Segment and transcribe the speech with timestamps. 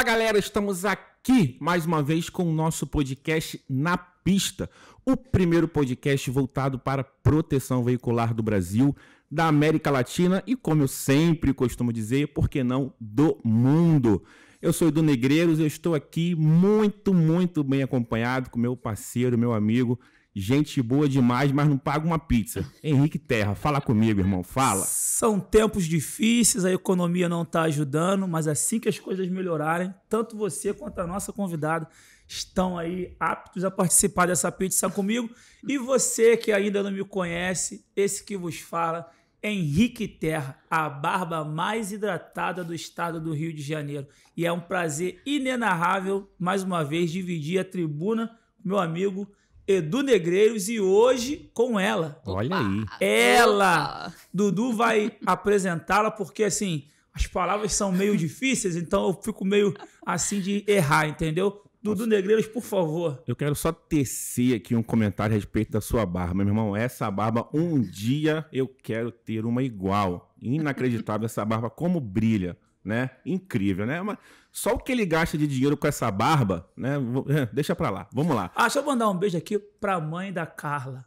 [0.00, 4.70] Fala galera, estamos aqui mais uma vez com o nosso podcast Na Pista,
[5.04, 8.96] o primeiro podcast voltado para proteção veicular do Brasil,
[9.30, 14.24] da América Latina e, como eu sempre costumo dizer, por que não, do mundo.
[14.62, 19.52] Eu sou Edu Negreiros eu estou aqui muito, muito bem acompanhado com meu parceiro, meu
[19.52, 20.00] amigo,
[20.34, 22.64] gente boa demais, mas não paga uma pizza.
[22.82, 24.84] Henrique Terra, fala comigo, irmão, fala.
[24.84, 30.36] São tempos difíceis, a economia não está ajudando, mas assim que as coisas melhorarem, tanto
[30.36, 31.88] você quanto a nossa convidada
[32.26, 35.28] estão aí aptos a participar dessa pizza comigo.
[35.66, 39.10] E você que ainda não me conhece, esse que vos fala,
[39.42, 44.06] Henrique Terra, a barba mais hidratada do estado do Rio de Janeiro.
[44.36, 48.28] E é um prazer inenarrável, mais uma vez, dividir a tribuna
[48.62, 49.26] com meu amigo
[49.70, 52.20] Edu Negreiros e hoje com ela.
[52.26, 52.84] Olha aí.
[53.00, 54.12] Ela!
[54.34, 60.40] Dudu vai apresentá-la porque, assim, as palavras são meio difíceis, então eu fico meio assim
[60.40, 61.62] de errar, entendeu?
[61.82, 63.22] Dudu Negreiros, por favor.
[63.26, 66.34] Eu quero só tecer aqui um comentário a respeito da sua barba.
[66.34, 70.34] Meu irmão, essa barba, um dia eu quero ter uma igual.
[70.42, 73.10] Inacreditável essa barba, como brilha, né?
[73.24, 74.00] Incrível, né?
[74.02, 74.18] Mas
[74.52, 76.98] só o que ele gasta de dinheiro com essa barba, né?
[76.98, 78.08] Vou- Deixa pra lá.
[78.12, 78.50] Vamos lá.
[78.54, 81.04] Ah, deixa eu mandar um beijo aqui pra mãe da Carla.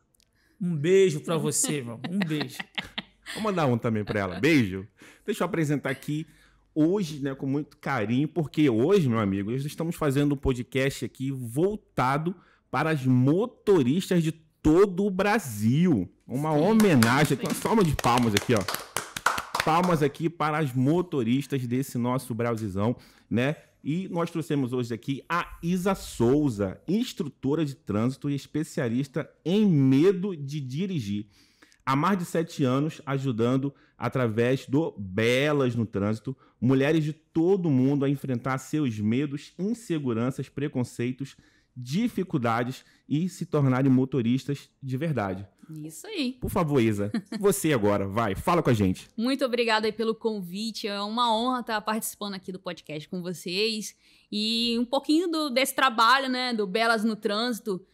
[0.61, 1.99] Um beijo pra você, meu.
[2.09, 2.57] Um beijo.
[3.33, 4.39] Vou mandar um também pra ela.
[4.39, 4.87] Beijo.
[5.25, 6.25] Deixa eu apresentar aqui
[6.75, 11.31] hoje, né, com muito carinho, porque hoje, meu amigo, nós estamos fazendo um podcast aqui
[11.31, 12.35] voltado
[12.71, 16.09] para as motoristas de todo o Brasil.
[16.25, 18.63] Uma homenagem aqui, uma salva de palmas aqui, ó.
[19.65, 22.97] Palmas aqui para as motoristas desse nosso Brasilzão,
[23.29, 23.55] né?
[23.81, 30.35] E nós trouxemos hoje aqui a Isa Souza, instrutora de trânsito e especialista em medo
[30.35, 31.27] de dirigir
[31.85, 38.05] há mais de sete anos ajudando através do Belas no Trânsito, mulheres de todo mundo
[38.05, 41.35] a enfrentar seus medos, inseguranças, preconceitos,
[41.75, 45.47] dificuldades e se tornarem motoristas de verdade.
[45.83, 46.33] Isso aí.
[46.33, 49.09] Por favor, Isa, você agora, vai, fala com a gente.
[49.17, 50.87] Muito obrigada aí pelo convite.
[50.87, 53.95] É uma honra estar participando aqui do podcast com vocês.
[54.31, 57.85] E um pouquinho do- desse trabalho, né, do Belas no Trânsito,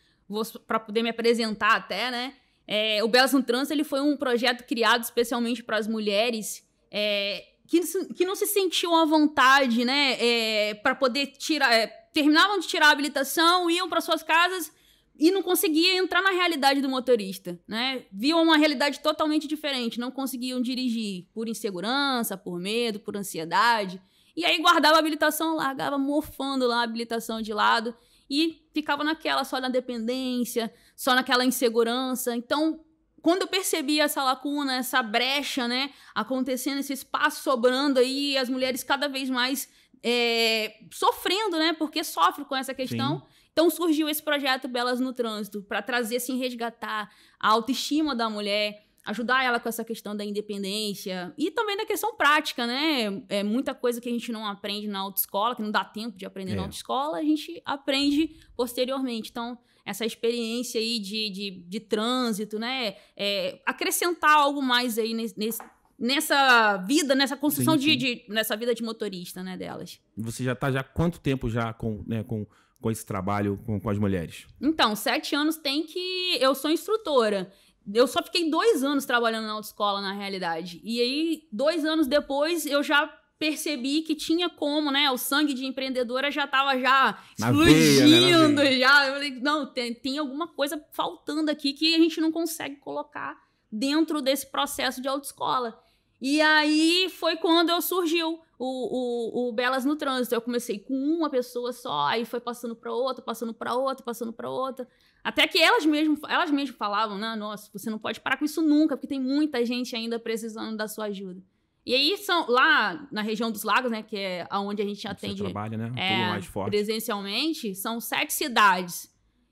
[0.68, 2.34] para poder me apresentar até, né?
[2.68, 7.44] É, o Belas no Trânsito ele foi um projeto criado especialmente para as mulheres é,
[7.68, 7.82] que,
[8.14, 12.92] que não se sentiam à vontade, né, para poder tirar, é, terminavam de tirar a
[12.92, 14.72] habilitação, iam para suas casas
[15.20, 18.06] e não conseguiam entrar na realidade do motorista, né?
[18.10, 24.02] Viam uma realidade totalmente diferente, não conseguiam dirigir por insegurança, por medo, por ansiedade.
[24.34, 27.94] E aí guardava a habilitação, largava mofando lá a habilitação de lado
[28.30, 32.34] e ficava naquela só na dependência, só naquela insegurança.
[32.34, 32.80] Então,
[33.22, 38.86] quando eu percebi essa lacuna, essa brecha, né, acontecendo, esse espaço sobrando aí, as mulheres
[38.86, 39.68] cada vez mais
[40.02, 43.22] é, sofrendo, né, porque sofrem com essa questão.
[43.52, 48.86] Então surgiu esse projeto Belas no Trânsito para trazer assim resgatar a autoestima da mulher,
[49.06, 53.24] ajudar ela com essa questão da independência e também da questão prática, né?
[53.30, 56.26] É muita coisa que a gente não aprende na autoescola, que não dá tempo de
[56.26, 56.56] aprender É.
[56.56, 59.30] na autoescola, a gente aprende posteriormente.
[59.32, 62.96] Então essa experiência aí de, de, de trânsito, né?
[63.18, 65.60] É, acrescentar algo mais aí nesse, nesse-
[65.98, 67.98] nessa vida, nessa construção Sim, sim.
[67.98, 70.00] De, de- nessa vida de motorista, né, delas.
[70.16, 72.46] Você já está já há quanto tempo já com, né, com,
[72.82, 74.46] com esse trabalho com, com as mulheres?
[74.62, 76.38] Então, sete anos tem que.
[76.40, 77.52] Eu sou instrutora.
[77.92, 80.80] Eu só fiquei dois anos trabalhando na autoescola, na realidade.
[80.84, 83.08] E aí, dois anos depois, eu já
[83.40, 85.10] percebi que tinha como, né?
[85.10, 88.18] O sangue de empreendedora já tava já Na veia, né?
[88.18, 88.80] Explodindo, veia.
[88.80, 89.08] já.
[89.08, 93.38] Eu falei, não, tem, tem alguma coisa faltando aqui que a gente não consegue colocar
[93.72, 95.80] dentro desse processo de autoescola.
[96.22, 100.36] E aí foi quando eu surgiu o, o, o Belas no Trânsito.
[100.36, 104.34] Eu comecei com uma pessoa só, aí foi passando para outra, passando para outra, passando
[104.34, 104.86] para outra.
[105.24, 107.36] Até que elas mesmas, elas mesmas falavam, né?
[107.36, 110.88] Nossa, você não pode parar com isso nunca, porque tem muita gente ainda precisando da
[110.88, 111.42] sua ajuda.
[111.86, 114.04] E aí são lá na região dos lagos, né?
[114.04, 115.92] Que é aonde a gente Você atende trabalha, né?
[115.96, 116.70] é, Tudo mais forte.
[116.70, 119.10] presencialmente, são sete cidades.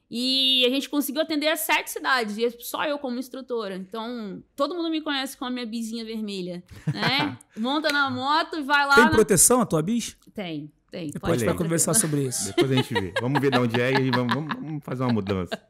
[0.10, 3.76] E a gente conseguiu atender as sete cidades, e é só eu como instrutora.
[3.76, 6.64] Então, todo mundo me conhece com a minha bizinha vermelha,
[6.94, 7.38] né?
[7.58, 8.96] Monta na moto e vai lá.
[8.96, 10.16] Tem na- proteção a tua bis?
[10.34, 11.08] Tem, tem.
[11.12, 12.46] Depois a pode gente vai conversar sobre isso.
[12.48, 13.14] Depois a gente vê.
[13.20, 15.62] Vamos ver de onde é e vamos, vamos- fazer uma mudança.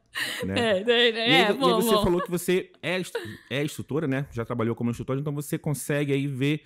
[0.46, 0.80] Né?
[0.80, 1.20] É, tem, E né?
[1.22, 2.04] aí, É, e aí bom, você bom.
[2.04, 3.02] falou que você é,
[3.50, 4.28] é instrutora, né?
[4.32, 6.62] Já trabalhou como instrutora, então você consegue aí ver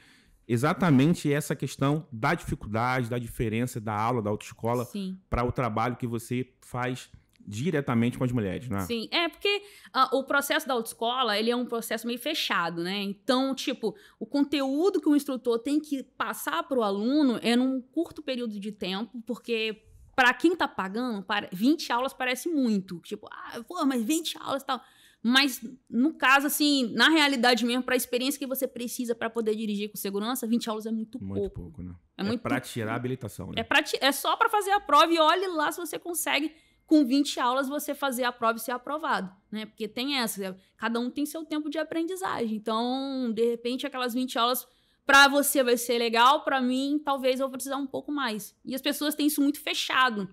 [0.48, 4.86] exatamente essa questão da dificuldade, da diferença da aula da autoescola
[5.30, 7.10] para o trabalho que você faz
[7.48, 8.82] diretamente com as mulheres, né?
[8.82, 9.62] Sim, é porque
[9.96, 13.02] uh, o processo da autoescola, ele é um processo meio fechado, né?
[13.02, 17.82] Então, tipo, o conteúdo que o instrutor tem que passar para o aluno é num
[17.82, 19.84] curto período de tempo, porque
[20.16, 23.00] para quem tá pagando, 20 aulas parece muito.
[23.00, 24.82] Tipo, ah, pô, mas 20 aulas e tal.
[25.24, 29.56] Mas, no caso, assim, na realidade mesmo, para a experiência que você precisa para poder
[29.56, 31.62] dirigir com segurança, 20 aulas é muito, muito pouco.
[31.62, 31.94] pouco né?
[32.18, 33.54] É, é muito para tirar a habilitação, né?
[33.58, 36.52] É, pra é só para fazer a prova e olhe lá se você consegue,
[36.92, 39.66] com 20 aulas, você fazer a prova e ser aprovado, né?
[39.66, 42.58] Porque tem essa, cada um tem seu tempo de aprendizagem.
[42.58, 44.68] Então, de repente, aquelas 20 aulas
[45.06, 48.54] para você vai ser legal, para mim, talvez eu vou precisar um pouco mais.
[48.66, 50.28] E as pessoas têm isso muito fechado.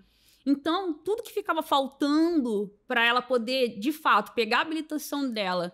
[0.44, 5.72] Então, tudo que ficava faltando para ela poder, de fato, pegar a habilitação dela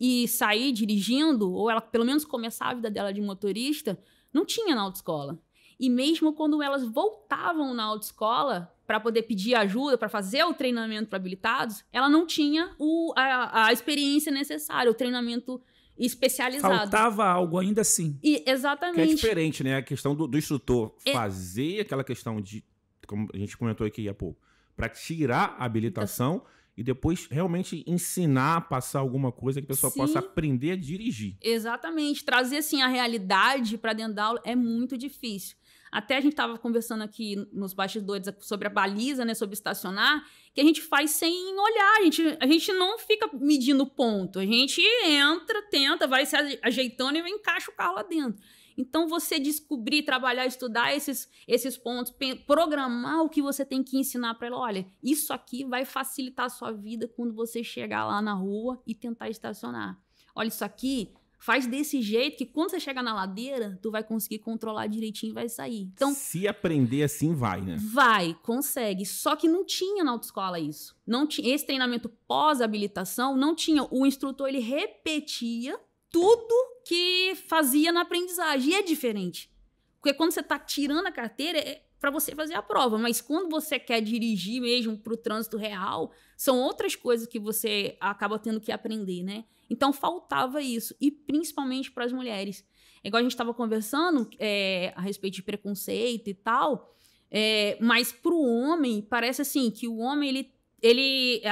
[0.00, 3.96] e sair dirigindo, ou ela pelo menos começar a vida dela de motorista,
[4.32, 5.38] não tinha na autoescola.
[5.78, 11.08] E mesmo quando elas voltavam na autoescola para poder pedir ajuda, para fazer o treinamento
[11.08, 15.60] para habilitados, ela não tinha o, a, a experiência necessária, o treinamento
[15.98, 16.74] especializado.
[16.74, 18.18] Faltava algo ainda assim.
[18.22, 18.96] E, exatamente.
[18.96, 19.76] Que é diferente, né?
[19.76, 21.12] A questão do, do instrutor é...
[21.12, 22.64] fazer aquela questão de
[23.06, 24.40] como a gente comentou aqui há pouco,
[24.76, 26.42] para tirar a habilitação
[26.76, 30.00] e depois realmente ensinar, passar alguma coisa que a pessoa Sim.
[30.00, 31.36] possa aprender a dirigir.
[31.40, 32.24] Exatamente.
[32.24, 35.56] Trazer assim a realidade para dentro da aula é muito difícil.
[35.94, 40.60] Até a gente estava conversando aqui nos bastidores sobre a baliza, né, sobre estacionar, que
[40.60, 44.82] a gente faz sem olhar, a gente, a gente não fica medindo ponto, a gente
[45.04, 48.42] entra, tenta, vai se ajeitando e encaixa o carro lá dentro.
[48.76, 52.12] Então, você descobrir, trabalhar, estudar esses, esses pontos,
[52.44, 54.58] programar o que você tem que ensinar para ela.
[54.58, 58.96] Olha, isso aqui vai facilitar a sua vida quando você chegar lá na rua e
[58.96, 59.96] tentar estacionar.
[60.34, 61.14] Olha, isso aqui
[61.44, 65.34] faz desse jeito que quando você chegar na ladeira, tu vai conseguir controlar direitinho e
[65.34, 65.82] vai sair.
[65.94, 67.76] Então, se aprender assim, vai, né?
[67.92, 69.04] Vai, consegue.
[69.04, 70.96] Só que não tinha na autoescola isso.
[71.06, 73.86] Não tinha esse treinamento pós-habilitação, não tinha.
[73.90, 76.54] O instrutor ele repetia tudo
[76.86, 78.70] que fazia na aprendizagem.
[78.70, 79.52] E é diferente.
[80.00, 82.98] Porque quando você está tirando a carteira, é para você fazer a prova.
[82.98, 87.96] Mas quando você quer dirigir mesmo para o trânsito real, são outras coisas que você
[87.98, 89.46] acaba tendo que aprender, né?
[89.70, 90.94] Então faltava isso.
[91.00, 92.62] E principalmente para as mulheres.
[93.02, 96.94] Igual a gente estava conversando é, a respeito de preconceito e tal.
[97.30, 100.52] É, mas para o homem, parece assim que o homem ele,
[100.82, 101.42] ele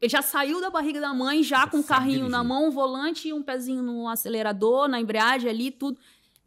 [0.00, 3.28] ele já saiu da barriga da mãe, já com o carrinho na mão, um volante
[3.28, 6.00] e um pezinho no acelerador, na embreagem ali, tudo.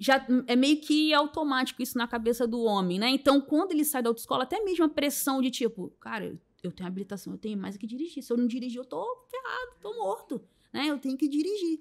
[0.04, 3.10] Já é meio que automático isso na cabeça do homem, né?
[3.10, 6.88] Então, quando ele sai da autoescola, até mesmo a pressão de tipo, cara, eu tenho
[6.88, 8.22] habilitação, eu tenho mais que dirigir.
[8.22, 9.02] Se eu não dirigir, eu tô
[9.32, 10.42] ferrado, tô morto,
[10.74, 10.88] né?
[10.88, 11.80] Eu tenho que dirigir.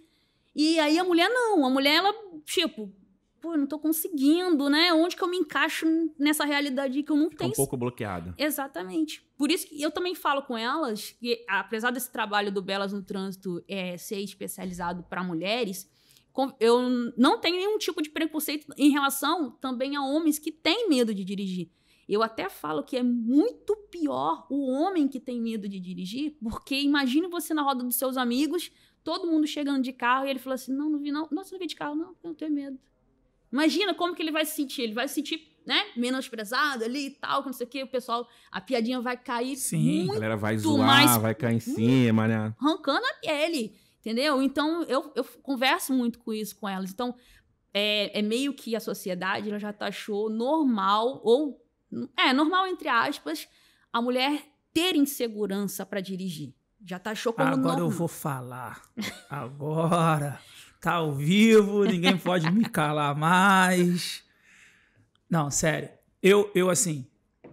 [0.55, 2.15] E aí a mulher não, a mulher, ela,
[2.45, 2.93] tipo,
[3.41, 4.93] pô, eu não tô conseguindo, né?
[4.93, 5.85] Onde que eu me encaixo
[6.17, 7.51] nessa realidade que eu não Fica tenho?
[7.51, 8.35] um pouco bloqueada.
[8.39, 9.27] Exatamente.
[9.37, 13.03] Por isso que eu também falo com elas que, apesar desse trabalho do Belas no
[13.03, 15.91] Trânsito é, ser especializado para mulheres,
[16.59, 21.15] eu não tenho nenhum tipo de preconceito em relação também a homens que têm medo
[21.15, 21.71] de dirigir.
[22.09, 26.81] Eu até falo que é muito pior o homem que tem medo de dirigir, porque
[26.81, 28.71] imagine você na roda dos seus amigos,
[29.05, 31.29] todo mundo chegando de carro e ele fala assim: Não, não vi, não.
[31.31, 32.79] Nossa, não vi de carro, não, eu tenho medo.
[33.53, 34.83] Imagina como que ele vai se sentir.
[34.83, 37.83] Ele vai se sentir, né, menosprezado ali e tal, não sei o que.
[37.83, 41.57] O pessoal, a piadinha vai cair Sim, muito a galera vai zoar, mais, vai cair
[41.57, 42.55] em cima, né?
[42.59, 44.43] Arrancando a pele, entendeu?
[44.43, 46.91] Então, eu, eu converso muito com isso com elas.
[46.91, 47.15] Então,
[47.73, 51.65] é, é meio que a sociedade ela já taxou normal, ou...
[52.17, 53.47] É, normal entre aspas,
[53.93, 54.43] a mulher
[54.73, 56.53] ter insegurança para dirigir.
[56.85, 57.79] Já taxou como Agora normal.
[57.79, 58.83] eu vou falar.
[59.31, 60.41] Agora
[60.81, 64.25] tá ao vivo, ninguém pode me calar mais.
[65.31, 65.89] Não, sério.
[66.21, 67.07] Eu, eu assim,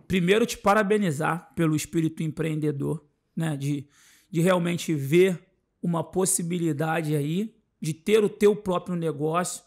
[0.07, 3.55] primeiro te parabenizar pelo espírito empreendedor, né?
[3.55, 3.87] De,
[4.31, 5.48] de realmente ver
[5.81, 9.63] uma possibilidade aí de ter o teu próprio negócio.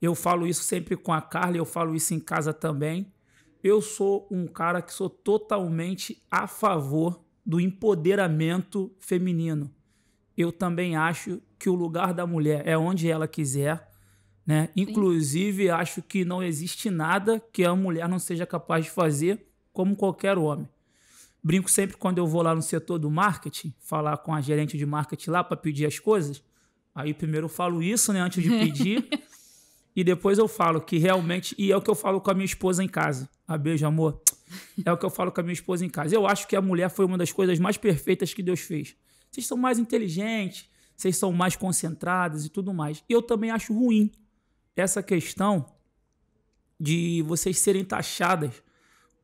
[0.00, 3.12] Eu falo isso sempre com a Carla, eu falo isso em casa também.
[3.62, 9.70] Eu sou um cara que sou totalmente a favor do empoderamento feminino
[10.36, 13.88] eu também acho que o lugar da mulher é onde ela quiser.
[14.46, 14.68] Né?
[14.76, 19.96] Inclusive, acho que não existe nada que a mulher não seja capaz de fazer como
[19.96, 20.68] qualquer homem.
[21.44, 24.86] Brinco sempre quando eu vou lá no setor do marketing, falar com a gerente de
[24.86, 26.42] marketing lá para pedir as coisas.
[26.94, 29.06] Aí primeiro eu falo isso, né, antes de pedir.
[29.94, 32.46] e depois eu falo que realmente, e é o que eu falo com a minha
[32.46, 33.28] esposa em casa.
[33.46, 34.22] A ah, beijo, amor.
[34.86, 36.14] É o que eu falo com a minha esposa em casa.
[36.14, 38.96] Eu acho que a mulher foi uma das coisas mais perfeitas que Deus fez.
[39.30, 43.04] Vocês são mais inteligentes, vocês são mais concentradas e tudo mais.
[43.06, 44.10] Eu também acho ruim
[44.74, 45.66] essa questão
[46.80, 48.63] de vocês serem taxadas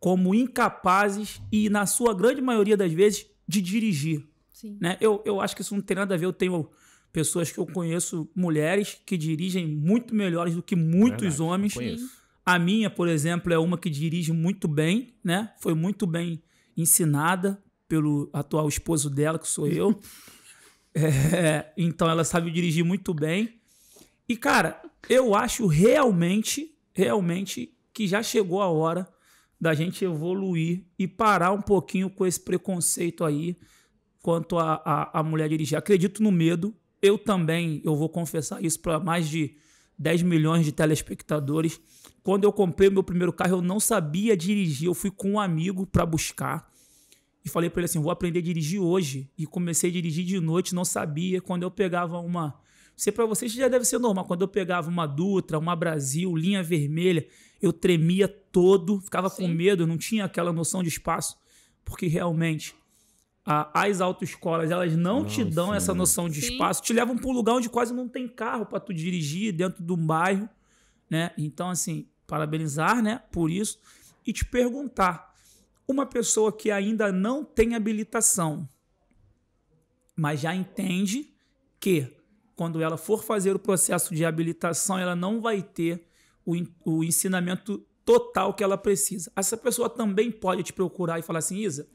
[0.01, 4.27] como incapazes e, na sua grande maioria das vezes, de dirigir.
[4.51, 4.79] Sim.
[4.81, 4.97] Né?
[4.99, 6.25] Eu, eu acho que isso não tem nada a ver.
[6.25, 6.69] Eu tenho
[7.13, 11.75] pessoas que eu conheço, mulheres, que dirigem muito melhores do que muitos Verdade, homens.
[12.45, 15.53] A minha, por exemplo, é uma que dirige muito bem, né?
[15.61, 16.43] Foi muito bem
[16.75, 20.01] ensinada pelo atual esposo dela, que sou eu.
[20.93, 23.61] É, então ela sabe dirigir muito bem.
[24.29, 29.09] E, cara, eu acho realmente, realmente que já chegou a hora
[29.61, 33.57] da gente evoluir e parar um pouquinho com esse preconceito aí
[34.23, 35.77] quanto a, a, a mulher dirigir.
[35.77, 36.75] Acredito no medo.
[37.03, 39.55] Eu também, eu vou confessar isso para mais de
[39.99, 41.81] 10 milhões de telespectadores.
[42.23, 44.87] Quando eu comprei o meu primeiro carro, eu não sabia dirigir.
[44.87, 46.71] Eu fui com um amigo para buscar
[47.45, 49.31] e falei para ele assim: vou aprender a dirigir hoje.
[49.37, 51.41] E comecei a dirigir de noite, não sabia.
[51.41, 52.59] Quando eu pegava uma.
[53.01, 54.27] Sei para vocês já deve ser normal.
[54.27, 57.27] Quando eu pegava uma Dutra, uma Brasil, linha vermelha,
[57.63, 59.55] eu tremia todo, ficava com Sim.
[59.55, 61.39] medo, não tinha aquela noção de espaço,
[61.83, 62.75] porque realmente
[63.43, 65.75] a- as autoescolas elas não, Não te dão ensinam.
[65.75, 66.53] essa noção de Sim.
[66.53, 69.83] espaço, te levam para um lugar onde quase não tem carro para tu dirigir dentro
[69.83, 70.47] de um bairro,
[71.09, 71.31] né?
[71.39, 73.79] Então assim, parabenizar, né, por isso
[74.27, 75.35] e te perguntar,
[75.89, 78.69] uma pessoa que ainda não tem habilitação,
[80.15, 81.33] mas já entende
[81.81, 82.20] que
[82.61, 86.07] quando ela for fazer o processo de habilitação, ela não vai ter
[86.45, 89.33] o, o ensinamento total que ela precisa.
[89.35, 91.89] Essa pessoa também pode te procurar e falar assim, Isa,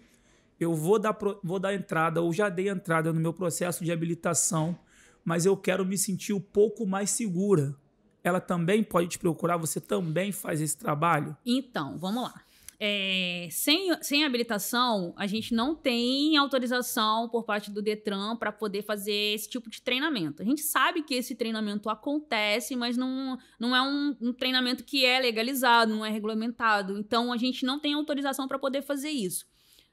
[0.60, 4.76] eu vou dar, vou dar entrada, ou já dei entrada no meu processo de habilitação,
[5.24, 7.76] mas eu quero me sentir um pouco mais segura.
[8.24, 11.38] Ela também pode te procurar, você também faz esse trabalho?
[11.46, 12.42] Então, vamos lá.
[12.88, 18.84] É, sem, sem habilitação, a gente não tem autorização por parte do Detran para poder
[18.84, 20.44] fazer esse tipo de treinamento.
[20.44, 25.04] A gente sabe que esse treinamento acontece, mas não, não é um, um treinamento que
[25.04, 26.96] é legalizado, não é regulamentado.
[27.00, 29.48] Então, a gente não tem autorização para poder fazer isso.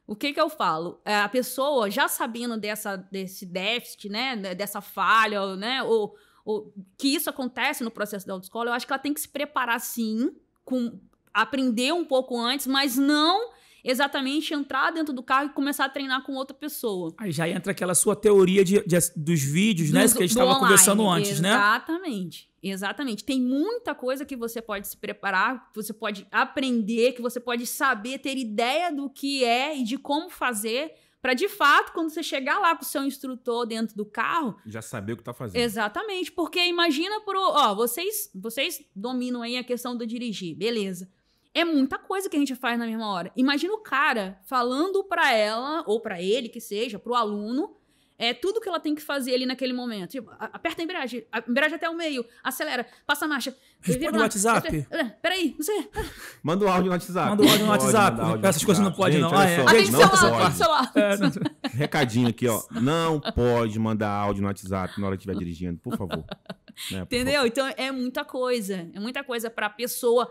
[0.07, 1.01] O que que eu falo?
[1.03, 6.75] É, A pessoa, já sabendo dessa, desse déficit, né, de- dessa falha, né, ou, ou
[6.99, 9.81] que isso acontece no processo da autoescola, eu acho que ela tem que se preparar
[9.81, 10.31] sim,
[10.63, 11.01] com
[11.35, 13.51] aprender um pouco antes, mas não
[13.85, 17.13] exatamente entrar dentro do carro e começar a treinar com outra pessoa.
[17.19, 20.07] Aí já entra aquela sua teoria de, de- dos vídeos, né?
[20.07, 21.51] Do- Que a gente estava conversando antes, né?
[21.51, 22.49] Exatamente.
[22.63, 23.25] Exatamente.
[23.25, 27.67] Tem muita coisa que você pode se preparar, que você pode aprender, que você pode
[27.67, 32.23] saber, ter ideia do que é e de como fazer, para de fato, quando você
[32.23, 35.61] chegar lá com o seu instrutor dentro do carro, Já saber o que tá fazendo.
[35.61, 41.11] Exatamente, porque imagina pro, ó, vocês, vocês dominam aí a questão do dirigir, beleza?
[41.55, 43.31] É muita coisa que a gente faz na mesma hora.
[43.37, 47.77] Imagina o cara falando pra ela ou pra ele que seja, pro aluno,
[48.19, 50.11] é tudo que ela tem que fazer ali naquele momento.
[50.13, 53.55] Tipo, aperta a embreagem, a embreagem até o meio, acelera, passa a marcha.
[53.83, 54.87] Responde o WhatsApp.
[54.91, 55.91] é, Peraí, não sei.
[56.43, 57.31] Manda o áudio no WhatsApp.
[57.31, 58.21] Manda o áudio no WhatsApp.
[58.21, 59.03] áudio Essas coisas não WhatsApp.
[59.03, 59.39] pode, Gente, não.
[59.39, 59.57] Ah, é.
[59.57, 60.93] só, Ah, tem Gente, não celular, celular.
[60.95, 61.31] É, não-
[61.75, 62.63] Recadinho aqui, ó.
[62.81, 66.25] Não pode mandar áudio no WhatsApp na hora que estiver dirigindo, por favor.
[66.91, 67.45] Né, por Entendeu?
[67.47, 68.89] Então é muita coisa.
[68.95, 70.31] É muita coisa pra pessoa,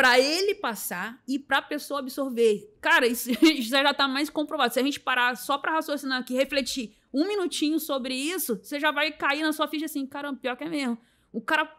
[0.00, 2.74] pra ele passar e pra pessoa absorver.
[2.80, 4.72] Cara, isso, isso já tá mais comprovado.
[4.72, 8.90] Se a gente parar só pra raciocinar aqui, refletir um minutinho sobre isso, você já
[8.90, 10.96] vai cair na sua ficha assim, caramba, pior que é mesmo.
[11.30, 11.70] O cara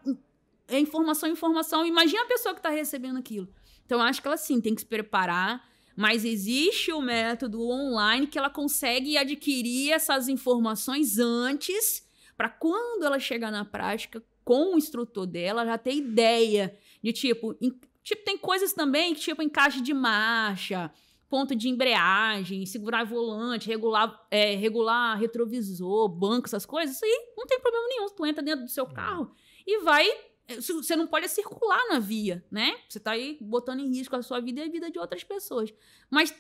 [0.67, 1.83] é informação, informação.
[1.83, 3.49] Imagina a pessoa que tá recebendo aquilo.
[3.87, 5.67] Então eu acho que ela sim tem que se preparar.
[5.95, 13.19] Mas existe o método online que ela consegue adquirir essas informações antes para quando ela
[13.19, 17.55] chegar na prática com o instrutor dela, já ter ideia de tipo,
[18.03, 20.91] tipo tem coisas também que tipo encaixe de marcha,
[21.29, 27.45] ponto de embreagem, segurar volante, regular, é, regular retrovisor, banco, essas coisas, isso aí não
[27.45, 28.09] tem problema nenhum.
[28.09, 29.31] Tu entra dentro do seu carro
[29.65, 30.05] e vai.
[30.47, 32.75] é, se- Você não pode circular na via, né?
[32.89, 35.73] Você tá aí botando em risco a sua vida e a vida de outras pessoas.
[36.09, 36.33] Mas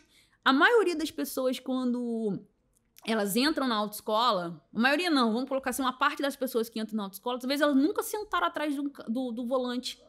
[0.43, 2.37] a maioria das pessoas, quando
[3.05, 6.79] elas entram na autoescola, a maioria não, vamos colocar assim, uma parte das pessoas que
[6.79, 9.99] entram na autoescola, talvez elas nunca sentaram atrás do, do, do volante.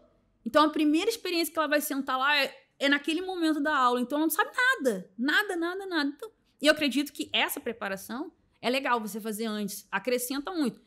[0.45, 4.01] Então a primeira experiência que ela vai sentar lá é, é naquele momento da aula.
[4.01, 5.11] Então ela não sabe nada.
[5.17, 6.13] Nada, nada, nada.
[6.15, 6.31] Então,
[6.61, 9.87] e eu acredito que essa preparação é legal você fazer antes.
[9.91, 10.81] Acrescenta muito.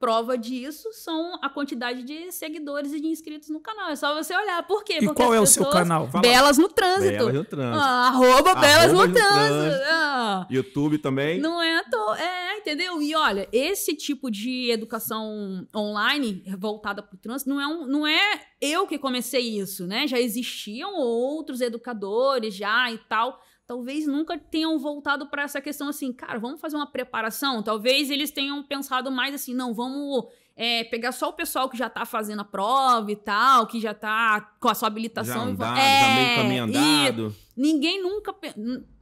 [0.00, 3.90] Prova disso são a quantidade de seguidores e de inscritos no canal.
[3.90, 4.66] É só você olhar.
[4.66, 4.94] Por quê?
[4.94, 6.08] E Porque qual é o seu canal?
[6.08, 6.22] Fala.
[6.22, 7.18] Belas no trânsito.
[7.18, 7.78] Belas no trânsito.
[7.84, 9.34] Ah, arroba Belas Arroba no no trânsito.
[9.36, 9.84] trânsito.
[9.90, 10.46] Ah.
[10.50, 11.38] YouTube também.
[11.38, 12.18] Não é à toa.
[12.18, 13.02] É, entendeu?
[13.02, 18.06] E olha, esse tipo de educação online voltada para o trânsito não é, um, não
[18.06, 20.06] é eu que comecei isso, né?
[20.06, 23.38] Já existiam outros educadores já e tal.
[23.70, 27.62] Talvez nunca tenham voltado para essa questão assim, cara, vamos fazer uma preparação.
[27.62, 30.24] Talvez eles tenham pensado mais assim, não, vamos
[30.56, 33.94] é, pegar só o pessoal que já tá fazendo a prova e tal, que já
[33.94, 35.48] tá com a sua Já habilitação.
[35.48, 37.36] e andado, va- já meio É, caminho andado.
[37.56, 38.34] Ninguém nunca.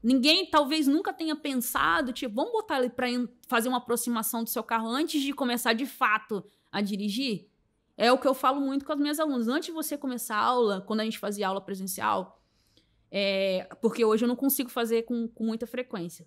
[0.02, 4.62] Ninguém talvez nunca tenha pensado, tipo, vamos botar ele en- fazer uma aproximação do seu
[4.62, 7.48] carro antes de começar de fato a dirigir?
[7.96, 9.48] É o que eu falo muito com as minhas alunas.
[9.48, 12.37] Antes de você começar a aula, quando a gente fazia aula presencial,
[13.10, 16.26] é, porque hoje eu não consigo fazer com, com muita frequência.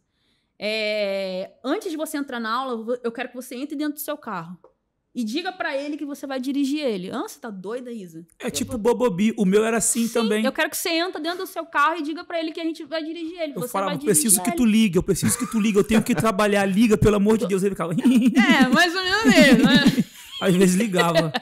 [0.57, 4.17] É, antes de você entrar na aula, eu quero que você entre dentro do seu
[4.17, 4.57] carro.
[5.13, 7.11] E diga pra ele que você vai dirigir ele.
[7.11, 8.25] Ah, você tá doida, Isa?
[8.39, 9.33] É tipo Bobobi.
[9.37, 10.45] O meu era assim também.
[10.45, 12.63] Eu quero que você entre dentro do seu carro e diga pra ele que a
[12.63, 13.53] gente vai dirigir ele.
[13.53, 16.15] Eu você falava, preciso que tu ligue, eu preciso que tu ligue, eu tenho que
[16.15, 17.61] trabalhar, liga, pelo amor de Deus.
[17.61, 17.93] Ele ficava.
[18.51, 19.83] É, mais ou menos mesmo, né?
[20.41, 21.31] Às vezes ligava.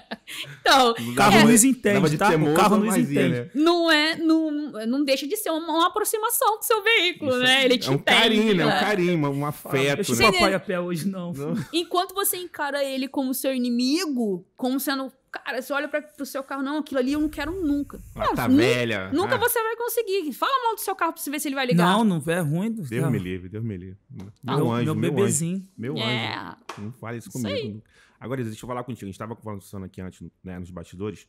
[0.62, 2.29] Então, O carro nos Dava entende, de tá?
[2.36, 3.29] O carro nos mas ia, entende.
[3.46, 3.50] né?
[3.56, 4.51] não é, não,
[4.86, 7.65] não deixa de ser uma, uma aproximação com o seu veículo, Isso né?
[7.65, 8.63] Ele te é um entende, carinho, né?
[8.65, 8.79] Um né?
[8.79, 10.32] carinho, um afeto, o né?
[10.32, 11.34] papai a pé hoje, não.
[11.74, 15.12] Enquanto você encara ele como seu inimigo, como sendo.
[15.32, 18.00] Cara, você olha pra, pro seu carro, não, aquilo ali eu não quero nunca.
[18.15, 19.10] Ah, Não, tá nu- velha.
[19.12, 20.32] Nunca Ah, você vai conseguir.
[20.34, 21.86] Fala mal do seu carro pra você ver se ele vai ligar.
[21.88, 22.72] Não, não é ruim.
[22.72, 23.10] Deus não.
[23.12, 23.98] me livre, Deus me livre.
[24.44, 25.56] Meu Meu, anjo, meu meu bebezinho.
[25.58, 25.68] anjo.
[25.75, 26.36] Meu É.
[26.36, 26.56] anjo.
[26.79, 27.82] Não fale isso Isso comigo.
[28.19, 29.05] Agora, deixa eu falar contigo.
[29.05, 31.27] A gente estava conversando aqui antes, né, nos bastidores.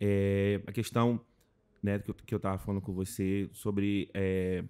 [0.00, 1.20] É, a questão
[1.82, 4.10] né, que, eu, que eu tava falando com você sobre.
[4.14, 4.64] é,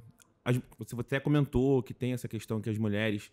[0.44, 3.30] as- você até comentou que tem essa questão que as mulheres,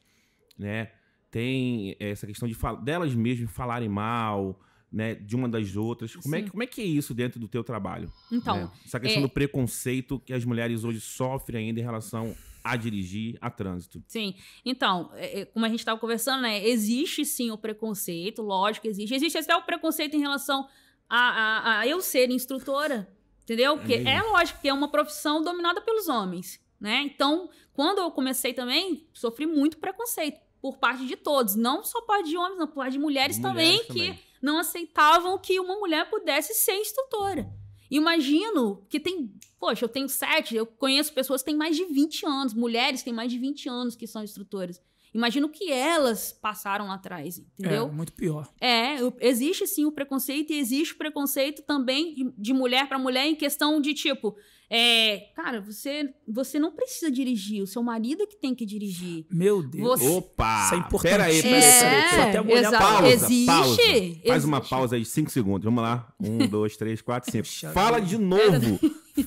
[0.57, 0.91] né,
[1.31, 4.59] tem essa questão de delas mesmas falarem mal,
[4.91, 6.15] né, de uma das outras.
[6.15, 6.47] Como é, Sim.
[6.47, 8.11] como é que é isso dentro do teu trabalho?
[8.31, 8.71] Então, né?
[8.85, 12.35] Essa questão é- do preconceito que as mulheres hoje sofrem ainda em relação
[12.71, 14.03] a dirigir, a trânsito.
[14.07, 14.35] Sim.
[14.63, 16.67] Então, é, é, como a gente estava conversando, né?
[16.67, 19.15] Existe sim o preconceito, lógico que existe.
[19.15, 20.67] Existe até o preconceito em relação
[21.09, 23.11] a, a, a eu ser instrutora,
[23.43, 23.77] entendeu?
[23.77, 24.09] Porque mesmo?
[24.09, 27.01] é, lógico que é uma profissão dominada pelos homens, né?
[27.03, 31.55] Então, quando eu comecei também, sofri muito preconceito por parte de todos.
[31.55, 35.37] Não só parte de homens, não, por parte de mulheres, Mulheres também, que não aceitavam
[35.37, 37.49] que uma mulher pudesse ser instrutora.
[37.89, 39.33] Imagino que tem.
[39.59, 43.05] Poxa, eu tenho sete, eu conheço pessoas que têm mais de 20 anos, mulheres que
[43.05, 44.81] têm mais de 20 anos que são instrutoras.
[45.13, 47.87] Imagino que elas passaram lá atrás, entendeu?
[47.87, 48.47] É, muito pior.
[48.61, 53.35] É, existe sim o preconceito e existe o preconceito também de mulher para mulher em
[53.35, 54.35] questão de tipo,
[54.69, 59.25] é, cara, você você não precisa dirigir, o seu marido é que tem que dirigir.
[59.31, 59.99] Meu Deus.
[59.99, 60.65] Você- Opa!
[60.65, 61.11] Isso é importante.
[61.11, 62.09] Pera aí, pera aí, É, pera aí.
[62.15, 63.45] Só até molhar a pausa, existe.
[63.45, 63.75] pausa.
[63.75, 64.45] Faz existe.
[64.47, 65.65] uma pausa aí, cinco segundos.
[65.65, 66.13] Vamos lá.
[66.19, 67.43] Um, dois, três, quatro, cinco.
[67.45, 68.07] Puxa Fala vida.
[68.07, 68.79] de novo.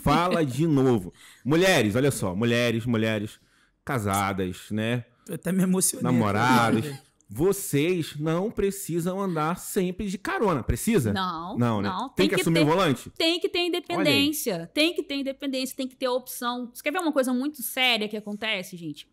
[0.02, 1.12] Fala de novo.
[1.44, 2.34] Mulheres, olha só.
[2.34, 3.38] Mulheres, mulheres
[3.84, 5.04] casadas, né?
[5.28, 6.02] Eu até me emocionei.
[6.04, 6.86] Namorados.
[7.34, 10.62] Vocês não precisam andar sempre de carona.
[10.62, 11.12] Precisa?
[11.14, 11.88] Não, Não, né?
[11.88, 13.10] não, Tem, tem que, que assumir ter- o volante?
[13.16, 14.70] Tem que ter independência.
[14.74, 16.70] Tem que ter independência, tem que ter opção.
[16.72, 19.08] Você quer ver uma coisa muito séria que acontece, gente?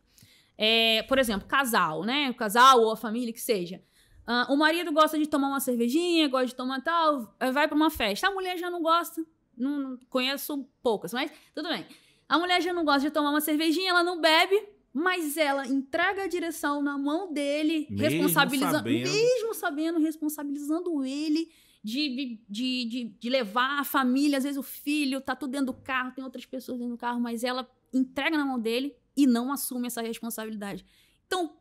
[0.57, 2.29] É, por exemplo, casal, né?
[2.29, 3.81] O casal ou a família que seja.
[4.27, 7.75] Ah, o marido gosta de tomar uma cervejinha, gosta de tomar tal, aí vai pra
[7.77, 8.27] uma festa.
[8.27, 9.25] A mulher já não gosta.
[9.57, 11.85] Não, não- conheço poucas, mas tudo bem.
[12.27, 14.61] A mulher já não gosta de tomar uma cervejinha, ela não bebe,
[14.93, 19.09] mas ela entrega a direção na mão dele, Mesmo responsabilizando, sabendo.
[19.11, 21.51] mesmo sabendo, responsabilizando ele
[21.83, 25.73] de, de, de, de levar a família, às vezes o filho, tá tudo dentro do
[25.73, 29.51] carro, tem outras pessoas dentro do carro, mas ela entrega na mão dele e não
[29.51, 30.85] assume essa responsabilidade.
[31.27, 31.55] Então,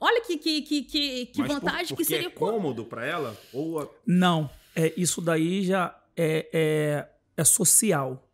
[0.00, 2.28] olha que, que, que, que, que Mas por- vantagem que seria.
[2.28, 3.36] é cômodo pra ela?
[3.52, 8.28] Ou a- Não, é, isso daí já é, é, é social.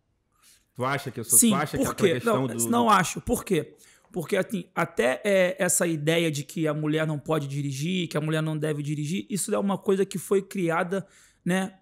[0.75, 2.15] tu acha que eu sou Sim, tu acha que quê?
[2.15, 3.21] questão Não, do não acho.
[3.21, 3.77] Por quê?
[4.13, 8.21] Porque assim, até é, essa ideia de que a mulher não pode dirigir, que a
[8.21, 11.07] mulher não deve dirigir, isso é uma coisa que foi criada,
[11.45, 11.75] né,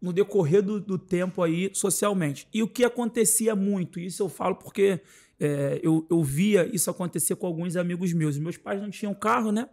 [0.00, 2.48] no decorrer do, do tempo aí socialmente.
[2.52, 5.00] E o que acontecia muito, isso eu falo porque
[5.38, 8.38] é, eu, eu via isso acontecer com alguns amigos meus.
[8.38, 9.68] Meus pais não tinham carro, né?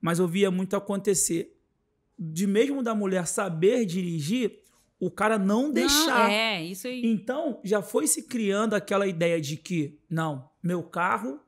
[0.00, 1.54] Mas eu via muito acontecer
[2.18, 4.60] de mesmo da mulher saber dirigir,
[5.00, 6.28] o cara não deixar.
[6.28, 7.02] Não, é, isso aí.
[7.04, 11.38] Então, já foi se criando aquela ideia de que, não, meu carro,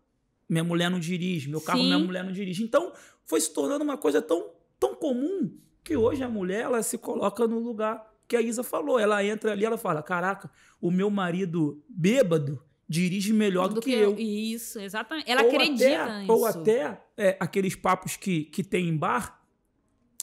[0.46, 1.86] minha mulher não dirige, meu carro, Sim.
[1.86, 2.62] minha mulher não dirige.
[2.62, 2.92] Então,
[3.24, 5.50] foi se tornando uma coisa tão, tão comum
[5.82, 8.98] que hoje a mulher, ela se coloca no lugar que a Isa falou.
[8.98, 10.50] Ela entra ali, ela fala, caraca,
[10.80, 14.14] o meu marido bêbado dirige melhor do, que, eu.
[14.18, 15.30] Isso, exatamente.
[15.30, 16.32] Ela Ou acredita até, nisso.
[16.32, 19.42] Ou até é, aqueles papos que, que tem em bar.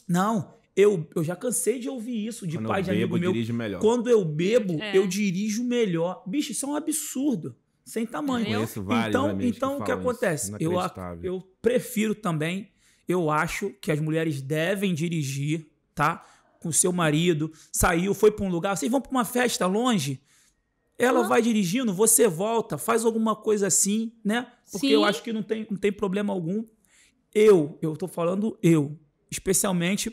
[0.06, 3.18] Não, eu, eu já cansei de ouvir isso de quando pai eu de bebo, amigo
[3.18, 3.32] meu.
[3.32, 3.80] dirige melhor.
[3.80, 4.96] Quando eu bebo, É.
[4.96, 6.22] eu dirijo melhor.
[6.26, 7.56] Bicho, isso é um absurdo.
[7.84, 8.42] Sem tamanho.
[8.42, 8.60] Entendeu?
[8.60, 10.00] Conheço vários Então, amigos então o que isso.
[10.00, 10.52] acontece?
[10.58, 10.72] Eu,
[11.22, 12.70] eu prefiro também,
[13.06, 16.24] eu acho que as mulheres devem dirigir, tá?
[16.60, 20.22] Com seu marido, saiu, foi para um lugar, vocês vão para uma festa longe,
[20.98, 21.28] ela Aham.
[21.28, 24.46] vai dirigindo, você volta, faz alguma coisa assim, né?
[24.70, 24.92] Porque Sim.
[24.92, 26.64] eu acho que não tem, não tem problema algum.
[27.34, 28.98] Eu, eu tô falando eu,
[29.30, 30.08] especialmente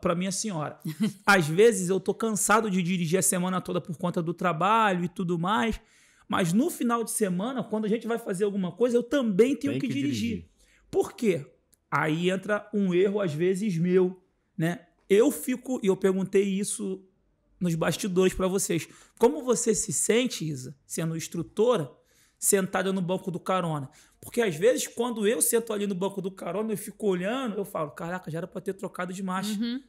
[0.00, 0.80] para minha senhora.
[1.24, 5.08] Às vezes eu tô cansado de dirigir a semana toda por conta do trabalho e
[5.08, 5.80] tudo mais,
[6.32, 9.74] mas no final de semana, quando a gente vai fazer alguma coisa, eu também tenho
[9.74, 10.28] Tem que, que dirigir.
[10.30, 10.50] dirigir.
[10.90, 11.44] Por quê?
[11.90, 14.18] Aí entra um erro às vezes meu,
[14.56, 14.86] né?
[15.10, 17.04] Eu fico, e eu perguntei isso
[17.60, 18.88] nos bastidores para vocês.
[19.18, 21.92] Como você se sente, Isa, sendo instrutora,
[22.38, 23.90] sentada no banco do carona?
[24.18, 27.64] Porque às vezes, quando eu sento ali no banco do carona, eu fico olhando, eu
[27.66, 29.52] falo, caraca, já era para ter trocado de marcha.
[29.52, 29.82] Uhum.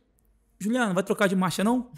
[0.60, 1.89] Juliana, vai trocar de marcha não?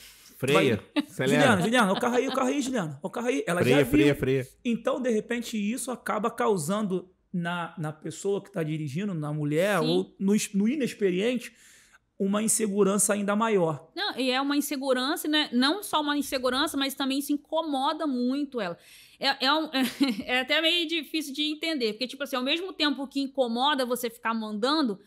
[0.53, 0.83] Freia,
[1.17, 1.61] Juliana.
[1.63, 2.99] Juliana, o carro aí, o carro aí, Juliana.
[3.01, 3.43] O carro aí.
[3.47, 3.91] Ela já Freia, viu.
[3.91, 4.47] freia, freia.
[4.63, 9.85] Então, de repente, isso acaba causando na, na pessoa que está dirigindo, na mulher, Sim.
[9.87, 11.53] ou no, no inexperiente,
[12.17, 13.91] uma insegurança ainda maior.
[13.93, 15.49] Não, e é uma insegurança, né?
[15.51, 18.77] Não só uma insegurança, mas também isso incomoda muito ela.
[19.19, 19.69] É, é, um-
[20.25, 24.09] é até meio difícil de entender, porque, tipo assim, ao mesmo tempo que incomoda você
[24.09, 24.97] ficar mandando,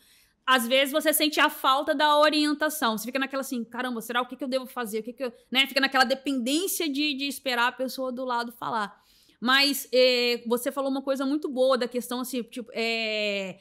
[0.48, 2.96] às vezes você sente a falta da orientação.
[2.96, 5.00] Você fica naquela assim, caramba, será o que, que eu devo fazer?
[5.00, 5.30] O que, que eu.
[5.50, 5.66] Né?
[5.66, 8.98] Fica naquela dependência de, de esperar a pessoa do lado falar.
[9.38, 13.61] Mas é, você falou uma coisa muito boa da questão, assim, tipo, é,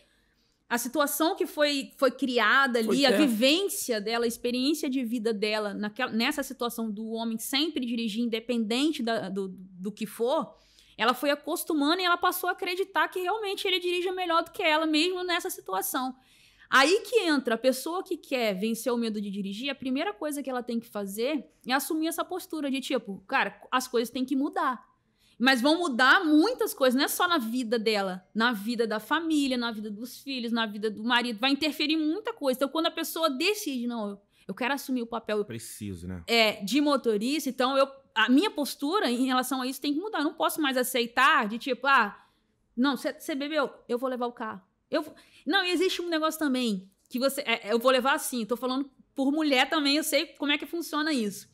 [0.70, 5.34] a situação que foi, foi criada ali, Foi a vivência dela, a experiência de vida
[5.34, 10.56] dela naquela, nessa situação do homem sempre dirigir, independente da- do, do que for,
[10.98, 14.64] ela foi acostumando e ela passou a acreditar que realmente ele dirige melhor do que
[14.64, 16.16] ela, mesmo nessa situação.
[16.70, 20.44] Aí que entra a pessoa que quer vencer o medo de dirigir, a primeira coisa
[20.44, 24.26] que ela tem que fazer é assumir essa postura de tipo, cara, as coisas têm
[24.26, 24.86] que mudar.
[25.40, 29.56] Mas vão mudar muitas coisas, não é só na vida dela, na vida da família,
[29.56, 32.58] na vida dos filhos, na vida do marido, vai interferir muita coisa.
[32.58, 36.24] Então, quando a pessoa decide, não, eu, eu quero assumir o papel Preciso, né?
[36.26, 40.20] é, de motorista, então eu, a minha postura em relação a isso tem que mudar.
[40.20, 42.20] Eu não posso mais aceitar de tipo, ah,
[42.76, 44.62] não, você bebeu, eu vou levar o carro.
[44.90, 45.06] Eu,
[45.46, 48.90] não, e existe um negócio também que você, é, eu vou levar assim, tô falando
[49.16, 51.48] por mulher também, eu sei como é que funciona isso.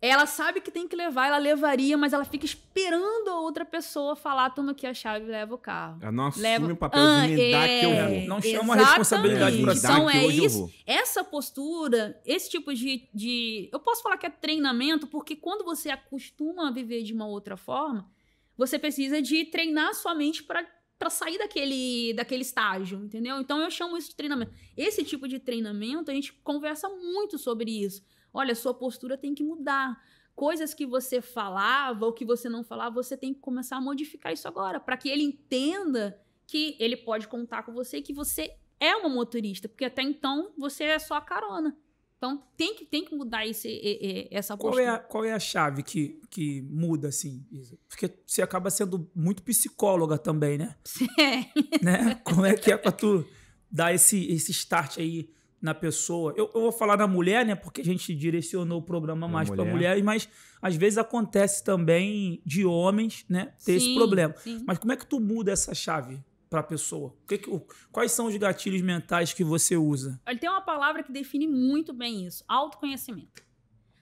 [0.00, 4.14] Ela sabe que tem que levar, ela levaria, mas ela fica esperando a outra pessoa
[4.14, 5.98] falar, toma aqui a chave e leva o carro.
[6.00, 8.08] Ela não assume Leva- o papel Ah, de me dar que eu é.
[8.20, 8.28] vou.
[8.28, 10.58] Não chama a responsabilidade pra Então que é hoje eu isso.
[10.60, 10.70] vou.
[10.86, 13.68] Essa postura, esse tipo de, de.
[13.72, 17.56] Eu posso falar que é treinamento, porque quando você acostuma a viver de uma outra
[17.56, 18.08] forma,
[18.56, 20.64] você precisa de treinar sua mente para
[20.98, 23.38] para sair daquele, daquele estágio, entendeu?
[23.40, 24.52] Então eu chamo isso de treinamento.
[24.76, 28.04] Esse tipo de treinamento, a gente conversa muito sobre isso.
[28.34, 30.02] Olha, sua postura tem que mudar.
[30.34, 34.32] Coisas que você falava ou que você não falava, você tem que começar a modificar
[34.32, 38.54] isso agora, para que ele entenda que ele pode contar com você e que você
[38.80, 41.76] é uma motorista, porque até então você é só a carona.
[42.18, 44.82] Então tem que, tem que mudar esse, essa Qual postura.
[44.90, 47.78] é, a, qual é a chave que, que muda, assim, Isa?
[47.88, 50.74] Porque você acaba sendo muito psicóloga também, né?
[51.18, 51.84] É.
[51.84, 52.14] né?
[52.24, 53.24] Como é que é pra tu
[53.70, 55.30] dar esse, esse start aí
[55.62, 56.34] na pessoa?
[56.36, 57.54] Eu, eu vou falar da mulher, né?
[57.54, 59.72] Porque a gente direcionou o programa mais pra mulher.
[59.72, 60.28] mulheres, mas
[60.60, 63.52] às vezes acontece também de homens, né?
[63.64, 64.34] Ter esse Sim, problema.
[64.38, 64.64] sim.
[64.66, 67.08] Mas como é que tu muda essa chave pra pessoa?
[67.22, 67.50] O que que-
[67.92, 70.20] quais são os gatilhos mentais que você usa?
[70.26, 73.42] Olha, tem uma palavra que define muito bem isso: autoconhecimento.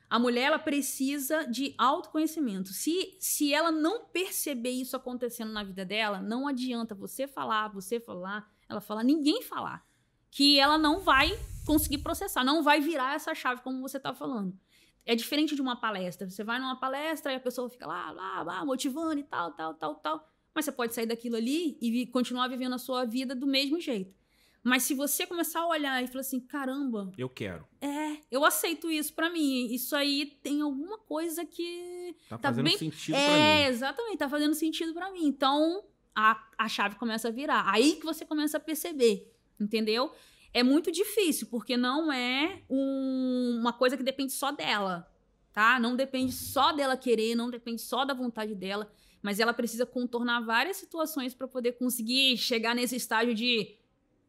[0.08, 2.68] A mulher ela precisa de autoconhecimento.
[2.68, 7.98] Se, se ela não perceber isso acontecendo na vida dela, não adianta você falar, você
[7.98, 9.84] falar, ela falar, ninguém falar.
[10.30, 14.56] Que ela não vai conseguir processar, não vai virar essa chave como você está falando.
[15.04, 16.28] É diferente de uma palestra.
[16.28, 19.74] Você vai numa palestra e a pessoa fica lá, lá, lá, motivando e tal, tal,
[19.74, 20.28] tal, tal.
[20.56, 24.16] Mas você pode sair daquilo ali e continuar vivendo a sua vida do mesmo jeito.
[24.64, 27.64] Mas se você começar a olhar e falar assim, caramba, Eu quero.
[27.80, 29.66] é, eu aceito isso pra mim.
[29.72, 33.70] Isso aí tem alguma coisa que Tá Tá fazendo bem- sentido é, pra mim.
[33.74, 35.26] exatamente, tá fazendo sentido pra mim.
[35.26, 37.64] Então, a, a chave começa a virar.
[37.70, 40.10] Aí que você começa a perceber, entendeu?
[40.54, 45.06] É muito difícil, porque não é um- uma coisa que depende só dela,
[45.52, 45.78] tá?
[45.78, 48.90] Não depende só dela querer, não depende só da vontade dela,
[49.26, 53.76] mas ela precisa contornar várias situações pra poder conseguir chegar nesse estágio de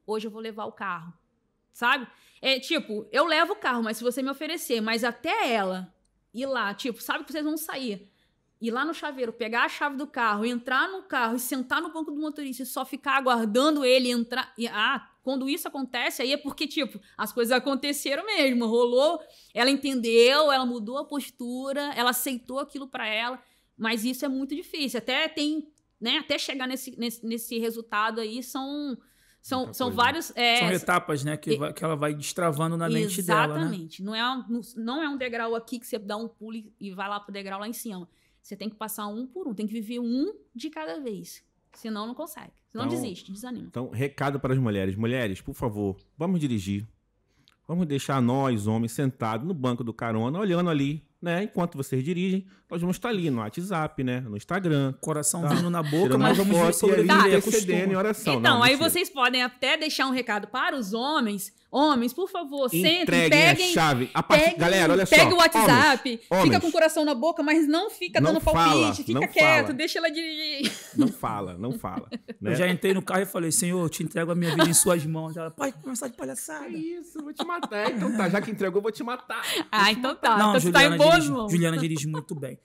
[0.08, 1.14] hoje eu vou levar o carro,
[1.72, 2.08] sabe?
[2.42, 5.94] É tipo, eu levo o carro, mas se você me oferecer, mas até ela
[6.34, 8.12] ir lá, tipo, sabe que vocês vão sair,
[8.60, 11.94] ir lá no chaveiro, pegar a chave do carro, entrar no carro e sentar no
[11.94, 14.52] banco do motorista e só ficar aguardando ele entrar.
[14.58, 19.22] E, ah, quando isso acontece, aí é porque, tipo, as coisas aconteceram mesmo, rolou,
[19.54, 23.40] ela entendeu, ela mudou a postura, ela aceitou aquilo pra ela,
[23.78, 24.98] mas isso é muito difícil.
[24.98, 25.68] Até tem,
[26.02, 28.98] né, até chegar nesse, nesse, nesse resultado aí, são.
[29.40, 29.96] São, são coisa.
[29.96, 30.34] vários.
[30.36, 31.38] é, São etapas, né?
[31.38, 33.60] Que, vai- que ela vai destravando na mente dela, né?
[33.62, 34.04] Exatamente.
[34.04, 36.92] Não, é um, não é um degrau aqui que você dá um pulo e- e
[36.92, 38.10] vai lá pro degrau lá em cima.
[38.42, 41.42] Você tem que passar um por um, tem que viver um de cada vez.
[41.72, 42.52] Senão não consegue.
[42.70, 43.68] Senão Então- desiste, desanima.
[43.68, 44.98] Então, recado para as mulheres.
[44.98, 46.86] Mulheres, por favor, vamos dirigir.
[47.66, 51.44] Vamos deixar nós, homens, sentados no banco do carona, olhando ali, né?
[51.44, 54.20] Enquanto vocês dirigem, nós vamos estar ali no WhatsApp, né?
[54.22, 54.94] No Instagram.
[55.02, 55.50] Coração Tá.
[55.50, 57.26] vindo na boca, tirando mas vamos foto e sobreviver.
[57.34, 58.34] é intercedendo em oração.
[58.36, 58.90] Então, Não, aí mentira.
[58.90, 61.56] vocês podem até deixar um recado para os homens.
[61.70, 63.70] Homens, por favor, sentem, peguem.
[63.70, 64.10] a chave.
[64.14, 65.16] A partir- Pegue, Galera, olha só.
[65.18, 66.60] Pega o WhatsApp, Homens, fica homens.
[66.62, 69.66] com o coração na boca, mas não fica Não dando fala, palpite, fica não quieto,
[69.66, 69.74] fala.
[69.78, 70.72] deixa ela dirigir.
[70.96, 72.08] Não fala, não fala.
[72.42, 72.52] né?
[72.52, 74.74] Eu já entrei no carro e falei, Senhor, eu te entrego a minha vida em
[74.74, 75.36] suas mãos.
[75.36, 76.70] Ela, pai, começar de palhaçada.
[76.70, 77.92] Que isso, vou te matar.
[77.92, 79.42] Então tá, já que entregou, eu vou te matar.
[79.70, 80.38] Ah, então tá.
[80.38, 81.17] Não, então você tá Juliana, em boas
[81.50, 82.60] Juliana dirige muito bem.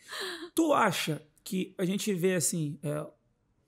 [0.55, 3.07] Tu acha que a gente vê assim, é,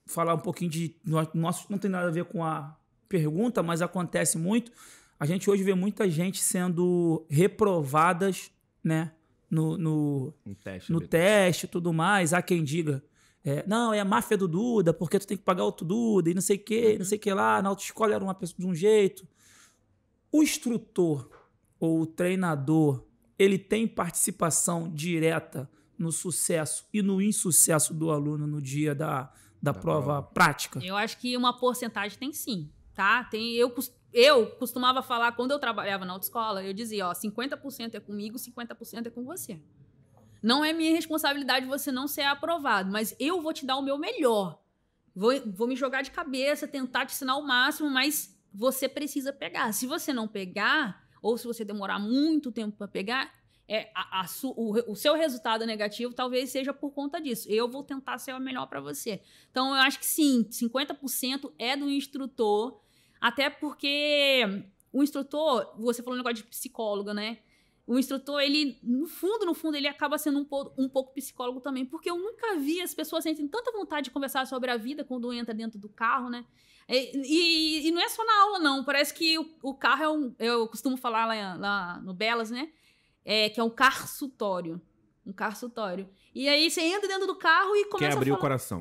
[0.06, 0.96] falar um pouquinho de.
[1.04, 2.76] no- Nosso, não tem nada a ver com a
[3.08, 4.70] pergunta, mas acontece muito.
[5.18, 8.50] A gente hoje vê muita gente sendo reprovadas,
[8.82, 9.12] né?
[9.50, 10.90] No, no, Um teste.
[10.92, 12.32] no teste e tudo mais.
[12.32, 13.02] Há quem diga.
[13.44, 16.34] é, não, é a máfia do Duda, porque tu tem que pagar outro Duda e
[16.34, 17.62] não sei o que, não sei o que lá.
[17.62, 19.26] Na autoescola era uma pessoa de um jeito.
[20.32, 21.30] O instrutor
[21.78, 23.04] ou o treinador,
[23.38, 25.68] ele tem participação direta
[25.98, 30.22] no sucesso e no insucesso do aluno no dia da, da, prova, prova.
[30.22, 30.80] prática?
[30.82, 33.24] Eu acho que uma porcentagem tem sim, tá?
[33.24, 33.72] Tem, eu,
[34.12, 39.06] eu costumava falar, quando eu trabalhava na autoescola, eu dizia, ó, 50% é comigo, 50%
[39.06, 39.60] é com você.
[40.42, 43.96] Não é minha responsabilidade você não ser aprovado, mas eu vou te dar o meu
[43.96, 44.60] melhor.
[45.16, 49.72] Vou, vou me jogar de cabeça, tentar te ensinar o máximo, mas você precisa pegar.
[49.72, 53.32] Se você não pegar, ou se você demorar muito tempo para pegar,
[53.66, 57.48] é, a- a su- o, o seu resultado negativo talvez seja por conta disso.
[57.50, 59.22] Eu vou tentar ser o melhor para você.
[59.50, 62.78] Então, eu acho que sim, 50% é do instrutor,
[63.20, 64.42] até porque
[64.92, 67.38] o instrutor, você falou um negócio de psicólogo, né?
[67.86, 70.46] O instrutor, ele, no fundo, no fundo, ele acaba sendo um,
[70.84, 74.46] um pouco psicólogo também, porque eu nunca vi as pessoas sentem tanta vontade de conversar
[74.46, 76.44] sobre a vida quando entra dentro do carro, né?
[76.88, 78.84] E, e- e não é só na aula, não.
[78.84, 80.34] Parece que o, o carro é um.
[80.38, 82.70] Eu costumo falar lá, lá no Belas, né?
[83.24, 84.80] É, que é um carsutório.
[85.26, 86.08] Um carsutório.
[86.34, 88.40] E aí você entra dentro do carro e começa Quer abrir a o falar.
[88.40, 88.80] coração.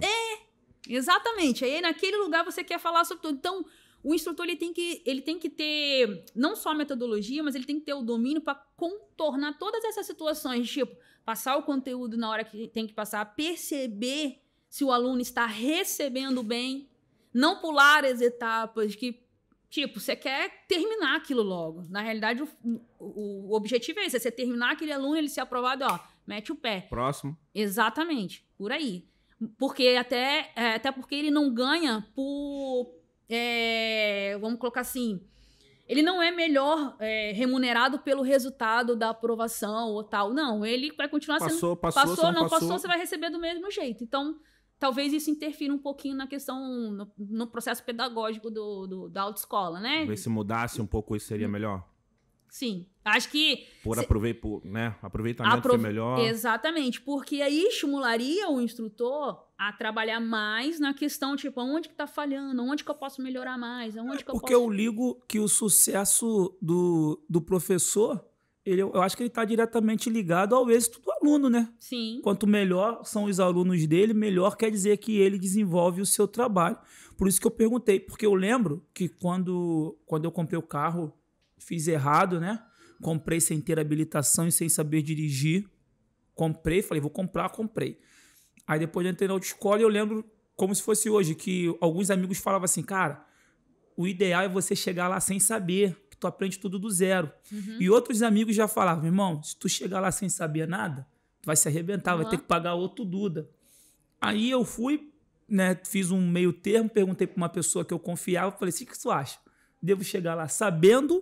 [0.87, 1.63] Exatamente.
[1.63, 3.37] Aí naquele lugar você quer falar sobre tudo.
[3.37, 3.65] Então,
[4.03, 7.63] o instrutor ele tem que, ele tem que ter não só a metodologia, mas ele
[7.65, 12.29] tem que ter o domínio para contornar todas essas situações, tipo, passar o conteúdo na
[12.29, 16.89] hora que tem que passar, perceber se o aluno está recebendo bem,
[17.33, 19.23] não pular as etapas que
[19.73, 21.83] Tipo, você quer terminar aquilo logo.
[21.89, 22.47] Na realidade, o,
[22.99, 26.51] o, o objetivo é esse: é você terminar aquele aluno, ele ser aprovado, ó, mete
[26.51, 26.81] o pé.
[26.81, 27.35] Próximo.
[27.55, 29.03] Exatamente, por aí.
[29.57, 32.93] Porque até, é, até porque ele não ganha por.
[33.27, 35.19] é, vamos colocar assim.
[35.87, 40.31] Ele não é melhor é, remunerado pelo resultado da aprovação ou tal.
[40.31, 41.49] Não, ele vai continuar sendo.
[41.49, 42.59] Passou, passou, Passou, não, não passou.
[42.59, 44.03] passou, você vai receber do mesmo jeito.
[44.03, 44.39] Então,
[44.83, 46.59] talvez isso interfira um pouquinho na questão,
[46.91, 50.05] no, no processo pedagógico do, do- da autoescola, né?
[50.05, 51.87] Ver se mudasse um pouco isso seria melhor.
[52.49, 52.85] Sim.
[53.05, 54.95] Acho que Por Se- por, né?
[55.01, 56.19] Aproveitamento Aprov- ser melhor.
[56.19, 62.05] Exatamente, porque aí estimularia o instrutor a trabalhar mais na questão, tipo, onde que tá
[62.05, 64.65] falhando, onde que eu posso melhorar mais, onde que eu Porque posso...
[64.65, 68.23] eu ligo que o sucesso do, do professor,
[68.65, 71.71] ele, eu acho que ele está diretamente ligado ao êxito do aluno, né?
[71.79, 76.27] Sim, Quanto melhor são os alunos dele, melhor quer dizer que ele desenvolve o seu
[76.27, 76.77] trabalho.
[77.17, 81.13] Por isso que eu perguntei, porque eu lembro que quando, quando eu comprei o carro,
[81.57, 82.63] fiz errado, né?
[83.01, 85.69] Comprei sem ter habilitação e sem saber dirigir.
[86.33, 87.99] Comprei, falei, vou comprar, comprei.
[88.65, 92.09] Aí depois eu entrei na autoescola e eu lembro como se fosse hoje, que alguns
[92.09, 93.25] amigos falavam assim, cara,
[93.97, 97.29] o ideal é você chegar lá sem saber, tu aprende tudo do zero.
[97.51, 97.77] Uhum.
[97.79, 101.05] E outros amigos já falavam, irmão, se tu chegar lá sem saber nada,
[101.41, 102.31] tu vai se arrebentar, vai Uhum.
[102.31, 103.49] ter que pagar outro Duda.
[104.21, 105.11] Aí eu fui,
[105.47, 108.87] né, fiz um meio termo, perguntei para uma pessoa que eu confiava, falei assim, o
[108.87, 109.37] que tu acha?
[109.81, 111.21] Devo chegar lá sabendo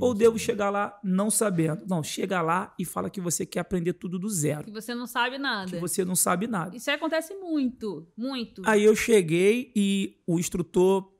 [0.00, 1.84] ou devo chegar lá não sabendo?
[1.88, 5.06] Não, chega lá e fala que você quer aprender tudo do zero, que você não
[5.06, 5.70] sabe nada.
[5.70, 6.76] que você não sabe nada.
[6.76, 8.62] Isso aí acontece muito, muito.
[8.64, 11.12] Aí eu cheguei e o instrutor,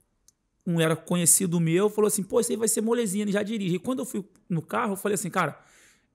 [0.66, 3.76] um era conhecido meu, falou assim: pô, isso aí vai ser molezinha, ele já dirige.
[3.76, 5.58] E quando eu fui no carro, eu falei assim, cara,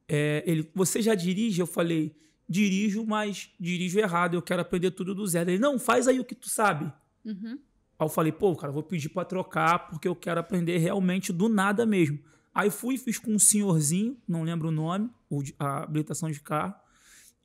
[0.08, 1.62] é, ele, você já dirige?
[1.62, 2.16] Eu falei,
[2.48, 5.50] dirijo, mas dirijo errado, eu quero aprender tudo do zero.
[5.50, 6.92] Ele, não, faz aí o que tu sabe.
[7.24, 7.58] Uhum.
[7.98, 11.48] Aí eu falei, pô, cara, vou pedir pra trocar porque eu quero aprender realmente do
[11.48, 12.20] nada mesmo.
[12.54, 15.10] Aí fui, fiz com um senhorzinho, não lembro o nome,
[15.58, 16.76] a habilitação de carro,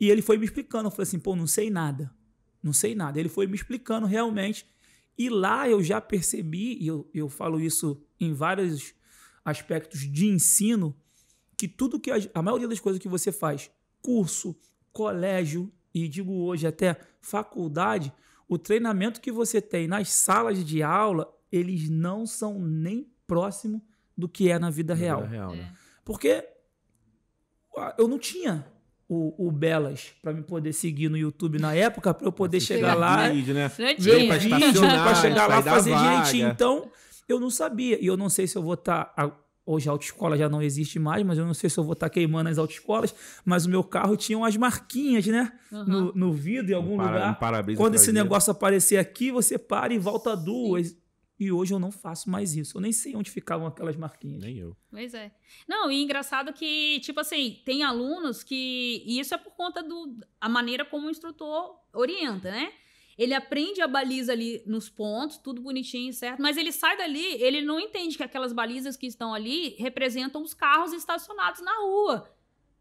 [0.01, 0.89] e ele foi me explicando.
[0.89, 2.13] Eu falei assim, pô, não sei nada,
[2.61, 3.21] não sei nada.
[3.21, 4.67] Ele foi me explicando realmente.
[5.19, 8.95] E lá eu já percebi, e eu, eu falo isso em vários
[9.45, 10.95] aspectos de ensino,
[11.57, 13.71] que tudo que a, a maioria das coisas que você faz,
[14.03, 14.55] curso,
[14.93, 18.13] colégio e digo hoje até faculdade,
[18.49, 23.83] o treinamento que você tem nas salas de aula, eles não são nem próximo
[24.17, 25.21] do que é na vida Na real.
[25.23, 25.75] vida real, né?
[26.05, 26.47] Porque
[27.77, 28.67] ah, eu não tinha
[29.09, 32.95] o, o Belas para me poder seguir no YouTube na época, para eu poder chegar
[32.95, 33.71] lá, Vídeo, né?
[33.79, 34.25] Não ver tinha.
[34.25, 36.09] o pra vídeo, estacionar, para chegar lá fazer vaga.
[36.17, 36.49] direitinho.
[36.49, 36.91] Então,
[37.29, 38.03] eu não sabia.
[38.03, 39.13] E eu não sei se eu vou estar.
[39.65, 42.09] hoje a autoescola já não existe mais, mas eu não sei se eu vou estar
[42.09, 43.15] queimando as autoescolas.
[43.45, 45.53] Mas o meu carro tinha umas marquinhas, né?
[45.71, 47.39] No, no vidro, em algum Um para- um lugar.
[47.39, 50.97] para-brisa Quando esse negócio aparecer aqui, você para e volta duas.
[51.39, 52.77] E hoje eu não faço mais isso.
[52.77, 54.43] Eu nem sei onde ficavam aquelas marquinhas.
[54.43, 54.77] Nem eu.
[54.91, 55.31] Pois é.
[55.69, 59.03] Não, e engraçado que, tipo assim, tem alunos que.
[59.05, 62.73] E isso é por conta do a maneira como o instrutor orienta, né?
[63.19, 66.41] Ele aprende a baliza ali nos pontos, tudo bonitinho, certo?
[66.41, 70.53] Mas ele sai dali, ele não entende que aquelas balizas que estão ali representam os
[70.53, 72.31] carros estacionados na rua.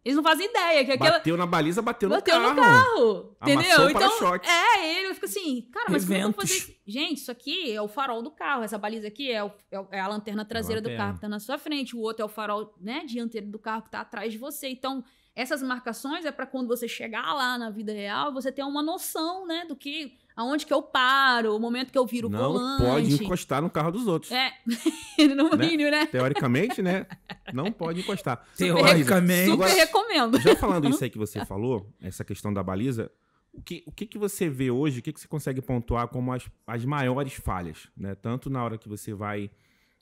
[0.05, 1.17] Eles não fazem ideia que aquela.
[1.17, 2.71] Bateu na baliza, bateu, Bateu no no carro.
[2.83, 3.35] carro.
[3.41, 3.85] Amassou Entendeu?
[3.85, 6.49] o Então, é, ele fica assim, cara, mas como eu vou Eventos.
[6.49, 6.79] fazer isso?
[6.85, 8.61] Gente, isso aqui é o farol do carro.
[8.63, 11.39] Essa baliza aqui é, o- é é a lanterna traseira do carro que tá na
[11.39, 11.95] sua frente.
[11.95, 14.67] O outro é o farol, né, dianteiro do carro que tá atrás de você.
[14.69, 15.03] Então,
[15.35, 19.47] essas marcações é para quando você chegar lá na vida real, você ter uma noção,
[19.47, 22.83] né, do que aonde que eu paro, o momento que eu viro o Não volante.
[22.83, 24.31] pode encostar no carro dos outros.
[24.31, 24.51] É,
[25.35, 25.65] no Né?
[25.67, 26.05] mínimo, né?
[26.07, 27.05] Teoricamente, né?
[27.53, 28.45] Não pode encostar.
[28.57, 29.51] Teoricamente.
[29.51, 30.41] Super Agora- recomendo.
[30.41, 33.11] Já falando isso aí que você falou, essa questão da baliza,
[33.53, 36.33] o que, o que, que você vê hoje, o que, que você consegue pontuar como
[36.33, 37.87] as, as maiores falhas?
[37.95, 38.13] Né?
[38.15, 39.49] Tanto na hora que você vai.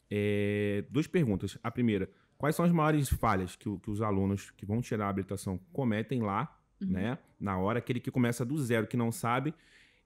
[0.09, 1.57] é, duas perguntas.
[1.63, 5.05] A primeira, quais são as maiores falhas que, o- que os alunos que vão tirar
[5.05, 7.17] a habilitação cometem lá, né?
[7.39, 9.53] Na hora, aquele que começa do zero, que não sabe.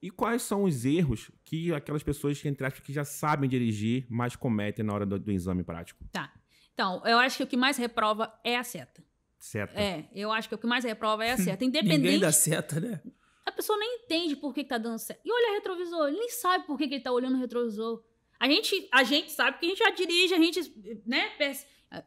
[0.01, 4.05] E quais são os erros que aquelas pessoas que, entre aspas, que já sabem dirigir,
[4.09, 6.03] mas cometem na hora do, do exame prático?
[6.11, 6.31] Tá.
[6.73, 9.03] Então, eu acho que o que mais reprova é a seta.
[9.39, 9.75] Certo?
[9.75, 11.65] É, eu acho que o que mais reprova é a seta.
[11.65, 12.19] Ninguém Independente.
[12.19, 13.01] dá seta, né?
[13.45, 15.21] A pessoa nem entende por que, que tá dando certo.
[15.25, 18.03] E olha retrovisor, ele nem sabe por que, que ele tá olhando o retrovisor.
[18.39, 21.31] A gente, a gente sabe porque a gente já dirige, a gente, né?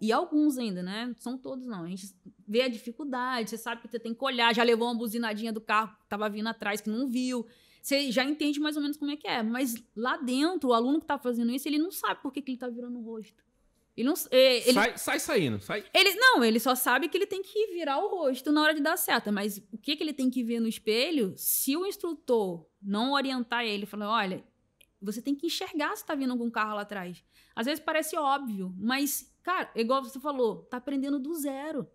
[0.01, 1.07] E alguns ainda, né?
[1.07, 1.85] Não são todos, não.
[1.85, 2.07] A gente
[2.47, 5.61] vê a dificuldade, você sabe que você tem que olhar, já levou uma buzinadinha do
[5.61, 7.47] carro que tava vindo atrás, que não viu.
[7.83, 9.43] Você já entende mais ou menos como é que é.
[9.43, 12.51] Mas lá dentro, o aluno que tá fazendo isso, ele não sabe por que, que
[12.53, 13.43] ele tá virando o rosto.
[13.97, 14.15] Ele não.
[14.31, 15.85] é, Ele, Sai, sai saindo, sai.
[15.93, 18.81] ele não, ele só sabe que ele tem que virar o rosto na hora de
[18.81, 22.67] dar seta, mas o que, que ele tem que ver no espelho, se o instrutor
[22.81, 24.45] não orientar ele, falar, olha,
[25.03, 27.23] você tem que enxergar se tá vindo algum carro lá atrás.
[27.55, 31.87] Às vezes parece óbvio, mas, cara, igual você falou, tá aprendendo do zero.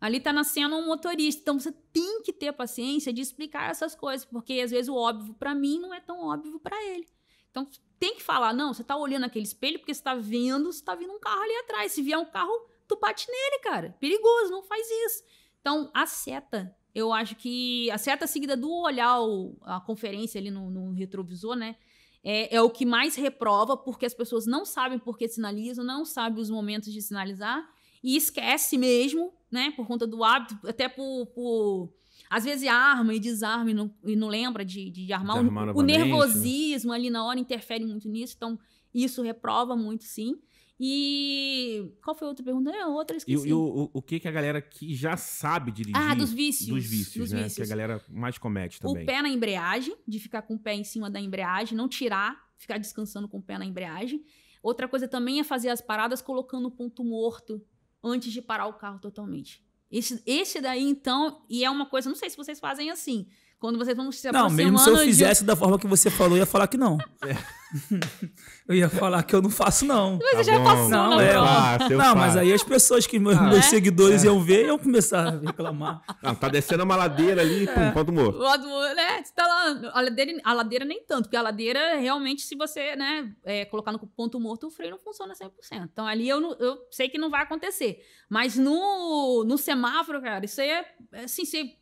[0.00, 4.24] Ali tá nascendo um motorista, então você tem que ter paciência de explicar essas coisas,
[4.24, 7.06] porque às vezes o óbvio pra mim não é tão óbvio pra ele.
[7.50, 7.66] Então
[7.98, 10.94] tem que falar, não, você tá olhando aquele espelho porque você tá vendo se tá
[10.94, 11.92] vindo um carro ali atrás.
[11.92, 12.52] Se vier um carro,
[12.86, 13.96] tu bate nele, cara.
[13.98, 15.24] Perigoso, não faz isso.
[15.60, 19.18] Então, a seta, eu acho que a seta seguida do olhar
[19.62, 21.76] a conferência ali no, no retrovisor, né?
[22.22, 26.04] É, é o que mais reprova, porque as pessoas não sabem por que sinalizam, não
[26.04, 27.68] sabem os momentos de sinalizar
[28.02, 29.70] e esquece mesmo, né?
[29.72, 31.26] Por conta do hábito, até por.
[31.26, 31.92] por
[32.28, 35.40] às vezes arma e desarma e não, e não lembra de, de armar.
[35.40, 35.98] De armar o, né?
[35.98, 38.58] nervosismo ali na hora interfere muito nisso, então
[38.92, 40.34] isso reprova muito, sim.
[40.80, 41.92] E.
[42.02, 42.70] Qual foi a outra pergunta?
[42.70, 43.48] É, outra E, esqueci.
[43.48, 45.96] e o, o, o que que a galera que já sabe dirigir...
[45.96, 46.68] Ah, dos vícios.
[46.68, 47.42] Dos vícios, Dos né?
[47.44, 47.56] vícios.
[47.56, 49.02] Que a galera mais comete também.
[49.02, 52.36] O pé na embreagem, de ficar com o pé em cima da embreagem, não tirar,
[52.56, 54.22] ficar descansando com o pé na embreagem.
[54.62, 57.60] Outra coisa também é fazer as paradas colocando o ponto morto
[58.02, 59.64] antes de parar o carro totalmente.
[59.90, 63.26] Esse, esse daí, então, e é uma coisa, não sei se vocês fazem assim.
[63.58, 66.08] Quando vocês vão se Não, aproximando mesmo se eu de- fizesse da forma que você
[66.10, 66.96] falou, eu ia falar que não.
[68.68, 70.18] eu ia falar que eu não faço, não.
[70.18, 71.46] Você já passou Não, na é, prova.
[71.48, 72.38] faço, eu não, mas faço.
[72.38, 73.62] aí as pessoas que meus, Ah, meus é?
[73.62, 76.02] seguidores iam ver iam começar a reclamar.
[76.22, 77.74] Não, tá descendo uma ladeira ali, É.
[77.74, 78.36] pum, ponto morto.
[78.38, 79.22] O lado, né?
[79.24, 82.94] Você tá lá, a ladeira, a ladeira nem tanto, porque a ladeira, realmente, se você,
[82.96, 85.88] né, é, colocar no ponto morto, o freio não funciona 100%.
[85.92, 87.98] Então, ali eu, não- eu sei que não vai acontecer.
[88.30, 91.72] Mas no, no semáforo, cara, isso aí é, é assim, se,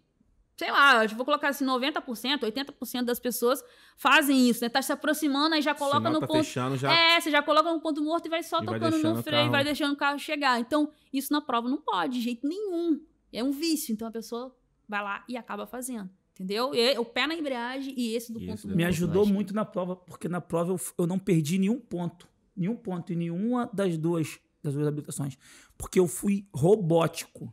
[0.57, 3.63] sei lá, eu vou colocar assim, 90%, 80% das pessoas
[3.97, 4.69] fazem isso, né?
[4.69, 6.39] Tá se aproximando, aí já coloca Sinal no tá ponto...
[6.39, 6.93] fechando já.
[6.93, 9.21] É, você já coloca no ponto morto e vai só E vai tocando deixando no
[9.21, 10.59] o freio, carro- vai deixando o carro chegar.
[10.59, 13.01] Então, isso na prova não pode, de jeito nenhum.
[13.33, 13.93] É um vício.
[13.93, 14.57] Então, a pessoa
[14.89, 16.09] vai lá e acaba fazendo.
[16.33, 16.75] Entendeu?
[16.75, 18.77] E, o pé na embreagem e esse do E ponto esse morto.
[18.77, 22.29] Me ajudou muito na prova, porque na prova eu, eu não perdi nenhum ponto.
[22.57, 25.37] Nenhum ponto em nenhuma das duas, das duas habilitações.
[25.77, 27.53] Porque eu fui robótico.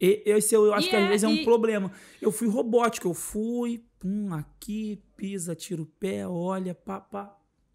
[0.00, 1.90] E, esse eu, acho E que às é- vezes é um e- problema.
[2.22, 3.08] Eu fui robótico.
[3.08, 7.22] Eu fui, pum, aqui, pisa, tira o pé, olha, pá, pá.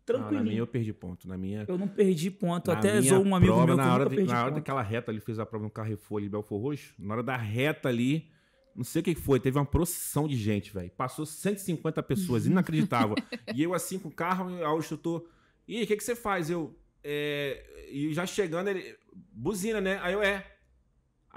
[0.08, 0.44] Não, na Tranquilinho.
[0.46, 1.28] minha eu perdi ponto.
[1.28, 1.66] Na minha.
[1.68, 2.72] Eu não perdi ponto.
[2.72, 5.20] na Até zoou um amigo prova, meu na hora, de- na hora daquela reta, ele
[5.20, 6.94] fez a prova no Carrefour ali, Belfor Roxo.
[7.00, 8.28] Na hora da reta ali,
[8.76, 10.92] não sei o que foi, teve uma procissão de gente, velho.
[10.92, 13.16] Passou 150 pessoas, inacreditável.
[13.56, 15.26] e eu assim com o carro, aí o instrutor,
[15.68, 16.50] e o que, que você faz?
[16.52, 17.88] Eu, é...
[17.92, 18.96] E já chegando, ele,
[19.32, 20.00] buzina, né?
[20.04, 20.46] Aí eu, é.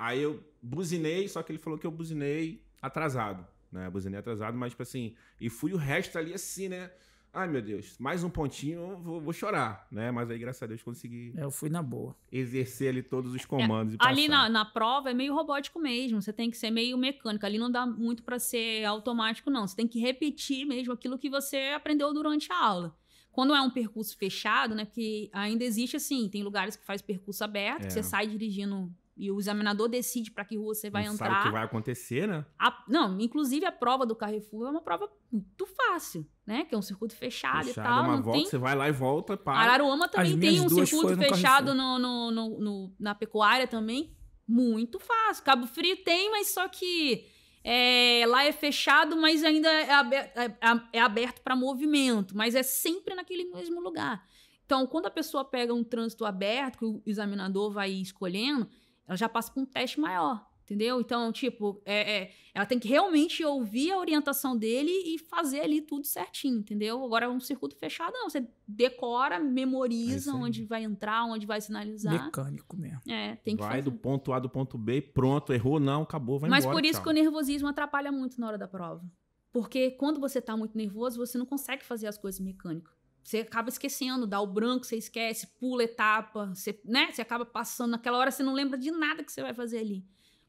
[0.00, 3.90] Aí eu buzinei, só que ele falou que eu buzinei atrasado, né?
[3.90, 6.88] Buzinei atrasado, mas tipo assim, e fui o resto ali assim, né?
[7.32, 10.10] Ai, meu Deus, mais um pontinho, eu vou, vou chorar, né?
[10.12, 12.16] Mas aí, graças a Deus, consegui É, Eu fui na boa.
[12.32, 16.22] exercer ali todos os comandos e Ali na, na prova é meio robótico mesmo.
[16.22, 17.44] Você tem que ser meio mecânico.
[17.44, 19.66] Ali não dá muito pra ser automático, não.
[19.66, 22.96] Você tem que repetir mesmo aquilo que você aprendeu durante a aula.
[23.30, 24.84] Quando é um percurso fechado, né?
[24.86, 27.86] Porque ainda existe assim, tem lugares que faz percurso aberto, É.
[27.88, 31.26] que você sai dirigindo e o examinador decide pra que rua você vai Não entrar.
[31.28, 32.46] sabe o que vai acontecer, né?
[32.58, 36.64] A- não, inclusive a prova do Carrefour é uma prova muito fácil, né?
[36.64, 38.04] Que é um circuito fechado, Fechado, e tal.
[38.04, 39.58] uma não volta, tem você vai lá e volta, para.
[39.58, 44.16] Araruama também tem um circuito fechado no, no- no- no- na pecuária também.
[44.46, 45.44] Muito fácil.
[45.44, 47.26] Cabo Frio tem, mas só que
[47.62, 50.56] é, lá é fechado, mas ainda é aberto, é-
[50.94, 52.36] é aberto para movimento.
[52.36, 54.24] Mas é sempre naquele mesmo lugar.
[54.64, 58.68] Então, quando a pessoa pega um trânsito aberto, que o examinador vai escolhendo,
[59.08, 60.46] ela já passa por um teste maior.
[60.64, 61.00] Entendeu?
[61.00, 65.80] Então, tipo, é, é, ela tem que realmente ouvir a orientação dele e fazer ali
[65.80, 67.02] tudo certinho, entendeu?
[67.02, 68.28] Agora, um circuito fechado, não.
[68.28, 70.38] Você decora, É memoriza aí.
[70.38, 72.26] onde vai entrar, onde vai sinalizar.
[72.26, 73.00] Mecânico mesmo.
[73.08, 73.82] É, tem que vai fazer.
[73.84, 76.76] do ponto A do ponto B, pronto, errou, não, acabou, vai Mas embora.
[76.76, 77.04] por isso tchau.
[77.04, 79.02] que o nervosismo atrapalha muito na hora da prova.
[79.50, 82.94] Porque quando você tá muito nervoso, você não consegue fazer as coisas mecânicas.
[83.22, 87.12] Você acaba esquecendo, dá o branco, você esquece, pula etapa, você, né?
[87.12, 90.04] Você acaba passando naquela hora, você não lembra de nada que você vai fazer ali.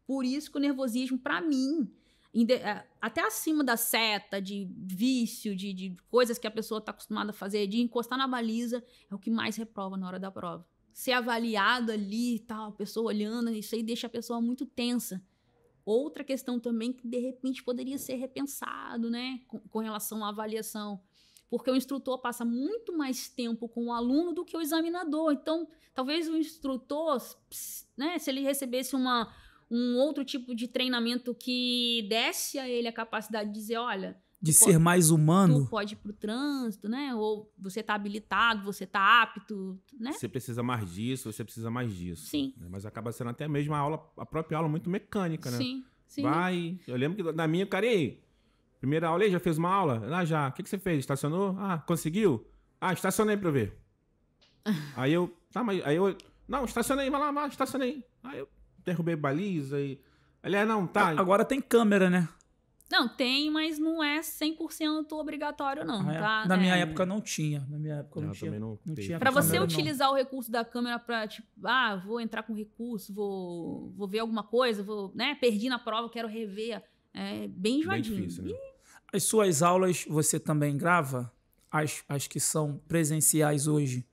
[0.05, 1.91] Por isso que o nervosismo, pra mim,
[2.51, 7.31] é, até acima da seta, de vício, de, de coisas que a pessoa tá acostumada
[7.31, 10.65] a fazer, de encostar na baliza, é o que mais reprova na hora da prova.
[10.93, 15.23] Ser avaliado ali e tal, a pessoa olhando, isso aí deixa a pessoa muito tensa.
[15.83, 21.01] Outra questão também que de repente poderia ser repensado, né, com, com relação à avaliação,
[21.49, 25.33] porque o instrutor passa muito mais tempo com o aluno do que o examinador.
[25.33, 27.17] Então, talvez o instrutor,
[27.97, 29.33] né, se ele recebesse uma,
[29.69, 34.53] um outro tipo de treinamento que desse a ele a capacidade de dizer, olha, De
[34.53, 37.13] ser mais humano, tu pode ir pro trânsito, né?
[37.15, 40.13] Ou você tá habilitado, você tá apto, né?
[40.13, 42.27] Você precisa mais disso, você precisa mais disso.
[42.27, 42.53] Sim.
[42.57, 42.67] né?
[42.69, 45.57] Mas acaba sendo até mesmo a aula, a própria aula muito mecânica, né?
[45.57, 46.21] Sim, sim.
[46.21, 46.79] Vai.
[46.87, 48.28] Eu lembro que na minha, cara, e aí?
[48.79, 50.01] Primeira aula aí, já fez uma aula?
[50.15, 50.47] Ah, já.
[50.47, 50.99] O que, que você fez?
[50.99, 51.55] Estacionou?
[51.59, 52.45] Ah, conseguiu?
[52.79, 53.77] Ah, estacionei pra eu ver.
[54.95, 55.33] aí eu.
[55.51, 55.85] Tá, mas.
[55.85, 56.15] Aí eu.
[56.47, 58.03] Não, estacionei, vai lá, vai, estacionei.
[58.23, 58.47] Aí eu
[58.85, 59.99] derrubei baliza e.
[60.43, 61.09] Ele é, não, tá.
[61.09, 62.27] agora tem câmera, né?
[62.89, 66.19] Não, tem, mas não é 100% obrigatório, não, Ah, é?
[66.19, 66.45] tá?
[66.47, 66.79] Na minha É.
[66.79, 67.59] época não tinha.
[67.69, 68.49] Na minha época não, Não, tinha.
[68.49, 69.03] também não teve.
[69.07, 69.65] tinha Pra você câmera, não.
[69.67, 74.19] utilizar o recurso da câmera pra, tipo, ah, vou entrar com recurso, vou, vou ver
[74.19, 75.35] alguma coisa, vou, né?
[75.35, 76.81] Perdi na prova, quero rever.
[77.13, 78.15] É bem Bem enjoadinho.
[78.17, 78.53] difícil, né?
[79.11, 81.31] As suas aulas você também grava?
[81.71, 84.05] As, as que são presenciais hoje?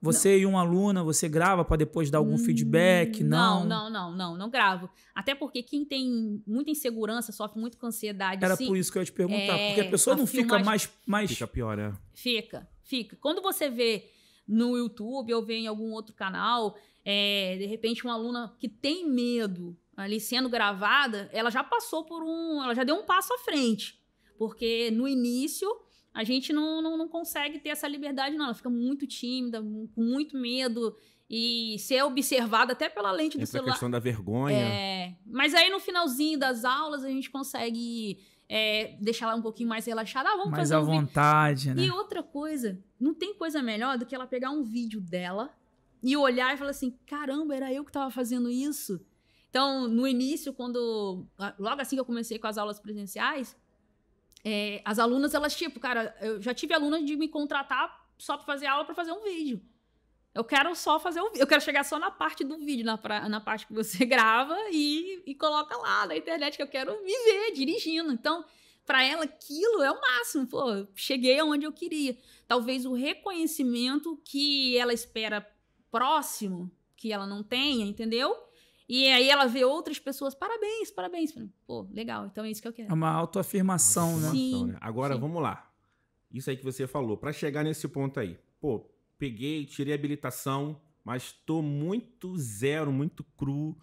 [0.00, 3.24] Você e uma aluna, você grava para depois dar algum feedback?
[3.24, 3.62] Não.
[3.62, 4.88] Hum, Não, não, não, não, não gravo.
[5.14, 8.44] Até porque quem tem muita insegurança, sofre muito com ansiedade.
[8.44, 9.56] Era sim, por isso que eu ia te perguntar.
[9.58, 10.90] É, porque a pessoa a não fica filmagem- mais.
[11.06, 11.30] mais...
[11.30, 11.92] Fica pior, né?
[12.12, 13.16] Fica, fica.
[13.20, 14.04] Quando você vê
[14.46, 19.08] no YouTube ou vê em algum outro canal, é, de repente uma aluna que tem
[19.08, 22.62] medo ali sendo gravada, ela já passou por um.
[22.62, 23.98] Ela já deu um passo à frente.
[24.38, 25.68] Porque no início
[26.12, 28.46] a gente não, não, não consegue ter essa liberdade, não.
[28.46, 30.96] Ela fica muito tímida, com muito medo.
[31.28, 33.72] E ser observada até pela lente do a celular.
[33.72, 34.56] questão da vergonha.
[34.56, 39.68] É, mas aí no finalzinho das aulas a gente consegue é, deixar ela um pouquinho
[39.68, 40.28] mais relaxada.
[40.28, 41.00] Ah, vamos mais fazer à um vídeo.
[41.00, 41.82] vontade, né?
[41.82, 45.52] E outra coisa, não tem coisa melhor do que ela pegar um vídeo dela
[46.00, 49.04] e olhar e falar assim: caramba, era eu que tava fazendo isso.
[49.56, 51.26] Então, no início, quando.
[51.58, 53.56] Logo assim que eu comecei com as aulas presenciais,
[54.44, 58.44] é, as alunas, elas, tipo, cara, eu já tive alunas de me contratar só pra
[58.44, 59.62] fazer aula pra fazer um vídeo.
[60.34, 61.32] Eu quero só fazer o.
[61.34, 63.00] Eu quero chegar só na parte do vídeo, na,
[63.30, 67.24] na parte que você grava e, e coloca lá na internet, que eu quero me
[67.24, 68.12] ver dirigindo.
[68.12, 68.44] Então,
[68.84, 70.46] pra ela, aquilo é o máximo.
[70.46, 72.14] Pô, cheguei aonde eu queria.
[72.46, 75.50] Talvez o reconhecimento que ela espera
[75.90, 78.45] próximo, que ela não tenha, entendeu?
[78.88, 81.34] E aí ela vê outras pessoas, parabéns, parabéns.
[81.66, 82.94] Pô, legal, então é isso que eu É quero.
[82.94, 84.30] uma autoafirmação, né?
[84.30, 84.78] Sim, né?
[84.80, 85.20] Agora, sim.
[85.20, 85.72] vamos lá.
[86.32, 87.16] Isso aí que você falou.
[87.16, 88.38] Pra chegar nesse ponto aí.
[88.60, 93.76] Pô, peguei, tirei a habilitação, mas tô muito zero, muito cru.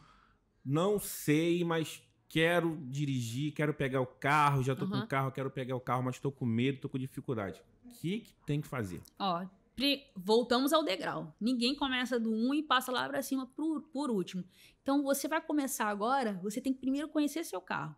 [0.63, 4.63] Não sei, mas quero dirigir, quero pegar o carro.
[4.63, 5.03] Já tô com Aham.
[5.03, 7.61] o carro, quero pegar o carro, mas tô com medo, tô com dificuldade.
[7.85, 9.01] O que, que tem que fazer?
[9.19, 9.45] Ó,
[10.15, 11.35] voltamos ao degrau.
[11.39, 14.43] Ninguém começa do 1 e passa lá pra cima por, por último.
[14.83, 17.95] Então, você vai começar agora, você tem que primeiro conhecer seu carro.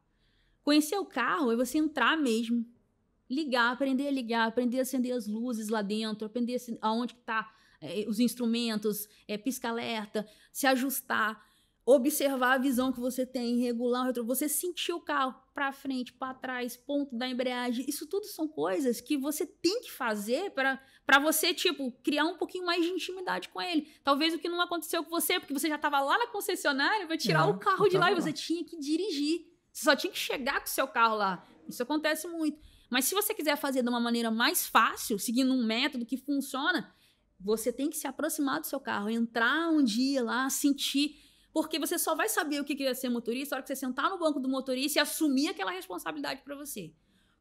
[0.63, 2.63] Conhecer o carro é você entrar mesmo,
[3.29, 7.51] ligar, aprender a ligar, aprender a acender as luzes lá dentro, aprender aonde que tá
[7.81, 11.43] eh, os instrumentos, eh, pisca-alerta, se ajustar.
[11.85, 16.11] Observar a visão que você tem, regular o retro, você sentir o carro para frente,
[16.11, 21.19] para trás, ponto da embreagem, isso tudo são coisas que você tem que fazer para
[21.19, 23.87] você, tipo, criar um pouquinho mais de intimidade com ele.
[24.03, 27.17] Talvez o que não aconteceu com você, porque você já estava lá na concessionária para
[27.17, 28.33] tirar É, o carro de lá e tava você lá.
[28.35, 29.45] tinha que dirigir.
[29.71, 31.45] Você só tinha que chegar com o seu carro lá.
[31.67, 32.59] Isso acontece muito.
[32.89, 36.93] Mas se você quiser fazer de uma maneira mais fácil, seguindo um método que funciona,
[37.39, 41.21] você tem que se aproximar do seu carro, entrar um dia lá, sentir.
[41.55, 44.09] Porque você só vai saber o que é ser motorista na hora que você sentar
[44.09, 46.91] no banco do motorista e assumir aquela responsabilidade para você.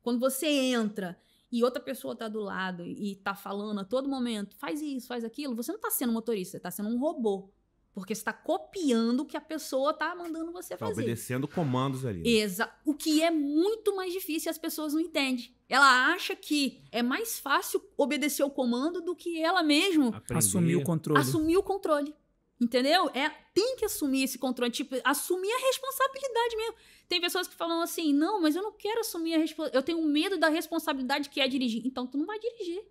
[0.05, 4.55] Quando você entra e outra pessoa tá do lado e tá falando a todo momento,
[4.57, 7.51] faz isso, faz aquilo, você não tá sendo motorista, você tá sendo um robô.
[7.93, 11.03] Porque você tá copiando o que a pessoa tá mandando você Tá fazer.
[11.03, 12.23] obedecendo comandos ali.
[12.39, 15.53] Exa o que é muito mais difícil e as pessoas não entendem.
[15.69, 20.39] Ela acha que é mais fácil obedecer o comando do que ela mesma Aprender.
[20.39, 21.21] Assumir o controle.
[21.21, 22.15] assumir o controle.
[22.61, 23.11] Entendeu?
[23.13, 26.75] É, tem que assumir esse controle, tipo, assumir a responsabilidade mesmo.
[27.09, 30.07] Tem pessoas que falam assim: "Não, mas eu não quero assumir a responsabilidade, eu tenho
[30.07, 31.83] medo da responsabilidade que é dirigir".
[31.85, 32.83] Então tu não vai dirigir.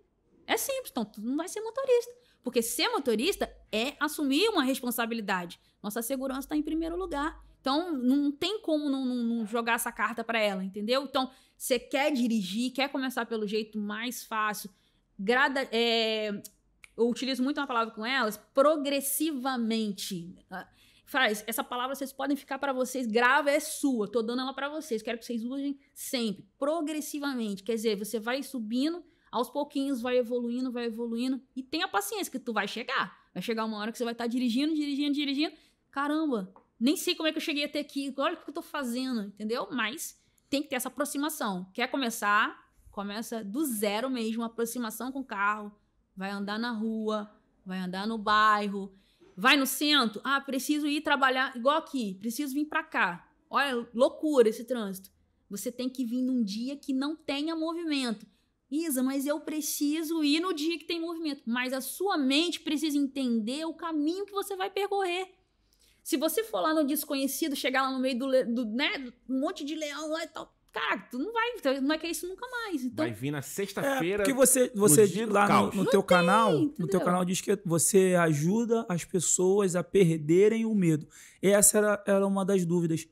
[0.46, 2.12] É simples, então tu não vai ser motorista.
[2.42, 5.58] Porque ser motorista é assumir uma responsabilidade.
[5.82, 7.42] Nossa segurança está em primeiro lugar.
[7.60, 11.04] Então, não tem como não, não- não jogar essa carta para ela, entendeu?
[11.04, 14.68] Então, você quer dirigir, quer começar pelo jeito mais fácil,
[15.18, 16.42] grada, é,
[16.96, 20.34] eu utilizo muito uma palavra com elas, progressivamente.
[20.50, 20.68] Ah,
[21.06, 24.70] Faz, essa palavra vocês podem ficar para vocês, grava é sua, tô dando ela para
[24.70, 27.62] vocês, quero que vocês usem sempre, progressivamente.
[27.62, 32.38] Quer dizer, você vai subindo, aos pouquinhos vai evoluindo, vai evoluindo, e tenha paciência que
[32.38, 33.16] tu vai chegar.
[33.34, 35.54] Vai chegar uma hora que você vai estar dirigindo, dirigindo, dirigindo.
[35.90, 38.62] Caramba, nem sei como é que eu cheguei até aqui, olha o que eu tô
[38.62, 39.68] fazendo, entendeu?
[39.70, 40.18] Mas
[40.48, 41.70] tem que ter essa aproximação.
[41.74, 42.64] Quer começar?
[42.90, 45.70] Começa do zero mesmo, aproximação com o carro.
[46.16, 47.30] Vai andar na rua,
[47.64, 48.92] vai andar no bairro,
[49.36, 50.20] vai no centro.
[50.24, 53.28] Ah, preciso ir trabalhar, igual aqui, preciso vir pra cá.
[53.50, 55.10] Olha, loucura esse trânsito.
[55.48, 58.26] Você tem que vir num dia que não tenha movimento.
[58.70, 61.42] Isa, mas eu preciso ir no dia que tem movimento.
[61.46, 65.32] Mas a sua mente precisa entender o caminho que você vai percorrer.
[66.02, 69.64] Se você for lá no desconhecido, chegar lá no meio do, do né, um monte
[69.64, 72.46] de leão lá e tal, cara, tu não vai, tu não vai querer isso nunca
[72.50, 72.84] mais.
[72.84, 74.18] Então, Vai vir na É, sexta-feira.
[74.24, 75.74] porque você, você dia do lá no, caos.
[75.74, 77.00] no teu canal, no teu entendeu?
[77.00, 81.06] canal diz que você ajuda as pessoas a perderem o medo.
[81.40, 83.06] Essa era, era uma das dúvidas.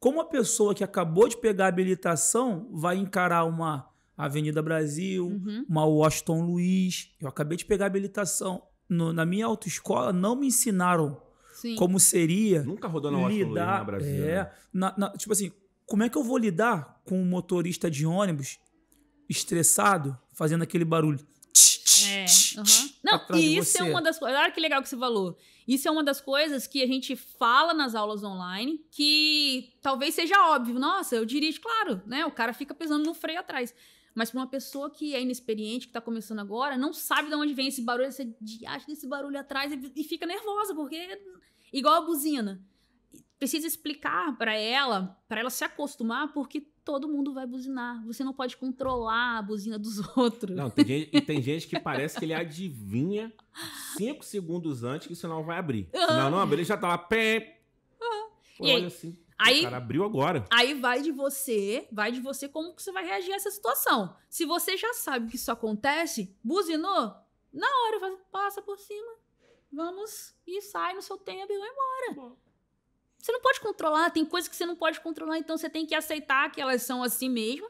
[0.00, 5.64] Como a pessoa que acabou de pegar a habilitação vai encarar uma Avenida Brasil, uhum,
[5.68, 7.10] uma Washington Luiz?
[7.20, 8.62] Eu acabei de pegar a habilitação.
[8.88, 11.20] No- na minha autoescola não me ensinaram
[11.54, 11.74] sim.
[11.76, 14.24] como seria Nunca rodou na Washington Luiz, na Brasil.
[14.24, 14.50] é, né?
[14.72, 15.50] na- na- tipo assim,
[15.86, 18.58] como é que eu vou lidar com um motorista de ônibus
[19.28, 21.18] estressado, fazendo aquele barulho?
[22.06, 22.26] É,
[23.02, 24.38] Não, e isso é uma das coisas.
[24.38, 25.36] Olha que legal que você falou.
[25.66, 30.34] Isso é uma das coisas que a gente fala nas aulas online, que talvez seja
[30.50, 30.78] óbvio.
[30.78, 32.26] Nossa, eu dirijo, claro, né?
[32.26, 33.74] O cara fica pesando no freio atrás.
[34.14, 37.54] Mas para uma pessoa que é inexperiente, que tá começando agora, não sabe de onde
[37.54, 38.32] vem esse barulho, você
[38.66, 41.20] acha desse barulho atrás e, e fica nervosa, porque
[41.72, 42.62] igual a buzina.
[43.38, 48.04] Precisa explicar para ela, para ela se acostumar, porque todo mundo vai buzinar.
[48.06, 50.56] Você não pode controlar a buzina dos outros.
[50.56, 53.32] Não, tem gente, e tem gente que parece que ele adivinha
[53.96, 55.88] cinco segundos antes que o sinal vai abrir.
[55.92, 56.96] Não, não abrir, ele já tá lá.
[56.98, 57.60] Pé.
[58.56, 58.76] Pô, E aí?
[58.76, 59.18] olha assim.
[59.36, 60.44] Aí- O cara abriu agora.
[60.50, 64.14] Aí vai de você, vai de você como que você vai reagir a essa situação.
[64.30, 67.12] Se você já sabe que isso acontece, buzinou,
[67.52, 69.12] na hora passa por cima,
[69.72, 72.36] vamos e sai no seu tempo e vai embora.
[73.24, 75.94] Você não pode controlar, tem coisas que você não pode controlar, então você tem que
[75.94, 77.66] aceitar que elas são assim mesmo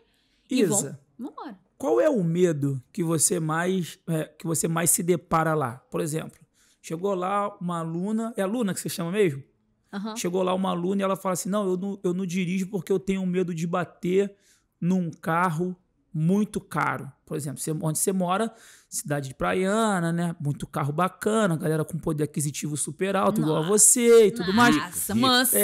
[0.51, 1.57] e vão, Isa, vambora.
[1.79, 5.77] qual é o medo que você mais é, que você mais se depara lá?
[5.93, 6.45] Por exemplo,
[6.83, 9.45] chegou lá uma aluna, é aluna que você chama mesmo?
[9.93, 10.17] Aham.
[10.17, 12.91] Chegou lá uma aluna e ela fala assim: Não, eu não, eu não dirijo porque
[12.91, 14.35] eu tenho medo de bater
[14.81, 15.77] num carro
[16.15, 17.11] muito caro.
[17.27, 18.53] Por exemplo, você- onde você mora,
[18.89, 20.37] cidade de praiana, né?
[20.41, 23.69] Muito carro bacana, galera com poder aquisitivo super alto, igual a Nossa.
[23.71, 24.77] você e tudo mais.
[24.77, 25.27] Nossa, Rico.
[25.27, 25.59] mansão,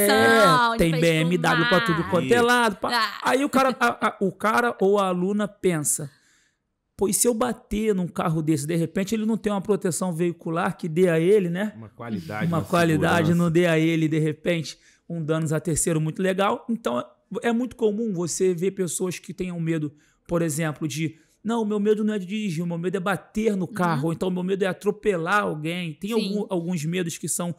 [0.74, 1.38] É, tem BMW
[1.68, 2.76] pra tudo quanto é lado.
[2.82, 3.20] Ah.
[3.22, 6.11] Aí o cara, a- a- o cara ou a aluna pensa:
[6.96, 10.12] pô, e se eu bater num carro desse, de repente ele não tem uma proteção
[10.12, 11.72] veicular que dê a ele, né?
[11.76, 12.46] Uma qualidade.
[12.46, 13.34] uma uma qualidade segurança.
[13.44, 14.76] não dê a ele, de repente,
[15.09, 16.66] um danos a terceiro muito legal.
[16.68, 17.05] Então,
[17.42, 19.92] é muito comum você ver pessoas que tenham medo,
[20.31, 21.18] por exemplo, de.
[21.43, 24.09] Não, o meu medo não é de dirigir, o meu medo é bater no carro,
[24.09, 25.95] ou então o meu medo é atropelar alguém.
[25.95, 27.55] Tem algum- alguns medos que são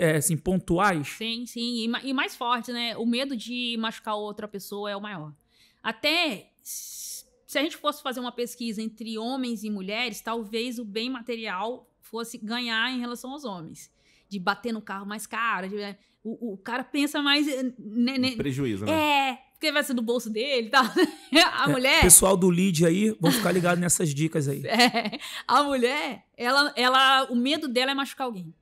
[0.00, 1.08] é, assim, pontuais.
[1.18, 1.84] Sim, sim.
[2.02, 2.96] E, e mais forte, né?
[2.96, 5.32] O medo de machucar outra pessoa é o maior.
[5.82, 11.10] Até se a gente fosse fazer uma pesquisa entre homens e mulheres, talvez o bem
[11.10, 13.90] material fosse ganhar em relação aos homens.
[14.28, 15.68] De bater no carro mais caro.
[15.68, 17.46] de- O, o cara pensa mais.
[17.46, 18.92] eh, ne- ne- Prejuízo, né?
[18.92, 20.84] é, porque vai ser do bolso dele e tal.
[21.52, 22.00] A É, mulher.
[22.00, 24.62] Pessoal do lead aí, vão ficar ligado nessas dicas aí.
[24.64, 28.54] É, a mulher, ela, ela, o medo dela é machucar alguém.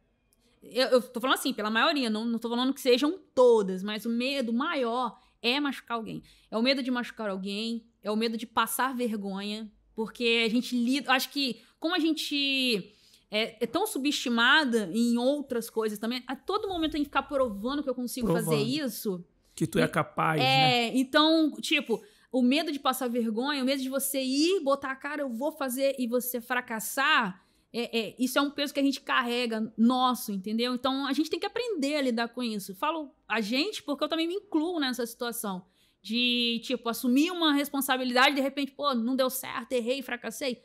[0.63, 4.07] Eu, eu tô falando assim, pela maioria, não, não tô falando que sejam todas, mas
[4.07, 6.23] o medo maior é machucar alguém.
[6.51, 10.75] É o medo de machucar alguém, é o medo de passar vergonha, porque a gente
[10.75, 11.13] lida.
[11.13, 12.91] Acho que, como a gente
[13.31, 17.83] é, é tão subestimada em outras coisas também, a todo momento tem que ficar provando
[17.83, 18.67] que eu consigo fazer Provando.
[18.69, 19.25] isso.
[19.57, 20.89] Que tu é capaz, né?
[20.89, 24.97] É, então, tipo, o medo de passar vergonha, o medo de você ir, botar a
[24.97, 27.43] cara, eu vou fazer e você fracassar,
[27.73, 30.75] é, é, isso é um peso que a gente carrega nosso, entendeu?
[30.75, 32.75] Então a gente tem que aprender a lidar com isso.
[32.75, 35.65] Falo a gente porque eu também me incluo nessa situação.
[36.03, 40.63] De, tipo, assumir uma responsabilidade, de repente, pô, não deu certo, errei, fracassei.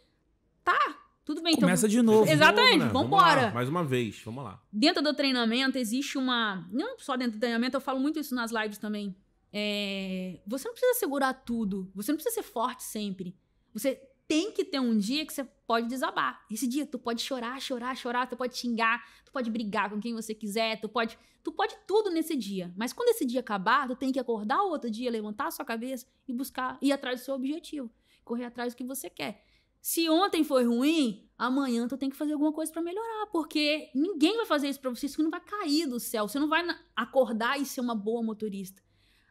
[0.63, 1.55] Tá, tudo bem.
[1.55, 2.29] Começa então, de novo.
[2.29, 3.51] Exatamente, Vamos lá, vambora.
[3.51, 4.61] Mais uma vez, vamos lá.
[4.71, 6.67] Dentro do treinamento existe uma.
[6.71, 9.15] Não só dentro do treinamento, eu falo muito isso nas lives também.
[9.53, 11.91] É, Você não precisa segurar tudo.
[11.93, 13.35] Você não precisa ser forte sempre.
[13.73, 16.41] Você tem que ter um dia que você pode desabar.
[16.49, 20.13] Esse dia tu pode chorar, chorar, chorar, tu pode xingar, tu pode brigar com quem
[20.13, 21.19] você quiser, tu pode.
[21.43, 22.73] Tu pode tudo nesse dia.
[22.77, 25.65] Mas quando esse dia acabar, tu tem que acordar o outro dia, levantar a sua
[25.65, 27.91] cabeça e buscar, ir atrás do seu objetivo.
[28.23, 29.43] Correr atrás do que você quer.
[29.81, 34.37] Se ontem foi ruim, amanhã tu tem que fazer alguma coisa pra melhorar, porque ninguém
[34.37, 36.27] vai fazer isso pra você, isso não vai cair do céu.
[36.27, 36.63] Você não vai
[36.95, 38.81] acordar e ser uma boa motorista.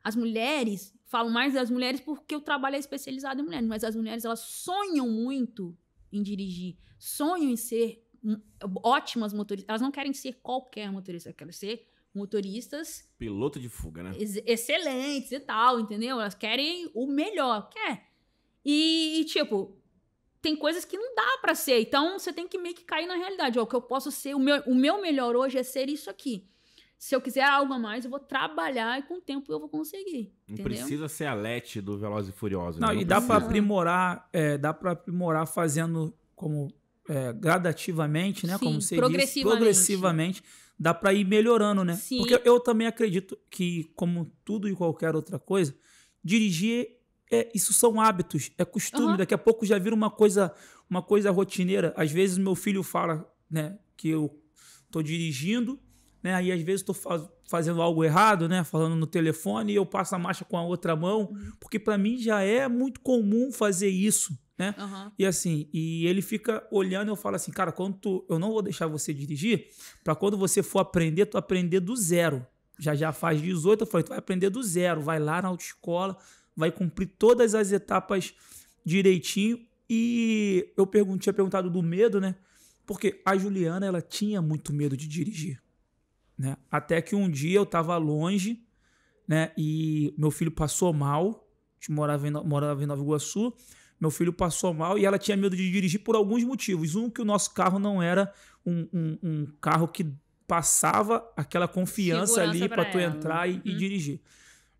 [0.02, 3.94] As mulheres, falo mais das mulheres porque o trabalho é especializado em mulheres, mas as
[3.94, 5.76] mulheres elas sonham muito
[6.10, 8.04] em dirigir, sonham em ser
[8.82, 9.68] ótimas motoristas.
[9.68, 14.12] Elas não querem ser qualquer motorista, elas querem ser motoristas Piloto de fuga, né?
[14.18, 16.20] ex- excelentes e tal, entendeu?
[16.20, 18.08] Elas querem o melhor, quer.
[18.64, 19.79] E, e, tipo,
[20.42, 21.80] tem coisas que não dá pra ser.
[21.80, 23.58] Então, você tem que meio que cair na realidade.
[23.58, 26.08] Ó, o que eu posso ser, o meu, o meu melhor hoje é ser isso
[26.08, 26.46] aqui.
[26.98, 29.70] Se eu quiser algo a mais, eu vou trabalhar e com o tempo eu vou
[29.70, 30.34] conseguir.
[30.46, 30.64] Não entendeu?
[30.64, 32.78] precisa ser a Lete do Velozes e Furiosos.
[32.78, 32.96] Não, né?
[33.00, 33.46] e dá pra precisa.
[33.46, 36.68] aprimorar, é, dá para aprimorar fazendo como
[37.08, 38.58] é, gradativamente, né?
[38.58, 39.26] Sim, como você progressivamente.
[39.26, 40.44] disse, progressivamente,
[40.78, 41.94] dá pra ir melhorando, né?
[41.96, 42.18] Sim.
[42.18, 45.74] Porque eu também acredito que, como tudo e qualquer outra coisa,
[46.22, 46.99] dirigir
[47.30, 49.08] é, isso são hábitos, é costume.
[49.08, 49.16] Aham.
[49.18, 50.52] Daqui a pouco já vira uma coisa,
[50.88, 51.92] uma coisa rotineira.
[51.96, 54.36] Às vezes meu filho fala, né, que eu
[54.90, 55.78] tô dirigindo,
[56.22, 56.34] né?
[56.34, 58.62] Aí às vezes tô faz- fazendo algo errado, né?
[58.64, 61.52] Falando no telefone e eu passo a marcha com a outra mão, Uhum.
[61.60, 64.74] porque para mim já é muito comum fazer isso, né?
[64.76, 65.12] Aham.
[65.18, 68.50] E assim, e ele fica olhando e eu falo assim, cara, quando tu, eu não
[68.52, 69.66] vou deixar você dirigir,
[70.04, 72.44] para quando você for aprender, tu aprender do zero.
[72.78, 76.16] Já já faz 18, eu falei, tu vai aprender do zero, vai lá na autoescola,
[76.60, 78.32] vai cumprir todas as etapas
[78.84, 79.58] direitinho.
[79.88, 82.36] E eu pergun tinha perguntado do medo, né?
[82.86, 85.60] Porque a Juliana, ela tinha muito medo de dirigir,
[86.38, 86.56] né?
[86.70, 88.62] Até que um dia eu tava longe,
[89.26, 89.50] né?
[89.56, 93.52] E meu filho passou mal, a gente morava em, morava em Nova Iguaçu,
[94.00, 96.94] meu filho passou mal e ela tinha medo de dirigir por alguns motivos.
[96.94, 98.32] Um, que o nosso carro não era
[98.64, 100.06] um, um- um carro que
[100.46, 103.16] passava aquela confiança Segurança ali para tu ela.
[103.16, 103.76] entrar e, e Uhum.
[103.76, 104.20] dirigir.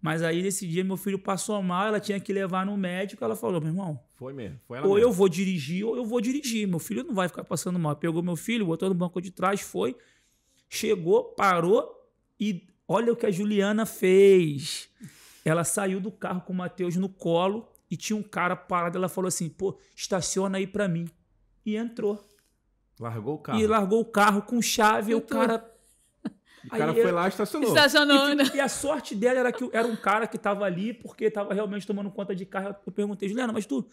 [0.02, 3.22] Mas aí, nesse dia, meu filho passou mal, ela tinha que levar no médico.
[3.22, 4.58] Ela falou: meu irmão, Foi mesmo.
[4.66, 5.08] Foi ela ou mesmo.
[5.08, 6.66] eu vou dirigir ou eu vou dirigir.
[6.66, 7.94] Meu filho não vai ficar passando mal.
[7.96, 9.94] Pegou meu filho, botou no banco de trás, foi,
[10.68, 11.90] chegou, parou
[12.38, 14.88] e olha o que a Juliana fez.
[15.44, 18.96] Ela saiu do carro com o Matheus no colo e tinha um cara parado.
[18.96, 21.08] Ela falou assim: pô, estaciona aí pra mim.
[21.64, 22.26] E entrou.
[22.98, 23.60] Largou o carro.
[23.60, 25.12] E largou o carro com chave.
[25.12, 25.69] E o cara.
[26.64, 27.68] O cara Aí foi lá e estacionou.
[27.68, 28.42] Estacionando.
[28.42, 31.54] E, e a sorte dela era que era um cara que tava ali porque tava
[31.54, 32.74] realmente tomando conta de carro.
[32.86, 33.86] Eu perguntei, Juliana, mas tu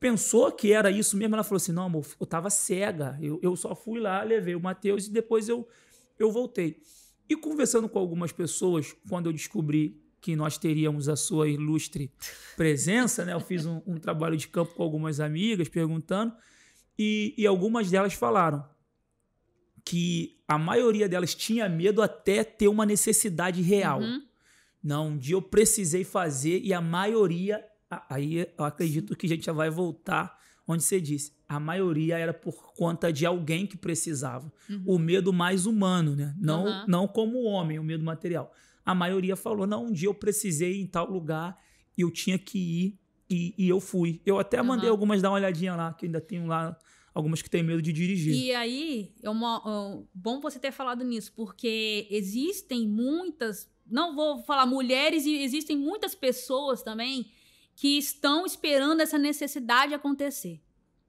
[0.00, 1.34] pensou que era isso mesmo?
[1.34, 3.16] Ela falou assim: não, amor, eu tava cega.
[3.20, 5.66] Eu, eu só fui lá, levei o Matheus e depois eu,
[6.18, 6.80] eu voltei.
[7.28, 12.12] E conversando com algumas pessoas, quando eu descobri que nós teríamos a sua ilustre
[12.56, 13.32] presença, né?
[13.32, 16.34] Eu fiz um, um trabalho de campo com algumas amigas perguntando,
[16.98, 18.64] e, e algumas delas falaram
[19.84, 24.00] que a maioria delas tinha medo até ter uma necessidade real.
[24.00, 24.22] Uhum.
[24.82, 27.64] Não, um dia eu precisei fazer e a maioria,
[28.08, 30.36] aí eu acredito que a gente já vai voltar
[30.66, 31.32] onde você disse.
[31.48, 34.50] A maioria era por conta de alguém que precisava.
[34.86, 36.34] O medo mais humano, né?
[36.38, 36.84] Não, Uhum.
[36.88, 38.52] não como o homem, o medo material.
[38.84, 41.56] A maioria falou: não, um dia eu precisei ir em tal lugar
[41.96, 42.98] e eu tinha que ir
[43.30, 44.20] e, e eu fui.
[44.26, 44.92] Eu até mandei Uhum.
[44.94, 46.76] algumas dar uma olhadinha lá, que ainda tenho lá
[47.14, 48.34] algumas que têm medo de dirigir.
[48.34, 54.66] E aí, é uma, bom você ter falado nisso, porque existem muitas, não vou falar
[54.66, 57.30] mulheres, existem muitas pessoas também
[57.74, 60.60] que estão esperando essa necessidade acontecer.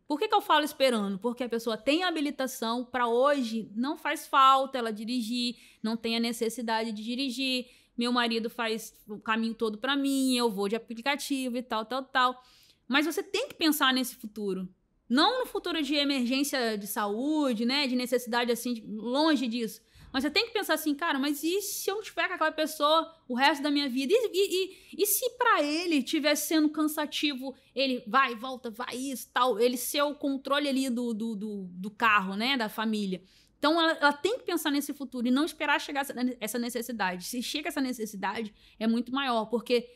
[0.08, 1.18] Por que, que eu falo esperando?
[1.18, 6.20] Porque a pessoa tem habilitação para hoje, não faz falta ela dirigir, não tem a
[6.20, 7.68] necessidade de dirigir.
[7.98, 12.04] Meu marido faz o caminho todo para mim, eu vou de aplicativo e tal, tal,
[12.04, 12.44] tal.
[12.88, 14.68] Mas você tem que pensar nesse futuro.
[15.10, 17.88] Não no futuro de emergência de saúde, né?
[17.88, 19.82] De necessidade assim, longe disso.
[20.14, 23.12] Mas você tem que pensar assim, cara, mas e se eu tiver com aquela pessoa
[23.28, 24.14] o resto da minha vida?
[24.14, 29.28] E, e, e, e se para ele estiver sendo cansativo, ele vai, volta, vai, isso,
[29.34, 33.24] tal, ele ser o controle ali do, do, do, do carro, né, da família.
[33.58, 36.06] Então ela, ela, tem que pensar nesse futuro e não esperar chegar
[36.40, 37.26] essa necessidade.
[37.26, 39.90] Se chega essa necessidade, é muito maior, porque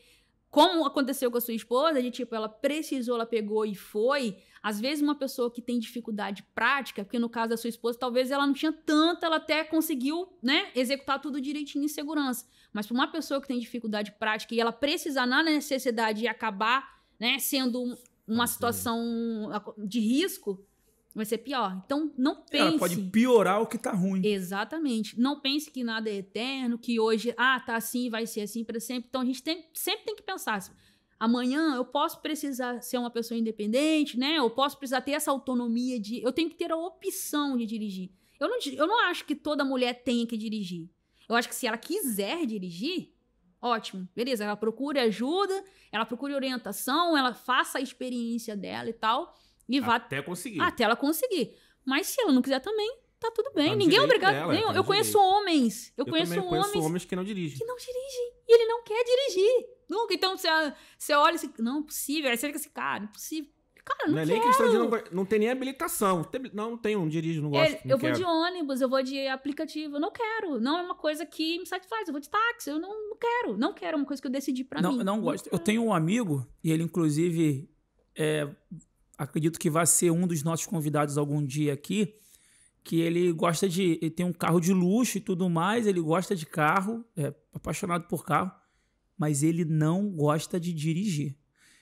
[0.50, 4.38] como aconteceu com a sua esposa, de tipo, ela precisou, ela pegou e foi.
[4.62, 8.30] Às vezes, uma pessoa que tem dificuldade prática, porque no caso da sua esposa, talvez
[8.30, 12.46] ela não tinha tanta, ela até conseguiu, né, executar tudo direitinho em segurança.
[12.72, 17.00] Mas para uma pessoa que tem dificuldade prática e ela precisar na necessidade de acabar,
[17.18, 17.96] né, sendo
[18.26, 20.64] uma situação de risco,
[21.14, 21.80] vai ser pior.
[21.84, 22.68] Então, não pense.
[22.68, 24.24] Ela pode piorar o que tá ruim.
[24.24, 25.18] Exatamente.
[25.18, 28.78] Não pense que nada é eterno, que hoje, ah, tá assim, vai ser assim para
[28.78, 29.06] sempre.
[29.08, 30.72] Então, a gente tem, sempre tem que pensar assim,
[31.18, 34.38] amanhã eu posso precisar ser uma pessoa independente, né?
[34.38, 36.22] Eu posso precisar ter essa autonomia de.
[36.22, 38.10] Eu tenho que ter a opção de dirigir.
[38.38, 40.88] Eu não, eu não acho que toda mulher tenha que dirigir.
[41.28, 43.12] Eu acho que se ela quiser dirigir,
[43.60, 44.44] ótimo, beleza.
[44.44, 49.34] Ela procure ajuda, ela procure orientação, ela faça a experiência dela e tal.
[49.68, 49.96] E vá.
[49.96, 50.60] Até conseguir.
[50.60, 51.54] Até ela conseguir.
[51.84, 53.70] Mas se ela não quiser também, tá tudo bem.
[53.70, 54.32] Tá Ninguém é obrigado.
[54.32, 55.92] Dela, nem, eu conheço homens.
[55.96, 56.48] Eu, eu conheço homens.
[56.48, 57.58] conheço homens que não dirigem.
[57.58, 58.32] Que não dirigem.
[58.48, 59.66] E ele não quer dirigir.
[59.88, 60.14] Nunca.
[60.14, 60.48] Então você,
[60.98, 62.30] você olha assim, não, impossível.
[62.30, 63.50] Aí você fica assim, cara, impossível.
[63.84, 66.28] Cara, não, não é nem questão de não, não tem nem habilitação.
[66.52, 67.72] Não, não tenho, não dirijo, não gosto.
[67.72, 68.18] não eu quero.
[68.18, 69.96] vou de ônibus, eu vou de aplicativo.
[69.96, 70.60] Eu não quero.
[70.60, 72.06] Não é uma coisa que me satisfaz.
[72.06, 72.68] Eu vou de táxi.
[72.68, 73.56] Eu não, não quero.
[73.56, 73.96] Não quero.
[73.96, 75.02] É uma coisa que eu decidi pra não, mim.
[75.02, 75.48] Não gosto.
[75.50, 77.70] Eu tenho um amigo, e ele, inclusive,
[78.14, 78.46] é,
[79.16, 82.14] acredito que vai ser um dos nossos convidados algum dia aqui.
[82.88, 83.98] Que ele gosta de.
[84.00, 85.86] Ele tem um carro de luxo e tudo mais.
[85.86, 88.50] Ele gosta de carro, é apaixonado por carro
[89.18, 91.36] mas ele não gosta de dirigir.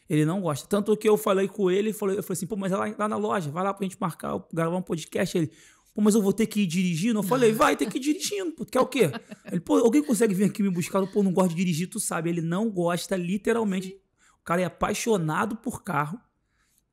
[0.09, 0.66] Ele não gosta.
[0.66, 2.94] Tanto que eu falei com ele, eu falei, eu falei assim, pô, mas é lá,
[2.98, 5.36] lá na loja, vai lá pra gente marcar, gravar um podcast.
[5.36, 5.50] Ele,
[5.94, 7.18] pô, mas eu vou ter que ir dirigindo?
[7.18, 9.11] Eu falei, vai ter que ir dirigindo, pô, quer o quê?
[9.50, 11.04] Ele, pô, alguém consegue vir aqui me buscar?
[11.09, 12.30] Pô, não gosto de dirigir, tu sabe.
[12.30, 13.88] Ele não gosta, literalmente.
[13.88, 14.00] Sim.
[14.40, 16.18] O cara é apaixonado por carro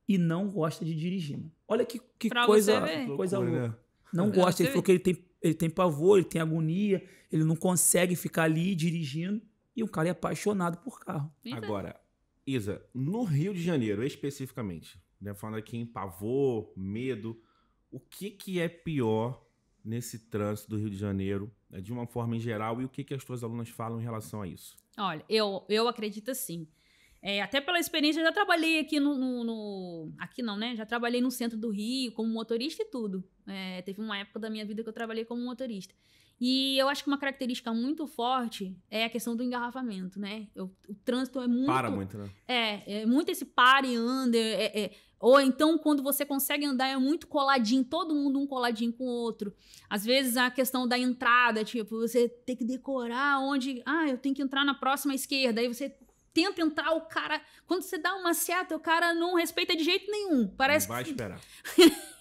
[0.07, 1.39] e não gosta de dirigir.
[1.67, 2.83] Olha que, que coisa,
[3.15, 3.79] coisa louca.
[4.13, 4.61] Não gosta.
[4.61, 8.43] Ele falou que ele tem, ele tem pavor, ele tem agonia, ele não consegue ficar
[8.43, 9.41] ali dirigindo.
[9.75, 11.33] E o cara é apaixonado por carro.
[11.51, 11.99] Agora,
[12.45, 17.41] Isa, no Rio de Janeiro, especificamente, né, falando aqui em pavor, medo,
[17.89, 19.43] o que, que é pior
[19.83, 23.03] nesse trânsito do Rio de Janeiro, né, de uma forma em geral, e o que,
[23.03, 24.75] que as tuas alunas falam em relação a isso?
[24.97, 26.67] Olha, eu, eu acredito assim.
[27.25, 30.75] É, até pela experiência, eu já trabalhei aqui no, no, no, Aqui não, né?
[30.75, 33.23] Já trabalhei no centro do Rio como motorista e tudo.
[33.47, 35.95] É, teve uma época da minha vida que eu trabalhei como motorista.
[36.41, 40.47] E eu acho que uma característica muito forte é a questão do engarrafamento, né?
[40.53, 41.67] O, o trânsito é muito.
[41.67, 42.29] Para muito, né?
[42.45, 44.37] É, é muito esse pare e anda.
[44.37, 48.91] É, é, ou então, quando você consegue andar, é muito coladinho, todo mundo um coladinho
[48.91, 49.55] com o outro.
[49.89, 53.81] Às vezes, a questão da entrada, tipo, você tem que decorar onde.
[53.85, 55.61] Ah, eu tenho que entrar na próxima esquerda.
[55.61, 55.95] Aí você
[56.33, 57.41] tenta entrar, o cara.
[57.67, 60.47] Quando você dá uma seta, o cara não respeita de jeito nenhum.
[60.47, 61.11] Parece não vai que.
[61.11, 61.39] esperar.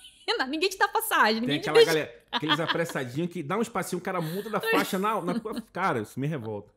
[0.49, 1.43] ninguém te dá passagem.
[1.45, 1.93] Tem aquela deixa...
[1.93, 5.61] galera, aqueles apressadinhos que dá um espacinho, o cara muda da faixa na, na tua.
[5.73, 6.73] Cara, isso me revolta.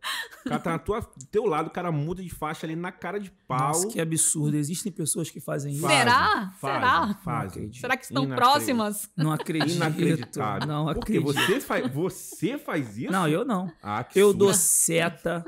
[0.45, 2.91] O cara tá na tua, do teu lado, o cara muda de faixa ali na
[2.91, 3.67] cara de pau.
[3.67, 4.55] Nossa, que absurdo.
[4.57, 5.87] Existem pessoas que fazem isso.
[5.87, 6.53] Será?
[6.59, 7.13] Fazem, Será?
[7.23, 7.73] Fazem.
[7.73, 9.09] Será que estão próximas?
[9.15, 9.75] Não acredito.
[9.75, 10.67] Inacreditável.
[10.67, 11.23] Não acredito.
[11.23, 13.11] Porque você faz, você faz isso?
[13.11, 13.71] Não, eu não.
[13.81, 15.45] Ah, eu dou seta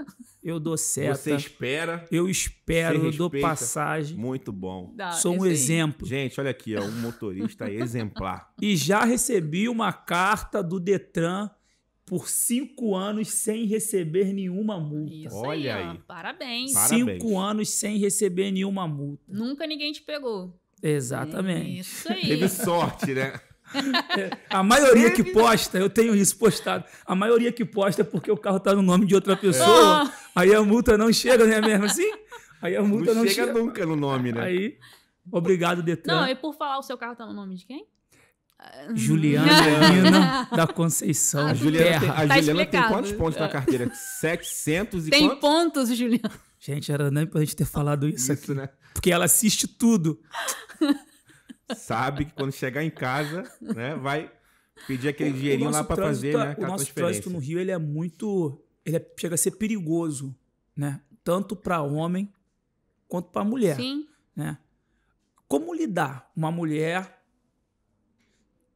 [0.48, 1.16] eu dou seta.
[1.16, 2.08] Você espera.
[2.10, 4.18] Eu espero, eu dou passagem.
[4.18, 4.94] Muito bom.
[4.96, 6.08] Dá, Sou um exemplo.
[6.08, 8.50] Gente, olha aqui, ó, um motorista exemplar.
[8.62, 11.50] E já recebi uma carta do Detran
[12.06, 15.14] por cinco anos sem receber nenhuma multa.
[15.14, 15.84] Isso Olha aí.
[15.90, 16.00] aí.
[16.08, 16.72] Parabéns.
[16.72, 19.24] Cinco anos sem receber nenhuma multa.
[19.28, 20.58] Nunca ninguém te pegou.
[20.82, 21.82] Exatamente.
[21.82, 22.22] Isso aí.
[22.22, 23.34] Teve sorte, né?
[24.50, 26.86] A maioria que posta, eu tenho isso postado.
[27.06, 30.06] A maioria que posta é porque o carro tá no nome de outra pessoa.
[30.06, 30.12] É.
[30.34, 31.60] Aí a multa não chega, né?
[31.60, 32.10] Mesmo assim?
[32.62, 34.42] Aí a multa não, não chega, chega nunca no nome, né?
[34.42, 34.78] Aí,
[35.30, 36.22] obrigado, Detran.
[36.22, 37.86] Não, e por falar, o seu carro tá no nome de quem?
[38.94, 41.48] Juliana Lina da Conceição.
[41.48, 43.92] A Juliana, tem, a tá Juliana tem quantos pontos na carteira?
[43.94, 45.40] 700 e Tem quantos?
[45.40, 46.32] pontos, Juliana.
[46.60, 48.54] Gente, era nem pra gente ter falado isso, isso aqui.
[48.54, 48.70] Né?
[48.94, 50.20] Porque ela assiste tudo
[51.76, 54.32] sabe que quando chegar em casa, né, vai
[54.86, 58.62] pedir aquele dinheirinho lá para fazer, né, O nosso trânsito no Rio, ele é muito,
[58.86, 60.36] ele é, chega a ser perigoso,
[60.76, 61.02] né?
[61.24, 62.32] Tanto para homem
[63.08, 64.08] quanto para mulher, Sim.
[64.36, 64.58] né?
[65.48, 66.30] como lidar?
[66.36, 67.17] Uma mulher,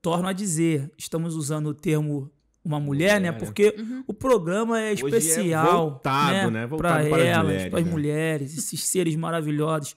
[0.02, 2.32] torno a dizer, estamos usando o termo
[2.64, 3.32] uma mulher, né?
[3.32, 3.39] Mulher, né?
[3.39, 4.04] Porque Uhum.
[4.08, 6.62] o programa é é especial, voltado, né?
[6.62, 6.68] né?
[6.68, 7.91] Para Voltado para as elas, mulheres, para as né?
[7.91, 9.95] mulheres, esses seres maravilhosos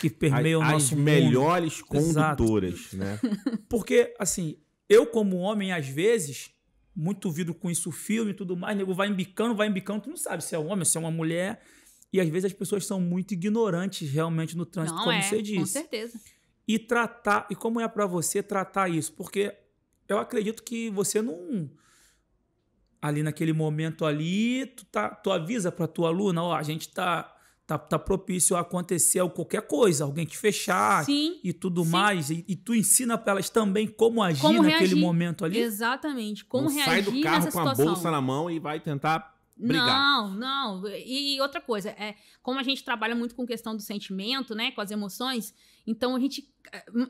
[0.00, 1.04] que permeiam as, o as nosso mundo.
[1.04, 2.42] melhores Exato.
[2.44, 3.18] condutoras, né?
[3.68, 4.56] Porque, assim,
[4.88, 6.50] eu como homem, às vezes,
[6.94, 10.16] muito vindo com isso filme e tudo mais, nego vai embicando, vai embicando, tu não
[10.16, 11.60] sabe se é um homem, se é uma mulher.
[12.12, 15.36] E às vezes as pessoas são muito ignorantes realmente no trânsito, Não como é, você
[15.36, 15.72] com disse.
[15.72, 16.18] certeza.
[16.68, 19.12] E tratar, e como é pra você tratar isso?
[19.12, 19.54] Porque
[20.08, 21.70] eu acredito que você não
[23.00, 27.32] ali naquele momento ali, tu, tá, tu avisa pra tua aluna, ó, a gente tá,
[27.64, 31.90] tá, tá propício a acontecer qualquer coisa, alguém te fechar Sim, e tudo Sim.
[31.90, 34.96] mais, e, e tu ensina pra elas também como agir Como naquele reagir.
[34.96, 35.58] momento ali.
[35.58, 36.44] exatamente.
[36.44, 37.84] Como não sai reagir do carro nessa com a situação.
[37.86, 39.86] bolsa na mão e vai tentar brigar.
[39.86, 40.88] Não, não.
[40.88, 44.80] E outra coisa, é, como a gente trabalha muito com questão do sentimento, né, com
[44.80, 45.54] as emoções,
[45.86, 46.50] então a gente.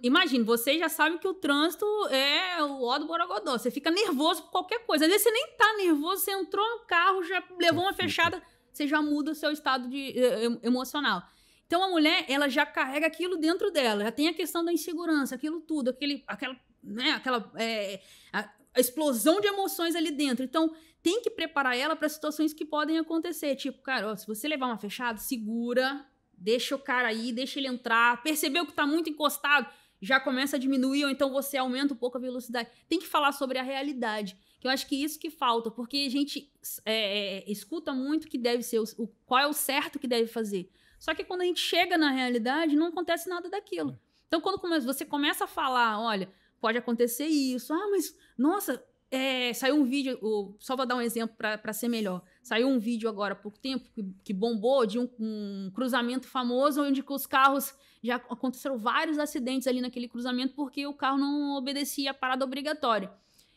[0.02, 3.56] Imagina, você já sabe que o trânsito é o ó do Borogodó.
[3.56, 5.04] Você fica nervoso por qualquer coisa.
[5.06, 8.86] Às vezes você nem tá nervoso, você entrou no carro, já levou uma fechada, você
[8.86, 11.22] já muda o seu estado de, eh, em- emocional.
[11.66, 15.34] Então a mulher, ela já carrega aquilo dentro dela, já tem a questão da insegurança,
[15.34, 18.00] aquilo tudo, aquele, aquela, né, aquela é,
[18.32, 20.44] a, a explosão de emoções ali dentro.
[20.44, 20.72] Então
[21.02, 23.56] tem que preparar ela para situações que podem acontecer.
[23.56, 26.04] Tipo, cara, ó, se você levar uma fechada, segura,
[26.36, 28.22] deixa o cara aí, deixa ele entrar.
[28.22, 29.66] Percebeu que tá muito encostado,
[30.00, 32.68] já começa a diminuir, ou então você aumenta um pouco a velocidade.
[32.88, 34.36] Tem que falar sobre a realidade.
[34.60, 36.50] Que eu acho que isso que falta, porque a gente
[36.84, 40.26] é, é, escuta muito que deve ser o, o- qual é o certo que deve
[40.26, 40.70] fazer.
[40.98, 43.98] Só que quando a gente chega na realidade, não acontece nada daquilo.
[44.28, 46.28] Então, quando você começa a falar, olha,
[46.60, 47.72] pode acontecer isso.
[47.72, 50.18] Ah, mas, nossa, é, saiu um vídeo,
[50.58, 52.22] só vou dar um exemplo para ser melhor.
[52.42, 56.82] Saiu um vídeo agora há pouco tempo que, que bombou de um, um cruzamento famoso
[56.82, 62.10] onde os carros já aconteceram vários acidentes ali naquele cruzamento porque o carro não obedecia
[62.10, 63.12] a parada obrigatória.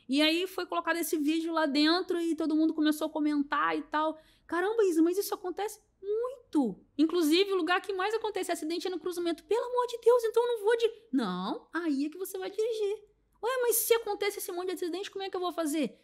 [0.07, 3.81] E aí foi colocado esse vídeo lá dentro e todo mundo começou a comentar e
[3.83, 4.19] tal.
[4.47, 6.79] Caramba, Isa, mas isso acontece muito.
[6.97, 9.43] Inclusive, o lugar que mais acontece acidente é no cruzamento.
[9.43, 10.91] Pelo amor de Deus, então eu não vou de.
[11.13, 13.08] Não, aí é que você vai dirigir.
[13.41, 15.97] Ué, mas se acontece esse monte de acidente, como é que eu vou fazer?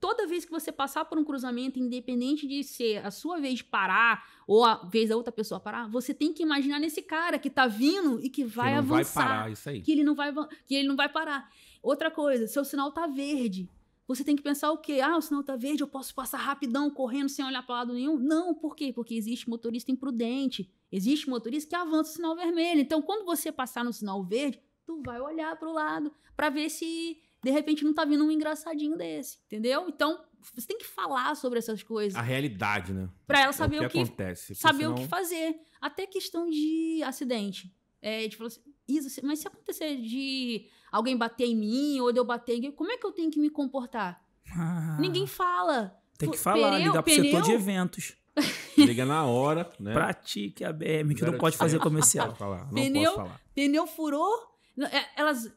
[0.00, 3.64] Toda vez que você passar por um cruzamento, independente de ser a sua vez de
[3.64, 7.48] parar ou a vez da outra pessoa parar, você tem que imaginar nesse cara que
[7.48, 9.80] tá vindo e que vai que não avançar vai parar, isso aí.
[9.80, 10.32] que ele não vai
[10.66, 11.48] que ele não vai parar.
[11.80, 13.70] Outra coisa, seu sinal tá verde.
[14.08, 15.00] Você tem que pensar o quê?
[15.00, 18.18] Ah, o sinal tá verde, eu posso passar rapidão, correndo, sem olhar para lado nenhum?
[18.18, 18.92] Não, por quê?
[18.92, 20.68] Porque existe motorista imprudente.
[20.90, 22.80] Existe motorista que avança o sinal vermelho.
[22.80, 27.18] Então, quando você passar no sinal verde, tu vai olhar pro lado para ver se
[27.42, 29.86] de repente não tá vindo um engraçadinho desse, entendeu?
[29.88, 30.22] Então,
[30.54, 33.08] você tem que falar sobre essas coisas A realidade, né?
[33.26, 34.54] para ela É saber o que, o que acontece.
[34.54, 35.56] saber o que senão- fazer.
[35.80, 37.74] Até questão de acidente.
[38.02, 42.18] É, de falar assim, Isa, mas se acontecer de alguém bater em mim ou de
[42.18, 44.22] eu bater em alguém, como é que eu tenho que me comportar?
[44.54, 45.96] Ah, Ninguém fala.
[46.18, 48.16] Tem que falar, pneu- ligar pro pneu- setor de eventos.
[48.76, 49.92] Liga na hora, né?
[49.92, 52.28] Pratique a BM, que não pode fazer Não comercial.
[52.28, 53.40] não Pneu- posso falar.
[53.54, 54.49] Pneu furou.
[54.86, 55.52] É, Elas,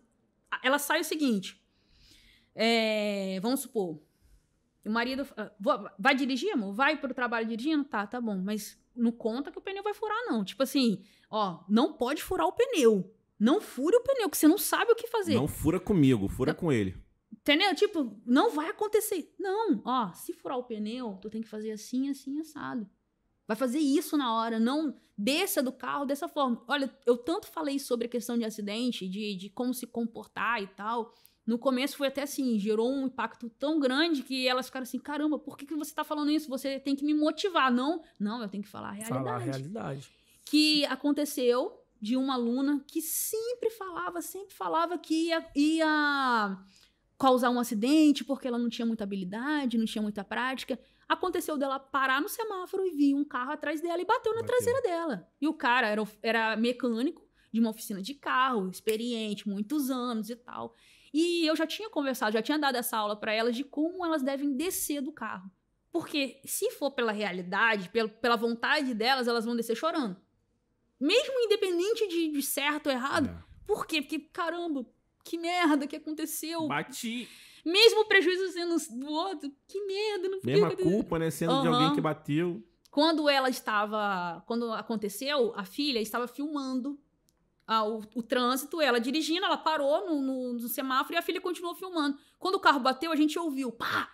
[0.64, 1.62] elas saem o seguinte.
[2.56, 4.00] é, vamos supor.
[4.86, 5.26] O marido.
[5.38, 5.52] ah,
[5.98, 6.74] Vai dirigir, amor?
[6.74, 7.86] Vai pro trabalho dirigindo?
[7.86, 8.38] Tá, tá bom.
[8.38, 10.44] Mas não conta que o pneu vai furar, não.
[10.44, 13.10] Tipo assim, ó, não pode furar o pneu.
[13.40, 15.36] Não fure o pneu, que você não sabe o que fazer.
[15.36, 16.60] Não fura comigo, fura Não.
[16.60, 16.96] com ele.
[17.32, 17.74] Entendeu?
[17.76, 19.34] Tipo, não vai acontecer.
[19.40, 22.88] Não, ó, se furar o pneu, tu tem que fazer assim, assim, assado.
[23.48, 26.64] Vai fazer isso na hora, não desça do carro dessa forma.
[26.68, 30.68] Olha, eu tanto falei sobre a questão de acidente, de, de como se comportar e
[30.68, 31.14] tal.
[31.46, 35.38] No começo foi até assim, gerou um impacto tão grande que elas ficaram assim: caramba,
[35.38, 36.48] por que, que você tá falando isso?
[36.48, 37.70] Você tem que me motivar.
[37.70, 40.12] Não, não, eu tenho que falar a realidade Falar a realidade.
[40.46, 46.58] que aconteceu de uma aluna que sempre falava, sempre falava que ia, ia
[47.18, 50.80] causar um acidente porque ela não tinha muita habilidade, não tinha muita prática.
[51.08, 54.56] Aconteceu dela parar no semáforo e vir um carro atrás dela e bateu na Bateu.
[54.56, 55.30] traseira dela.
[55.40, 60.36] E o cara era, era mecânico de uma oficina de carro, experiente, muitos anos e
[60.36, 60.74] tal.
[61.14, 64.24] E eu já tinha conversado, já tinha dado essa aula para elas de como elas
[64.24, 65.52] devem descer do carro.
[65.92, 70.18] Porque se for pela realidade, pela, pela vontade delas, elas vão descer chorando.
[71.00, 73.30] Mesmo independente de, de certo ou errado.
[73.30, 73.44] É.
[73.68, 74.02] Por quê?
[74.02, 74.86] Porque, caramba,
[75.24, 76.68] que merda que aconteceu.
[76.68, 77.30] Bati,
[77.66, 80.28] Mesmo o prejuízo sendo do outro, que merda.
[80.30, 81.30] Não mesma podia- culpa, né?
[81.32, 81.76] Sendo de Aham.
[81.78, 82.62] alguém que bateu.
[82.92, 84.44] Quando ela estava.
[84.46, 87.00] Quando aconteceu, a filha estava filmando
[87.66, 91.40] ah, o, o trânsito, ela dirigindo, ela parou no, no- no semáforo e a filha
[91.42, 92.18] continuou filmando.
[92.38, 94.10] Quando o carro bateu, a gente ouviu, pá!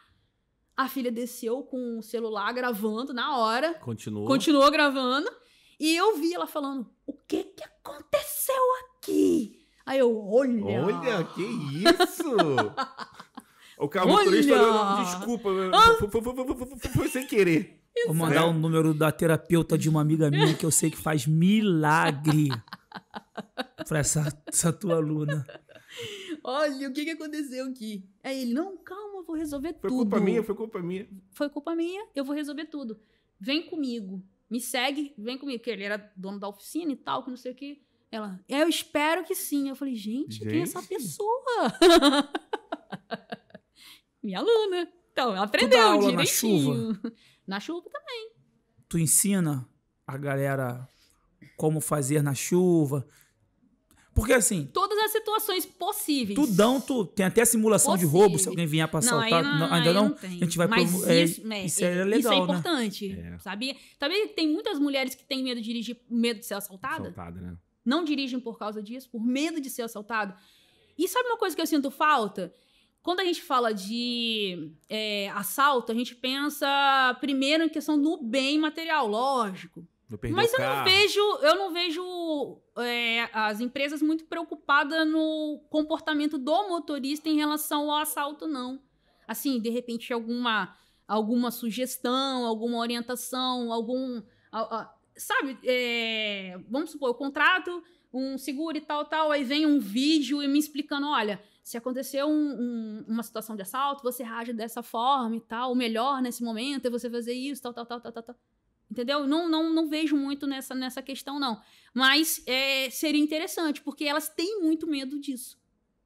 [0.78, 4.26] A filha desceu com o celular gravando na hora, Continuou.
[4.26, 5.30] continuou gravando,
[5.78, 8.90] e eu vi ela falando: o que que aconteceu aqui?
[9.00, 9.60] aqui.
[9.86, 10.86] Aí eu, olha.
[10.86, 12.24] Olha, que isso!
[13.80, 15.04] o carro motorista, Olha!
[15.04, 17.82] desculpa, foi, foi- foi- foi- foi- foi sem querer.
[18.06, 21.26] Vou mandar o número da terapeuta de uma amiga minha que eu sei que faz
[21.26, 22.48] milagre
[23.88, 25.46] pra essa, essa tua aluna.
[26.44, 28.06] Olha, o que, que aconteceu aqui?
[28.24, 29.98] Aí ele, não, calma, eu vou resolver Foi tudo.
[29.98, 31.08] culpa minha, foi culpa minha.
[31.32, 33.00] Foi culpa minha, eu vou resolver tudo.
[33.40, 35.60] Vem comigo, me segue, vem comigo.
[35.60, 37.82] Porque ele era dono da oficina e tal, que não sei o que.
[38.12, 39.68] Ela, eu espero que sim.
[39.70, 40.90] Eu falei, gente, quem é essa Gente.
[40.90, 41.44] pessoa?
[44.24, 44.88] Minha aluna.
[45.12, 47.00] Então, ela aprendeu aula na direitinho.
[47.48, 48.32] Na chuva também.
[48.88, 49.68] Tu ensina
[50.06, 50.88] a galera
[51.58, 53.08] como fazer na chuva.
[54.14, 56.36] Porque assim, Todas as situações possíveis.
[56.38, 59.44] tudão, tu tem até simulação de roubo se alguém vier pra Não, aí assaltar.
[59.60, 60.12] não, Não, ainda aí não.
[60.14, 60.30] tem.
[60.30, 62.38] A gente vai Mas promo- é, isso, é, isso é é, legal, isso é né?
[62.44, 63.38] importante, É.
[63.40, 63.76] sabia?
[63.98, 67.10] Também tem muitas mulheres que têm medo de dirigir, medo de ser assaltada.
[67.10, 67.58] Assaltada, né?
[67.86, 70.36] Não dirigem por causa disso, por medo de ser assaltado.
[70.98, 72.54] E sabe uma coisa que eu sinto falta?
[73.02, 78.58] Quando a gente fala de é, assalto, a gente pensa primeiro em questão do bem
[78.60, 79.86] material, lógico.
[80.36, 86.68] Mas eu não vejo, eu não vejo é, as empresas muito preocupadas no comportamento do
[86.68, 88.82] motorista em relação ao assalto, não.
[89.28, 90.76] Assim, de repente, alguma,
[91.08, 94.22] alguma sugestão, alguma orientação, algum.
[94.52, 99.66] a- a- sabe, é, vamos supor, eu contrato um seguro e tal, tal, aí vem
[99.68, 101.40] um vídeo e me explicando: olha,
[101.70, 105.72] se acontecer um- um- uma situação de assalto, você reage dessa forma e tal.
[105.72, 108.24] O melhor nesse momento é você fazer isso, tal, tal, tal, tal, tal.
[108.24, 108.36] tal.
[108.90, 109.28] Entendeu?
[109.28, 111.62] Não, não, não vejo muito nessa, nessa questão, não.
[111.94, 115.60] Mas é, seria interessante, porque elas têm muito medo disso.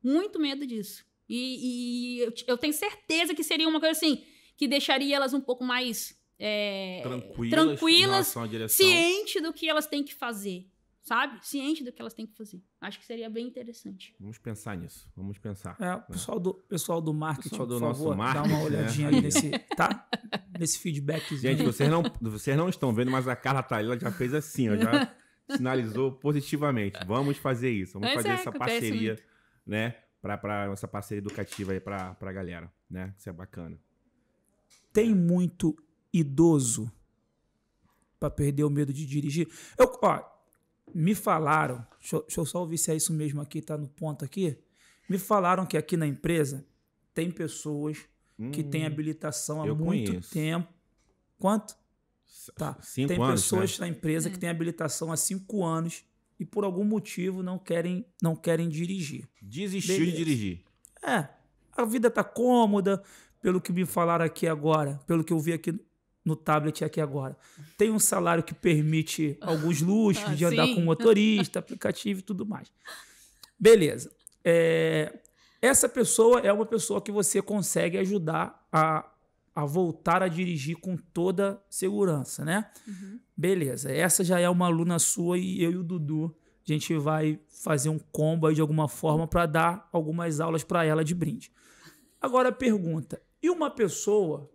[0.03, 1.05] Muito medo disso.
[1.29, 4.21] E, e eu, eu tenho certeza que seria uma coisa assim,
[4.57, 8.33] que deixaria elas um pouco mais é, Tranquilas, tranquilas
[8.75, 10.67] ciente do que elas têm que fazer.
[11.03, 11.45] Sabe?
[11.45, 12.61] Ciente do que elas têm que fazer.
[12.79, 14.15] Acho que seria bem interessante.
[14.17, 15.11] Vamos pensar nisso.
[15.17, 15.75] Vamos pensar.
[15.77, 19.11] É, pessoal do, pessoal do marketing, Pessoal do por nosso favor, marketing, dá uma olhadinha
[19.11, 19.17] né?
[19.17, 20.07] aí nesse, tá?
[20.57, 21.41] Nesse feedbackzinho.
[21.41, 24.33] Gente, vocês não, vocês não estão vendo, mas a Carla tá ali, ela já fez
[24.33, 25.13] assim, ó, já
[25.57, 26.97] sinalizou positivamente.
[27.05, 29.19] Vamos fazer isso, vamos Mas fazer é, essa parceria,
[29.67, 29.97] né?
[30.21, 33.13] Pra essa parceria educativa aí pra, pra galera, né?
[33.17, 33.77] Isso é bacana.
[34.93, 35.75] Tem muito
[36.13, 36.89] idoso
[38.17, 39.49] pra perder o medo de dirigir.
[39.77, 40.32] Eu, ó,
[40.93, 43.87] me falaram, deixa, eu- deixa eu só ouvir se é isso mesmo aqui, tá no
[43.87, 44.57] ponto aqui.
[45.09, 46.65] Me falaram que aqui na empresa
[47.13, 47.97] tem pessoas
[48.51, 50.31] que Hum, têm habilitação há muito conheço.
[50.33, 50.67] tempo.
[51.37, 51.75] Quanto?
[52.55, 52.77] Tá.
[52.81, 53.85] Cinco tem anos, pessoas né?
[53.85, 56.03] na empresa que têm habilitação há cinco anos
[56.39, 59.29] e por algum motivo não querem, não querem dirigir.
[59.41, 60.11] Desistiu Beleza.
[60.11, 60.61] de dirigir.
[61.03, 61.29] É,
[61.71, 63.03] a vida tá cômoda,
[63.41, 65.79] pelo que me falaram aqui agora, pelo que eu vi aqui
[66.23, 67.37] no tablet aqui agora.
[67.77, 70.75] Tem um salário que permite alguns luxos Ah, de andar sim.
[70.75, 72.71] com motorista, aplicativo e tudo mais.
[73.59, 74.11] Beleza.
[74.43, 75.19] É,
[75.61, 79.09] essa pessoa é uma pessoa que você consegue ajudar a,
[79.55, 82.69] a voltar a dirigir com toda segurança, né?
[82.87, 83.19] Uhum.
[83.35, 86.35] Beleza, essa já é uma aluna sua e eu e o Dudu,
[86.67, 90.85] a gente vai fazer um combo aí de alguma forma para dar algumas aulas para
[90.85, 91.51] ela de brinde.
[92.21, 94.49] Agora a pergunta: e uma pessoa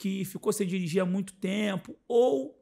[0.00, 2.58] que ficou sem dirigir há muito tempo ou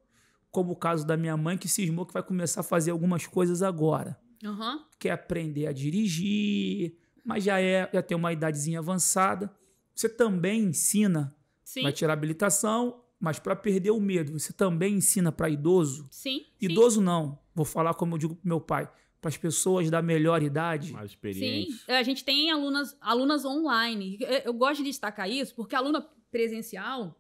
[0.51, 3.63] como o caso da minha mãe que cismou que vai começar a fazer algumas coisas
[3.63, 4.85] agora, Aham.
[4.99, 9.55] quer aprender a dirigir, mas já é já tem uma idadezinha avançada,
[9.95, 11.33] você também ensina
[11.63, 11.83] Sim.
[11.83, 16.09] vai tirar habilitação, mas para perder o medo, você também ensina para idoso?
[16.11, 16.41] Sim.
[16.41, 16.67] sim.
[16.67, 20.43] Idoso não, vou falar como eu digo pro meu pai, para as pessoas da melhor
[20.43, 20.93] idade.
[20.93, 21.83] Mais Sim, experiente.
[21.87, 24.17] É, a gente tem alunas, alunas online.
[24.21, 27.19] Eu- Eu gosto de destacar isso porque a aluna presencial,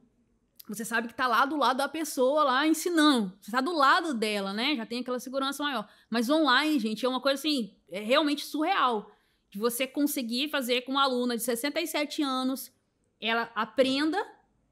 [0.69, 3.33] você sabe que tá lá do lado da pessoa lá ensinando.
[3.41, 4.77] Você tá do lado dela, né?
[4.77, 5.89] Já tem aquela segurança maior.
[6.11, 9.11] Mas online, gente, é uma coisa assim, é realmente surreal.
[9.51, 12.71] De você conseguir fazer com uma aluna de 67 anos,
[13.21, 14.19] ela aprenda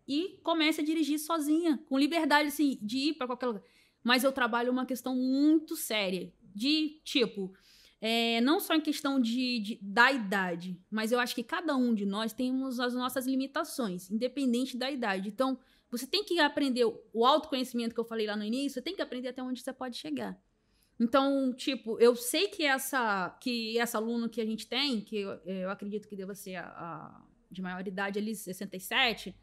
[0.06, 3.62] e comece a dirigir sozinha, com liberdade assim, de ir para qualquer lugar.
[4.04, 7.52] Mas eu trabalho uma questão muito séria, de tipo,
[8.00, 11.92] é, não só em questão de, de- da idade, mas eu acho que cada um
[11.94, 15.28] de nós temos as nossas limitações, independente da idade.
[15.28, 15.58] Então,
[15.90, 19.02] você tem que aprender o- autoconhecimento que eu falei lá no início, você tem que
[19.02, 20.38] aprender até onde você pode chegar.
[20.98, 25.32] Então, tipo, eu sei que essa que essa aluna que a gente tem, que eu,
[25.44, 29.34] eu acredito que deva ser a, a de maior idade ali, 67,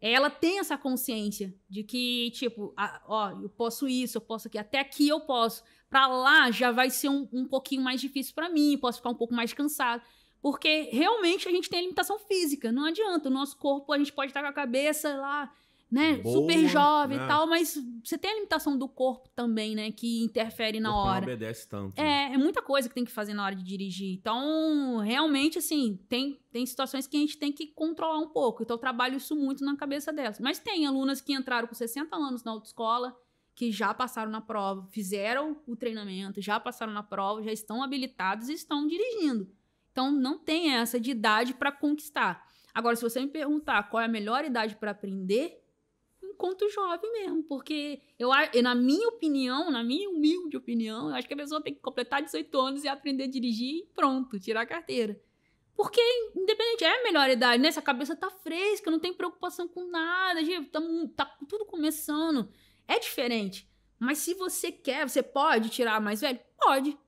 [0.00, 4.58] ela tem essa consciência de que, tipo, a- ó, eu posso isso, eu posso aqui,
[4.58, 5.62] até aqui eu posso.
[5.88, 9.14] Pra lá já vai ser um, um pouquinho mais difícil pra mim, posso ficar um
[9.14, 10.02] pouco mais cansado.
[10.40, 13.28] Porque realmente a gente tem a limitação física, não adianta.
[13.28, 15.52] O nosso corpo, a gente pode estar com a cabeça lá
[15.92, 17.24] né, Boa, super jovem né?
[17.24, 21.26] e tal, mas você tem a limitação do corpo também, né, que interfere na hora.
[21.26, 22.00] Não obedece tanto.
[22.00, 22.30] né?
[22.30, 24.16] É, é muita coisa que tem que fazer na hora de dirigir.
[24.18, 28.62] Então, realmente, assim, tem, tem situações que a gente tem que controlar um pouco.
[28.62, 30.40] Então, eu trabalho isso muito na cabeça delas.
[30.40, 33.14] Mas tem alunas que entraram com 60 anos na autoescola,
[33.54, 38.48] que já passaram na prova, fizeram o treinamento, já passaram na prova, já estão habilitados
[38.48, 39.46] e estão dirigindo.
[39.90, 42.50] Então, não tem essa de idade para conquistar.
[42.72, 45.61] Agora, se você me perguntar qual é a melhor idade para aprender,
[46.42, 48.30] enquanto jovem mesmo, porque eu,
[48.62, 52.20] na minha opinião, na minha humilde opinião, eu acho que a pessoa tem que completar
[52.20, 55.20] 18 anos e aprender a dirigir e pronto, tirar a carteira.
[55.76, 56.00] Porque,
[56.36, 57.70] independente, é a melhor idade, né?
[57.70, 60.80] Se a cabeça tá fresca, não tem preocupação com nada, gente, tá,
[61.16, 62.48] tá tudo começando.
[62.86, 63.70] É diferente.
[63.98, 66.40] Mas se você quer, você pode tirar mais velho?
[66.60, 66.98] Pode.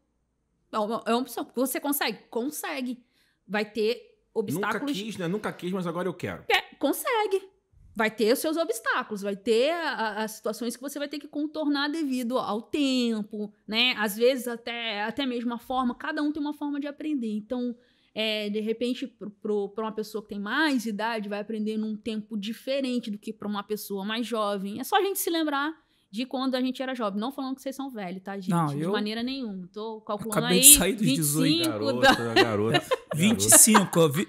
[0.73, 1.47] É uma, é uma opção.
[1.57, 2.19] Você consegue?
[2.31, 3.05] Consegue.
[3.47, 5.29] Vai ter Nunca obstáculos quis, né?
[5.29, 6.45] Nunca quis, mas agora eu quero.
[6.49, 7.54] é, consegue.
[7.97, 11.89] Vai ter os seus obstáculos, vai ter as situações que você vai ter que contornar
[11.89, 13.95] devido ao tempo, né?
[13.99, 17.31] Às vezes até, até mesmo a forma, cada um tem uma forma de aprender.
[17.33, 17.75] Então,
[18.13, 23.11] é, de repente, para uma pessoa que tem mais idade, vai aprender num tempo diferente
[23.13, 24.81] do que para uma pessoa mais jovem.
[24.81, 25.73] É só a gente se lembrar
[26.11, 27.21] de quando a gente era jovem.
[27.21, 28.51] Não falando que vocês são velhos, tá, gente?
[28.51, 29.69] Não, de eu maneira nenhuma.
[29.73, 30.65] Tô calculando acabei aí.
[30.65, 31.49] de sair dos 18.
[31.59, 32.83] 25, Garota, garota.
[33.15, 34.29] 25, ó, vi-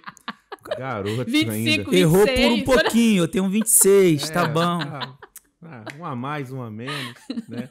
[0.77, 1.95] Garoto 25, ainda.
[1.97, 4.79] errou por um 26, pouquinho, eu tenho 26, tá É, bom.
[5.61, 7.15] ah, um a mais, um a menos,
[7.47, 7.69] né?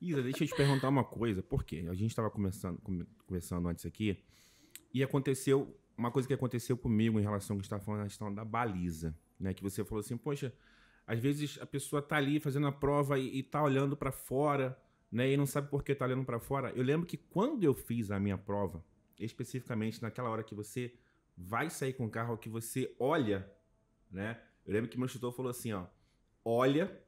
[0.00, 1.42] Isa, deixa eu te perguntar uma coisa.
[1.42, 1.84] Por quê?
[1.90, 2.80] A gente estava conversando,
[3.26, 4.22] conversando antes aqui
[4.94, 8.32] e aconteceu uma coisa que aconteceu comigo em relação ao que está falando a questão
[8.32, 9.52] da baliza, né?
[9.52, 10.52] Que você falou assim, poxa,
[11.06, 14.78] às vezes a pessoa tá ali fazendo a prova e, e tá olhando para fora,
[15.10, 15.32] né?
[15.32, 16.70] E não sabe por que tá olhando para fora.
[16.76, 18.84] Eu lembro que quando eu fiz a minha prova,
[19.18, 20.94] especificamente naquela hora que você
[21.38, 23.48] vai sair com o carro, que você olha,
[24.10, 24.40] né?
[24.66, 25.86] Eu lembro que meu instrutor falou assim, ó,
[26.44, 27.00] olha,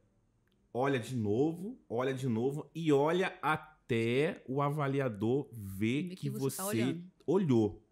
[0.73, 6.57] olha de novo, olha de novo e olha até o avaliador ver que, que você
[6.57, 7.11] tá você olhando.
[7.27, 7.87] olhou,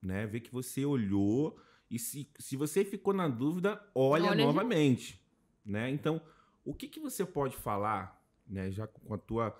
[0.00, 0.26] né?
[0.26, 1.60] Ver que você olhou
[1.90, 5.22] e se, se você ficou na dúvida, olha, Olha de novamente,
[5.64, 5.90] né?
[5.90, 6.20] Então,
[6.64, 8.70] o que que você pode falar, né?
[8.70, 9.54] Já com a tua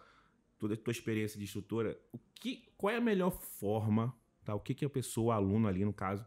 [0.58, 4.12] toda a tua experiência de instrutora, o que, qual é a melhor forma,
[4.48, 4.54] tá?
[4.54, 6.24] O que que a pessoa, aluno ali no caso,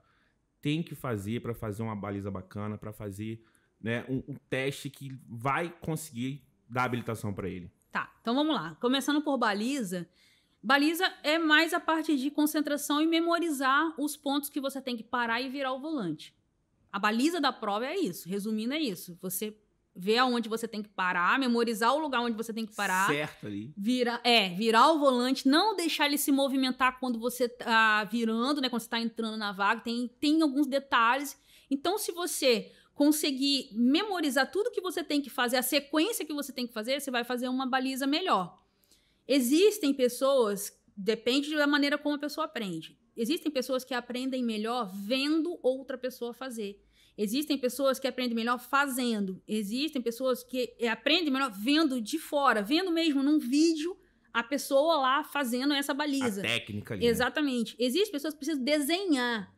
[0.62, 3.44] tem que fazer para fazer uma baliza bacana, para fazer,
[3.80, 7.72] né, um, um teste que vai conseguir dar habilitação para ele?
[7.92, 8.76] Tá, então vamos lá.
[8.76, 10.08] Começando por baliza.
[10.62, 15.04] Baliza é mais a parte de concentração e memorizar os pontos que você tem que
[15.04, 16.36] parar e virar o volante.
[16.92, 18.30] A baliza da prova é isso.
[18.30, 19.18] Resumindo, é isso.
[19.20, 19.58] Você
[19.96, 23.08] vê aonde você tem que parar, memorizar o lugar onde você tem que parar.
[23.08, 23.74] Certo ali.
[23.78, 28.70] Vira, é, virar o volante, não deixar ele se movimentar quando você tá virando, né?
[28.70, 29.82] Quando você tá entrando na vaga.
[29.82, 31.38] Tem, tem alguns detalhes.
[31.70, 36.54] Então, se você conseguir memorizar tudo que você tem que fazer, a sequência que você
[36.54, 38.62] tem que fazer, você vai fazer uma baliza melhor.
[39.28, 42.98] Existem pessoas, depende da maneira como a pessoa aprende.
[43.16, 46.82] Existem pessoas que aprendem melhor vendo outra pessoa fazer.
[47.18, 49.42] Existem pessoas que aprendem melhor fazendo.
[49.48, 53.98] Existem pessoas que eh, aprendem melhor vendo de fora, vendo mesmo num vídeo
[54.34, 56.42] a pessoa lá fazendo essa baliza.
[56.42, 57.04] A técnica ali.
[57.04, 57.10] né?
[57.10, 57.76] Exatamente.
[57.78, 59.54] Existem pessoas que precisam desenhar.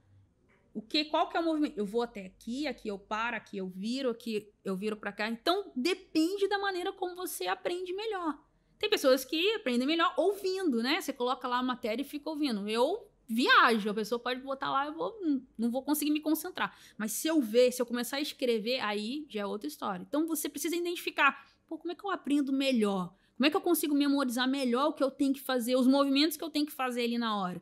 [0.74, 1.78] O que, qual que é o movimento?
[1.78, 5.30] Eu vou até aqui, aqui eu paro, aqui eu viro, aqui eu viro pra cá.
[5.30, 8.40] Então depende da maneira como você aprende melhor.
[8.80, 11.00] Tem pessoas que aprendem melhor ouvindo, né?
[11.00, 12.68] Você coloca lá a matéria e fica ouvindo.
[12.68, 15.14] Eu viajo, a pessoa pode botar lá, eu vou,
[15.58, 16.78] não vou conseguir me concentrar.
[16.98, 20.06] Mas se eu ver, se eu começar a escrever, aí já é outra história.
[20.08, 23.14] Então você precisa identificar, pô, como é que eu aprendo melhor?
[23.36, 26.38] Como é que eu consigo memorizar melhor o que eu tenho que fazer, os movimentos
[26.38, 27.62] que eu tenho que fazer ali na hora?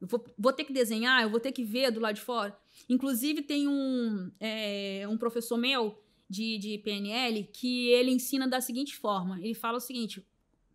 [0.00, 2.56] Eu vou, vou ter que desenhar, eu vou ter que ver do lado de fora.
[2.88, 5.98] Inclusive, tem um, é, um professor meu
[6.28, 10.26] de, de PNL que ele ensina da seguinte forma: ele fala o seguinte: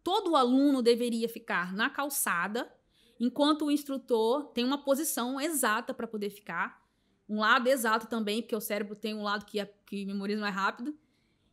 [0.04, 2.72] todo aluno deveria ficar na calçada,
[3.20, 6.80] enquanto o instrutor tem uma posição exata para poder ficar.
[7.28, 10.56] Um lado exato também, porque o cérebro tem um lado que, é, que memoriza mais
[10.56, 10.98] rápido.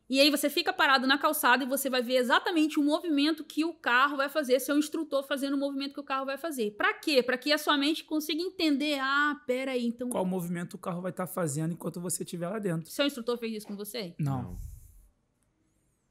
[0.09, 3.64] E aí você fica parado na calçada e você vai ver exatamente o movimento que
[3.64, 6.70] o carro vai fazer, seu instrutor fazendo o movimento que o carro vai fazer.
[6.76, 7.22] Para quê?
[7.24, 11.02] Para que a sua mente consiga entender, ah, pera aí, então Qual movimento o carro
[11.02, 12.88] vai estar fazendo enquanto você estiver lá dentro?
[12.88, 14.14] seu instrutor fez isso com você?
[14.16, 14.56] Não.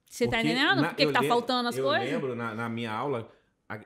[0.09, 0.81] Você tá Porque entendendo?
[0.81, 2.09] na- Por que, eu que tá lembro- faltando as eu coisas?
[2.09, 3.29] lembro na, na minha aula,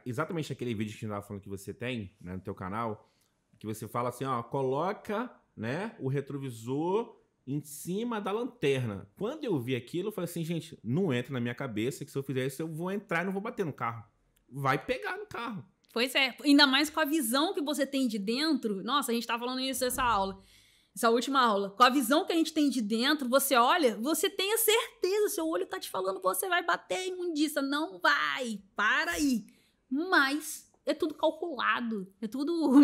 [0.06, 3.10] exatamente aquele vídeo que a gente tava falando que você tem né, no teu canal,
[3.58, 9.08] que você fala assim, ó, coloca né, o retrovisor em cima da lanterna.
[9.18, 12.18] Quando eu vi aquilo, eu falei assim, gente, não entra na minha cabeça que se
[12.18, 14.04] eu fizer isso, eu vou entrar e não vou bater no carro.
[14.48, 15.66] Vai pegar no carro.
[15.92, 18.84] Pois é, ainda mais com a visão que você tem de dentro.
[18.84, 20.40] Nossa, a gente tá falando isso nessa aula.
[20.96, 24.30] essa última aula, com a visão que a gente tem de dentro, você olha, você
[24.30, 27.62] tem a certeza, seu olho tá te falando, você vai bater imundícia.
[27.62, 29.46] Não vai, para aí.
[29.90, 32.72] Mas é tudo calculado, é tudo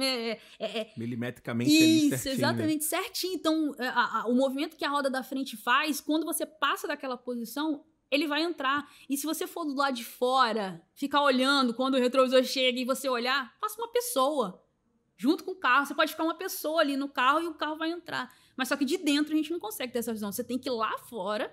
[0.00, 2.88] é, é, é, milimetricamente Isso, certinho, exatamente, né?
[2.88, 3.34] certinho.
[3.34, 6.88] Então, é, a, a, o movimento que a roda da frente faz, quando você passa
[6.88, 8.88] daquela posição, ele vai entrar.
[9.08, 12.84] E se você for do lado de fora, ficar olhando quando o retrovisor chega e
[12.84, 14.62] você olhar, passa uma pessoa
[15.16, 15.86] junto com o carro.
[15.86, 18.32] Você pode ficar uma pessoa ali no carro e o carro vai entrar.
[18.56, 20.30] Mas só que de dentro a gente não consegue ter essa visão.
[20.30, 21.52] Você tem que ir lá fora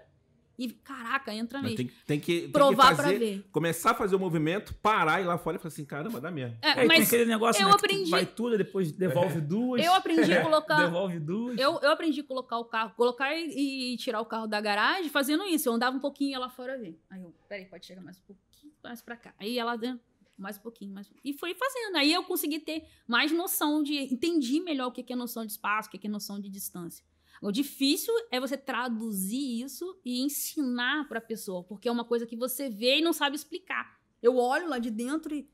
[0.61, 1.77] e, caraca, entra mesmo.
[1.77, 3.45] Tem, tem, que tem provar que fazer, pra ver.
[3.51, 6.29] Começar a fazer o movimento, parar e ir lá fora e falar assim: caramba, dá
[6.29, 6.57] mesmo.
[6.61, 8.11] É, mas tem aquele negócio eu né, aprendi...
[8.11, 9.83] vai tudo, depois devolve duas.
[9.83, 10.85] Eu aprendi a colocar.
[10.85, 11.57] devolve duas.
[11.57, 15.09] Eu, eu aprendi a colocar o carro, colocar e, e, tirar o carro da garagem
[15.09, 15.67] fazendo isso.
[15.67, 16.99] Eu andava um pouquinho e ia lá fora ver.
[17.09, 19.33] Aí eu, peraí, pode chegar mais um pouquinho, mais pra cá.
[19.39, 21.09] Aí ela dentro mais um pouquinho, mais.
[21.23, 21.97] E fui fazendo.
[21.97, 23.95] Aí eu consegui ter mais noção de.
[24.13, 27.05] Entendi melhor o que é noção de espaço, o que é noção de distância.
[27.41, 32.27] O difícil é você traduzir isso e ensinar para a pessoa, porque é uma coisa
[32.27, 33.99] que você vê e não sabe explicar.
[34.21, 35.49] Eu olho lá de dentro e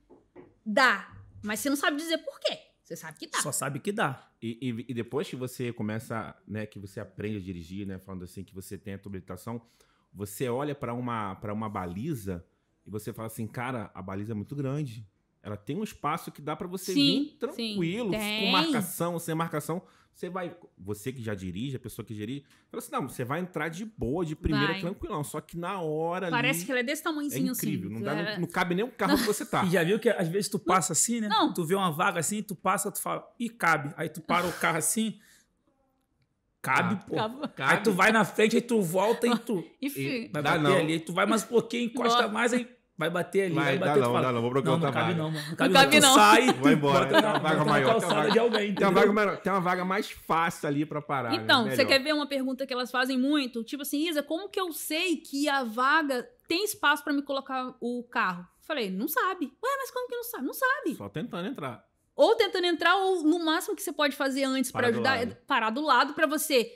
[0.65, 2.59] dá, mas você não sabe dizer por quê.
[2.83, 3.41] Você sabe que dá.
[3.41, 4.29] Só sabe que dá.
[4.41, 8.23] E, e, e, depois que você começa, né, que você aprende a dirigir, né, falando
[8.23, 9.61] assim que você tem a tua habilitação,
[10.13, 12.45] você olha para uma para uma baliza
[12.85, 15.05] e você fala assim, cara, a baliza é muito grande.
[15.41, 19.35] Ela tem um espaço que dá para você sim, vir tranquilo, sim, com marcação, sem
[19.35, 19.81] marcação.
[20.17, 23.39] Você vai, você que já dirige, a pessoa que dirige, fala assim, não, você vai
[23.39, 24.81] entrar de boa, de primeira, vai.
[24.81, 25.23] tranquilão.
[25.23, 27.91] Só que na hora Parece ali, que ela é desse tamanhozinho é incrível.
[27.91, 27.99] assim.
[27.99, 28.33] Não, dá, é...
[28.33, 29.61] não, não, cabe nem o carro que você tá.
[29.65, 31.27] E já viu que às vezes tu passa assim, né?
[31.27, 31.53] Não.
[31.53, 33.93] Tu vê uma vaga assim, tu passa, tu fala, e cabe.
[33.95, 35.19] Aí tu para o carro assim,
[36.63, 37.15] cabe, Ah, pô.
[37.55, 37.71] Cabe.
[37.77, 40.31] Aí tu vai na frente, aí tu volta e tu Enfim.
[40.33, 40.77] vai Dá não.
[40.77, 40.93] ali.
[40.93, 43.53] Aí tu vai mais um pouquinho, encosta mais, aí vai bater ali.
[43.55, 45.17] Vai, vai dá bater, não, fala, dá não, vou procurar não, não cabe vaga.
[45.23, 45.47] não, mano.
[45.49, 46.15] Não cabe cabe, não.
[46.15, 48.93] Sai, Vai embora, bota tem uma vaga maior, tem uma vaga- de alguém, Tem uma,
[48.93, 51.29] vaga, melhor- tem uma vaga mais fácil ali pra parar.
[51.31, 51.35] né?
[51.37, 51.87] Então, você Melhor.
[51.87, 53.63] quer ver uma pergunta que elas fazem muito?
[53.63, 57.73] Tipo assim, Isa, como que eu sei que a vaga tem espaço pra me colocar
[57.79, 58.45] o carro?
[58.61, 59.45] Falei, não sabe.
[59.45, 60.45] Ué, mas como que não sabe?
[60.45, 60.95] Não sabe.
[60.95, 61.85] Só tentando entrar.
[62.15, 65.69] Ou tentando entrar, ou no máximo que você pode fazer antes do ajudar é parar
[65.69, 66.69] do lado pra você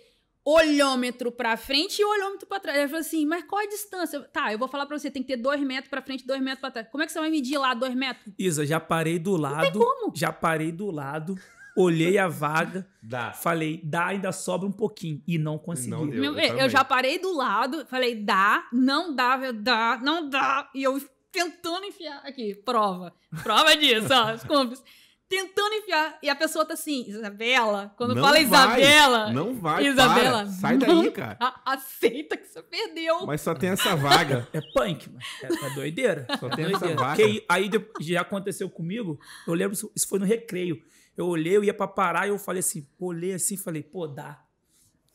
[0.46, 2.78] olhômetro pra frente e olhômetro pra trás.
[2.78, 4.20] Ela falou assim, mas qual a distância?
[4.22, 6.60] Tá, eu vou falar pra você, tem que ter dois metros pra frente, dois metros
[6.62, 6.88] pra trás.
[6.92, 8.34] Como é que você vai medir lá dois metros?
[8.38, 9.72] Isa, já parei do lado.
[9.78, 10.12] como.
[10.16, 11.36] Já parei do lado,
[11.78, 13.32] olhei a vaga, Dá.
[13.34, 15.22] falei, dá, ainda sobra um pouquinho.
[15.28, 15.92] E não consegui.
[15.92, 16.20] Não deu.
[16.22, 20.70] Meu, eu eu, já parei do lado, falei, dá, não dá, eu- dá, não dá.
[20.76, 21.00] E eu
[21.32, 23.14] tentando enfiar aqui, prova.
[23.44, 24.84] Prova disso, ó, os cúmplices.
[25.32, 26.20] Tentando enfiar.
[26.22, 30.48] E a pessoa tá assim, Isabela, quando Não fala vai, Isabela, Não vai, Isabela, para.
[30.48, 31.38] Sai não daí, cara.
[31.40, 33.26] a- aceita que você perdeu.
[33.26, 34.48] Mas só tem essa vaga.
[34.54, 35.22] É punk, mano.
[35.44, 36.28] É, é doideira.
[36.40, 36.96] Só É tem essa doideira.
[37.02, 37.16] vaga.
[37.24, 37.70] Porque aí
[38.02, 39.18] já aconteceu comigo.
[39.48, 40.84] Eu lembro, isso, foi no recreio.
[41.16, 44.44] Eu olhei, eu ia pra parar e eu falei assim, olhei assim, falei, pô, dá.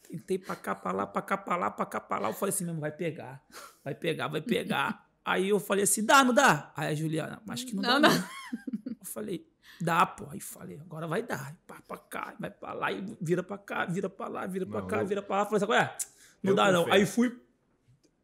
[0.09, 2.29] Tentei pra cá, pra lá, pra cá, pra lá, pra cá, pra lá.
[2.29, 3.43] Eu falei assim mesmo, vai pegar,
[3.85, 5.05] vai pegar, vai pegar.
[5.25, 6.73] aí eu falei assim, dá, não dá?
[6.77, 8.09] Aí a Juliana, acho que não, Não, dá.
[8.09, 8.15] não.
[8.17, 8.25] Não.
[9.01, 9.47] Eu falei,
[9.81, 10.27] dá, pô.
[10.31, 11.57] Aí falei, agora vai dar.
[11.67, 14.81] Pá, pra cá, vai pra lá, e vira pra cá, vira pra lá, vira pra
[14.81, 15.45] Não, cá, eu- vira pra lá.
[15.47, 15.97] Falei assim, ué,
[16.43, 16.85] não Eu dá não.
[16.85, 16.97] confesso.
[16.97, 17.39] Aí fui,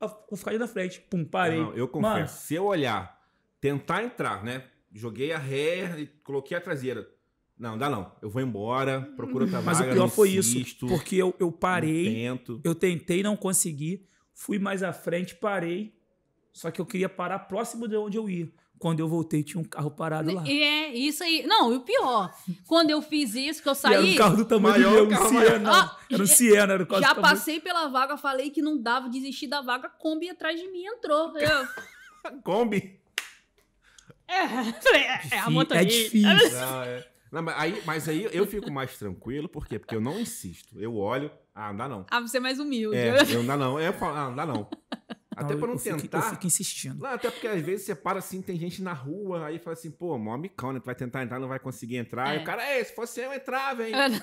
[0.00, 1.60] vou ficar ali na frente, pum, parei.
[1.60, 2.12] Não, eu confesso.
[2.14, 3.20] Mano, Se eu olhar,
[3.60, 4.64] tentar entrar, né?
[4.94, 7.08] Joguei a ré e coloquei a traseira.
[7.58, 8.12] Não, dá não.
[8.20, 9.90] Eu vou embora, procuro outra Mas vaga.
[9.90, 12.26] o pior não foi insisto, isso, porque eu, eu não parei,
[12.64, 14.04] eu tentei, não consegui,
[14.34, 15.94] fui mais à frente, parei,
[16.52, 18.50] só que eu queria parar próximo de onde eu ia.
[18.82, 20.42] Quando eu voltei, tinha um carro parado lá.
[20.44, 21.46] É isso aí.
[21.46, 22.34] Não, e o pior,
[22.66, 25.06] quando eu fiz isso, que eu E era saí, um carro do tamanho Maior, do
[25.06, 25.58] meu, um Siena.
[25.70, 25.98] maior.
[26.10, 29.46] Era um Já- Siena, era quase já passei pela vaga, falei que não dava, desisti
[29.46, 31.32] da vaga, a Kombi atrás de mim entrou.
[31.38, 31.64] Eu,
[32.42, 32.98] Kombi.
[34.26, 34.34] é,
[34.96, 35.76] é, é a motorista.
[35.76, 36.58] É difícil.
[36.60, 37.08] Não, é.
[37.30, 39.78] Não, mas, aí, mas aí eu fico mais tranquilo, por quê?
[39.78, 40.76] Porque eu não insisto.
[40.76, 42.06] Eu olho, ah, não dá não.
[42.10, 42.96] Ah, você é mais humilde.
[42.96, 43.78] É, eu não dá não.
[43.80, 44.68] Eu falo, ah, não dá não.
[45.34, 46.18] Até Não, pra não eu fico- tentar.
[46.18, 47.02] eu fico insistindo.
[47.02, 49.90] Não, até porque às vezes você para assim, tem gente na rua, aí fala assim,
[49.90, 50.80] pô, mó micão, né?
[50.80, 52.28] Tu vai tentar entrar, não vai conseguir entrar.
[52.28, 52.30] É.
[52.32, 53.94] Aí o cara, é, se fosse eu, entrava, hein?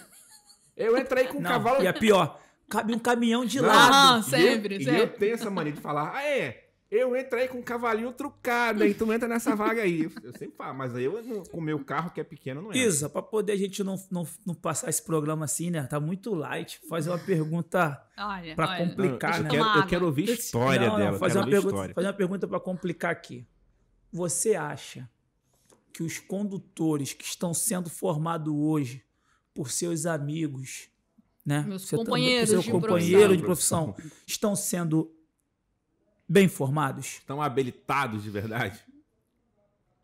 [0.78, 1.84] Eu entrei com um Não, cavalo.
[1.84, 3.94] e é pior, cabe um caminhão de Não, lado.
[3.94, 5.02] Aham, e sempre, eu, E sempre.
[5.02, 8.94] eu tenho essa mania de falar, ah, é, eu entrei com um cavalinho trucado, aí
[8.94, 10.10] tu entra nessa vaga aí.
[10.24, 12.70] Eu sempre falo, mas aí eu, não- com o meu carro que é pequeno, não
[12.70, 12.82] entra.
[12.82, 15.84] Isa, pra poder a gente não, não, não passar esse programa assim, né?
[15.84, 16.80] Tá muito light.
[16.90, 18.88] Fazer uma pergunta Olha, pra olha.
[18.88, 19.50] complicar, eu, né?
[19.50, 21.20] quero, eu quero ouvir história Não, não, dela.
[21.20, 21.96] fazer, quero uma ouvir pergunta, história.
[21.96, 23.46] fazer uma pergunta para complicar aqui.
[24.12, 25.08] Você acha
[25.94, 29.04] que os condutores que estão sendo formados hoje
[29.54, 30.90] por seus amigos,
[31.46, 31.64] né?
[31.68, 33.92] Meus Você tá- companheiros por seu de companheiro de profissão.
[33.94, 35.12] profissão, estão sendo
[36.30, 37.06] bem formados?
[37.18, 38.80] Estão habilitados de verdade?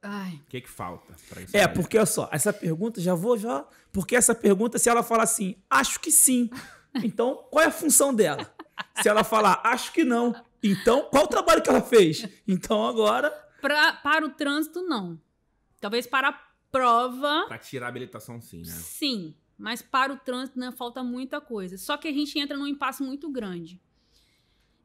[0.02, 1.56] Ai, O que que falta pra isso?
[1.58, 1.68] É, aí?
[1.74, 3.66] porque olha só, essa pergunta, já vou já.
[3.92, 6.50] Porque essa pergunta, se ela falar assim, acho que sim.
[7.04, 8.54] Então, qual é a função dela?
[9.02, 10.36] Se ela falar, acho que não.
[10.62, 12.28] Então, qual o trabalho que ela fez?
[12.48, 13.32] Então, agora.
[13.62, 15.20] pra, para o trânsito, não.
[15.82, 16.40] Talvez para a
[16.72, 18.66] prova, Pra tirar a habilitação, sim, né?
[18.72, 19.36] sim.
[19.58, 21.78] Mas para o trânsito, né, falta muita coisa.
[21.78, 23.82] Só que a gente entra num impasse muito grande.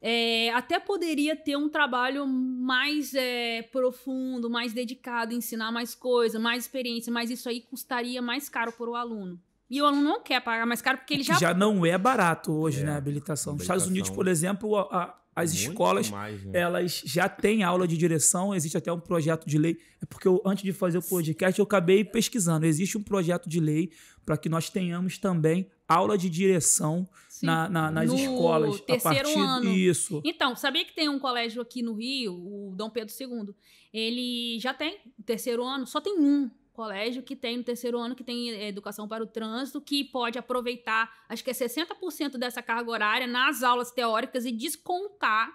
[0.01, 6.63] É, até poderia ter um trabalho mais é, profundo, mais dedicado, ensinar mais coisa, mais
[6.65, 9.39] experiência, mas isso aí custaria mais caro para o aluno.
[9.69, 11.35] E o aluno não quer pagar mais caro porque ele já.
[11.35, 12.91] já não é barato hoje, É, né?
[12.93, 13.53] A habilitação.
[13.53, 13.61] Nos.
[13.61, 16.59] Estados Unidos, por exemplo, a- a- as Muito escolas mais, né?
[16.59, 19.77] elas já têm aula de direção, existe até um projeto de lei.
[20.01, 22.65] É porque eu, antes de fazer o podcast, eu acabei pesquisando.
[22.65, 23.91] Existe um projeto de lei
[24.25, 27.07] para que nós tenhamos também aula de direção.
[27.45, 28.79] Na- na- nas No escolas.
[28.81, 29.69] terceiro a partir ano.
[29.69, 30.21] Isso.
[30.23, 33.53] Então, sabia que tem um colégio aqui no Rio, o Dom Pedro II?
[33.93, 38.23] Ele já tem terceiro ano, só tem um colégio que tem no terceiro ano que
[38.23, 42.89] tem eh, educação para o trânsito, que pode aproveitar, acho que é 60% dessa carga
[42.89, 45.51] horária nas aulas teóricas e descontar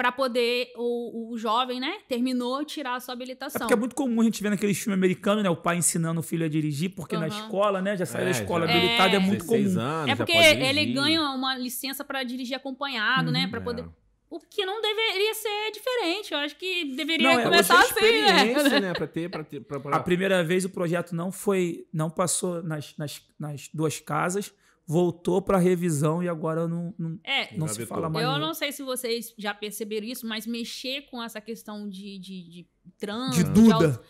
[0.00, 3.60] para poder o, o jovem, né, terminou tirar a sua É habilitação.
[3.60, 5.50] porque é muito comum a gente ver naqueles filmes americanos, né?
[5.50, 7.38] O pai ensinando o filho a dirigir, porque na Aham.
[7.44, 7.98] escola, né?
[7.98, 9.18] Já saiu da É, escola já- habilitada, é, É.
[9.18, 9.84] muito 16 comum.
[9.86, 13.50] anos, É porque ele ganha uma licença para dirigir acompanhado, né, Uhum.
[13.50, 13.88] para poder É.
[14.30, 16.32] o que não deveria ser diferente.
[16.32, 18.08] Eu acho que deveria Não, é, começar é assim, né?
[18.46, 18.92] experiência, né?
[18.94, 22.62] Pra ter, pra ter, pra, pra- A primeira vez o projeto não foi, não passou
[22.62, 24.50] nas, nas, nas duas casas,
[24.90, 28.26] voltou para revisão e agora não, não, É, não se fala mais.
[28.26, 32.42] Eu não sei se vocês já perceberam isso, mas mexer com essa questão de, de,
[32.42, 33.74] de De trânsito Duda.
[33.74, 34.00] auto-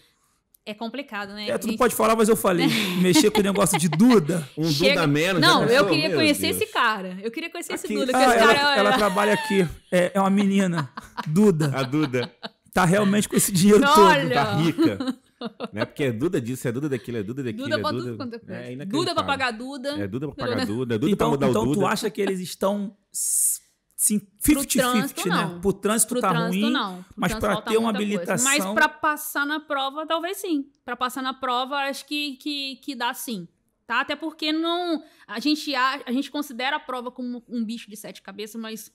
[0.64, 1.48] é complicado, né?
[1.50, 2.66] É, tu não Gente- pode falar, mas eu falei.
[3.02, 4.48] Mexer com o negócio de Duda.
[4.56, 5.42] um Chega- Duda menos.
[5.42, 6.62] Não, já eu queria Meu conhecer Deus.
[6.62, 7.18] esse cara.
[7.22, 9.68] Eu queria conhecer esse Aqui- Duda, que Ah, esse ela, cara ela trabalha aqui.
[9.92, 10.90] É, é uma menina.
[11.26, 11.70] Duda.
[11.74, 12.32] A Duda
[12.72, 14.32] Tá realmente com esse dinheiro Olha!
[14.32, 15.18] tá rica.
[15.72, 17.64] Não é porque é Duda disso, é Duda daquilo, é Duda daquilo.
[17.64, 18.54] Duda é pra Duda, tudo quanto é coisa.
[18.82, 19.88] é Duda pra pagar Duda.
[19.98, 21.80] É Duda pra pagar Duda, Duda então, pra mudar então o Duda.
[21.80, 25.34] tu acha que eles estão sim, Pro 50-50, trânsito, né?
[25.34, 25.60] não.
[25.60, 26.72] Pro trânsito Pro tá trânsito, ruim.
[26.72, 27.02] não.
[27.02, 28.32] Pro mas falta ter uma muita coisa.
[28.32, 30.70] habilitação- Mas pra passar na prova, talvez sim.
[30.84, 33.46] Pra passar na prova, acho que, que, que dá sim.
[33.86, 34.00] Tá?
[34.00, 35.02] Até porque não.
[35.26, 38.92] A gente, a, a gente considera a prova como um bicho de sete cabeças, mas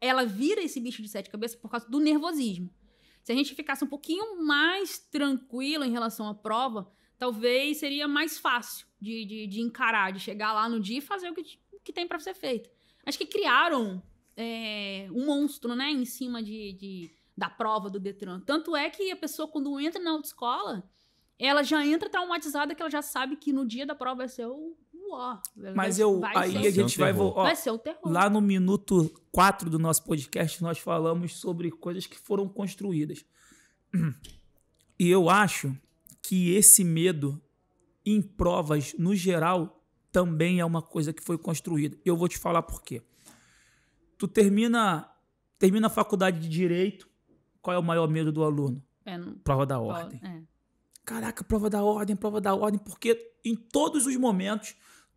[0.00, 2.70] ela vira esse bicho de sete cabeças por causa do nervosismo.
[3.24, 6.88] Se a gente ficasse um pouquinho mais tranquilo em relação à prova,
[7.18, 11.30] talvez seria mais fácil de, de, de encarar, de chegar lá no dia e fazer
[11.30, 12.70] o que, o que tem pra ser feito.
[13.04, 14.02] Acho que criaram
[14.36, 18.40] é, um monstro, né, em cima de, de- da prova do Detran.
[18.40, 20.88] Tanto é que a pessoa, quando entra na autoescola,
[21.38, 24.46] ela já entra traumatizada que ela já sabe que no dia da prova vai ser
[24.46, 24.76] o
[25.14, 25.38] ó.
[25.74, 27.12] Mas eu, vai aí ser- a Vai ser gente um vai...
[27.16, 28.00] ó, vai ser o terror.
[28.04, 33.24] Lá no minuto 4 do nosso podcast, nós falamos sobre coisas que foram construídas.
[34.98, 35.76] E eu acho
[36.22, 37.40] que esse medo
[38.06, 39.82] em provas, no geral,
[40.12, 41.98] também é uma coisa que foi construída.
[42.04, 43.02] Eu vou te falar por quê.
[44.16, 45.10] Tu termina,
[45.58, 47.08] termina a faculdade de Direito,
[47.60, 48.80] qual é o maior medo do aluno?
[49.04, 50.20] É, não- Prova da ordem.
[50.22, 50.42] é.
[51.04, 54.74] Caraca, prova da ordem, prova da ordem, porque em todos os momentos,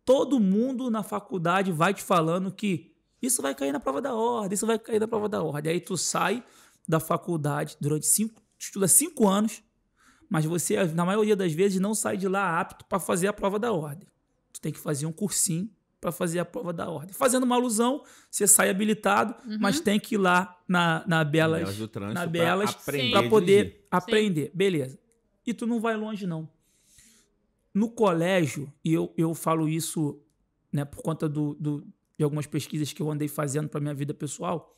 [0.08, 2.90] todo mundo na faculdade vai te falando que
[3.20, 5.70] isso vai cair na prova da ordem, isso vai cair na prova da ordem.
[5.70, 6.42] Aí tu sai
[6.88, 9.62] da faculdade durante cinco, tu estuda cinco anos,
[10.30, 13.58] mas você, na maioria das vezes, não sai de lá apto para fazer a prova
[13.58, 14.08] da ordem.
[14.50, 15.68] Tu tem que fazer um cursinho
[16.00, 17.12] para fazer a prova da ordem.
[17.12, 19.58] Fazendo uma alusão, você sai habilitado, Uhum.
[19.60, 24.50] mas tem que ir lá na, na Belas, na pra Belas aprender para poder aprender.
[24.54, 24.98] Beleza.
[25.46, 26.48] E tu não vai longe, não.
[27.74, 30.20] No colégio, e eu, eu falo isso
[30.72, 31.86] né, por conta do, do-
[32.16, 34.74] de algumas pesquisas que eu andei fazendo para minha vida pessoal.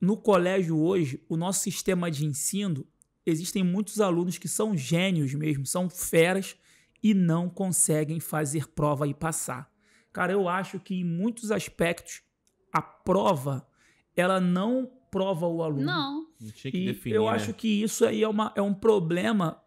[0.00, 2.86] No colégio hoje, o nosso sistema de ensino,
[3.26, 6.56] existem muitos alunos que são gênios mesmo, são feras
[7.02, 9.70] e não conseguem fazer prova e passar.
[10.12, 12.22] Cara, eu acho que em muitos aspectos
[12.72, 13.66] a prova
[14.16, 15.86] ela não prova o aluno.
[15.86, 16.26] Não.
[16.40, 17.30] Não tinha que E definir, eu né?
[17.30, 19.62] acho que isso aí é, uma, é um problema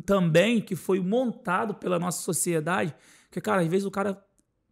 [0.00, 2.94] também que foi montado pela nossa sociedade.
[3.30, 4.22] Que, cara, às vezes o cara.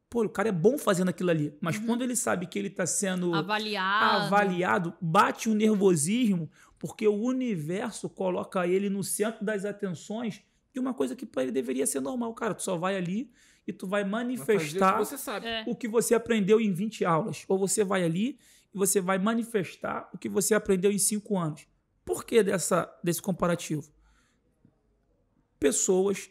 [0.09, 1.57] Pô, o cara é bom fazendo aquilo ali.
[1.61, 1.86] Mas Uhum.
[1.86, 4.27] quando ele sabe que ele está sendo Avaliado.
[4.27, 10.43] avaliado, bate um nervosismo, porque o universo coloca ele no centro das atenções
[10.74, 12.35] de uma coisa que para ele deveria ser normal.
[12.35, 13.31] Cara, tu só vai ali
[13.66, 15.47] e tu vai Vai fazer o que manifestar Você sabe.
[15.47, 15.65] É.
[15.66, 17.44] o que você aprendeu em 20 aulas.
[17.49, 18.39] Ou você vai ali
[18.74, 21.66] e você vai manifestar o que você aprendeu em 5 anos.
[22.05, 23.85] Por que dessa, desse comparativo?
[25.62, 26.30] Pessoas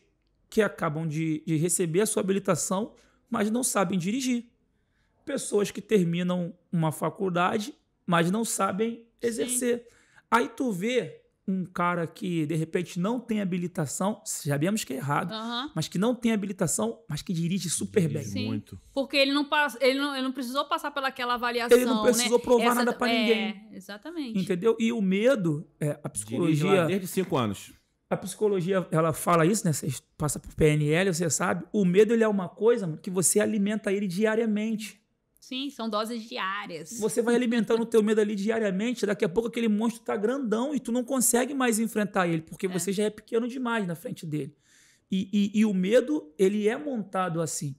[0.50, 2.94] que acabam de, de receber a sua habilitação,
[3.30, 4.46] mas não sabem dirigir.
[5.24, 7.74] Pessoas que terminam uma faculdade,
[8.06, 9.88] mas não sabem exercer.
[10.30, 15.34] Aí tu vê um cara que de repente não tem habilitação, sabemos que é errado,
[15.74, 18.10] mas que não tem habilitação, mas que dirige super bem.
[18.10, 18.48] Dirige Sim.
[18.48, 18.80] Muito.
[18.94, 21.78] Porque ele não, passa, ele, não, ele não precisou passar pelaquela avaliação.
[21.78, 22.44] Ele não precisou né?
[22.44, 23.68] provar Essa- nada pra é, ninguém.
[23.72, 24.40] Exatamente.
[24.40, 24.76] Entendeu?
[24.80, 27.74] E o medo, é, a psicologia, desde cinco anos.
[28.14, 29.74] A psicologia, ela fala isso, né?
[29.74, 31.66] Você passa por PNL, você sabe.
[31.72, 35.00] O medo ele é uma coisa mano, que você alimenta ele diariamente.
[35.40, 36.98] Sim, são doses diárias.
[37.00, 40.74] Você vai alimentando o teu medo ali diariamente, daqui a pouco aquele monstro tá grandão
[40.76, 44.26] e tu não consegue mais enfrentar ele, porque você já é pequeno demais na frente
[44.26, 44.56] dele.
[45.12, 47.76] E, e- e o medo, ele é montado assim.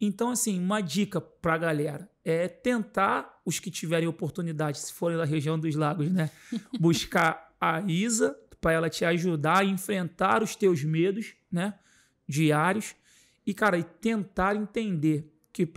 [0.00, 5.24] Então, assim, uma dica pra galera é tentar, os que tiverem oportunidade, se forem da
[5.24, 6.30] região dos lagos, né?
[6.80, 11.74] Buscar a Isa para ela te ajudar a enfrentar os teus medos, né?
[12.26, 12.96] Diários.
[13.46, 15.68] E, cara, e tentar entender que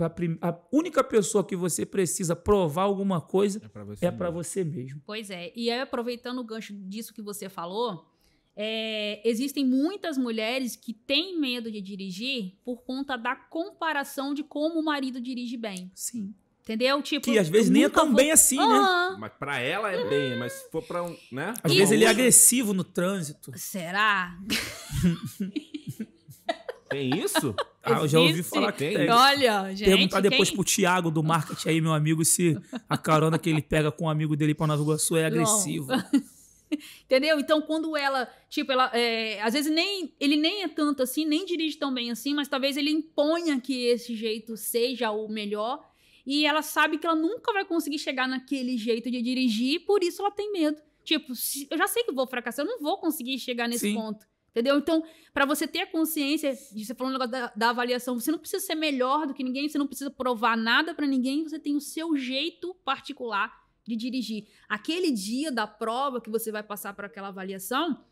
[0.42, 4.06] a única pessoa que você precisa provar alguma coisa É pra você.
[4.06, 4.42] é para mesmo.
[4.44, 5.02] você mesmo.
[5.06, 5.52] Pois é.
[5.54, 8.10] E aí, aproveitando o gancho disso que você falou,
[8.56, 14.80] é, existem muitas mulheres que têm medo de dirigir por conta da comparação de como
[14.80, 15.92] o marido dirige bem.
[15.94, 16.34] Sim.
[16.68, 17.02] Entendeu?
[17.02, 18.64] Tipo, Que às vezes nem é tão vou- bem assim, né?
[18.64, 19.18] Aham.
[19.20, 21.16] Mas pra ela é bem, mas se for pra um.
[21.32, 21.54] Né?
[21.64, 23.54] Às E- vezes ele é agressivo no trânsito.
[23.56, 24.38] Será?
[26.90, 27.54] Tem isso?
[27.84, 28.50] Ah, eu já ouvi Existe?
[28.50, 29.10] falar que Tem.
[29.10, 29.90] Olha, gente.
[29.90, 32.58] Perguntar depois quem- pro Thiago do marketing aí, meu amigo, se
[32.90, 35.96] a carona que ele pega com um amigo dele pra Nova Iguaçu é agressiva.
[37.06, 37.40] Entendeu?
[37.40, 41.46] Então, quando ela, tipo, ela, é, às vezes nem, ele nem é tanto assim, nem
[41.46, 45.82] dirige tão bem assim, mas talvez ele imponha que esse jeito seja o melhor.
[46.28, 50.22] E ela sabe que ela nunca vai conseguir chegar naquele jeito de dirigir, por isso
[50.22, 50.78] ela tem medo.
[51.02, 51.32] Tipo,
[51.72, 53.96] eu já sei que vou fracassar, eu não vou conseguir chegar nesse Sim.
[53.96, 54.28] ponto.
[54.52, 54.78] Entendeu?
[54.78, 58.30] Então, pra você ter a consciência de você falou um negócio da, da avaliação, você
[58.30, 61.58] não precisa ser melhor do que ninguém, você não precisa provar nada pra ninguém, você
[61.58, 64.48] tem o seu jeito particular de dirigir.
[64.68, 68.04] Aquele dia da prova que você vai passar para aquela avaliação,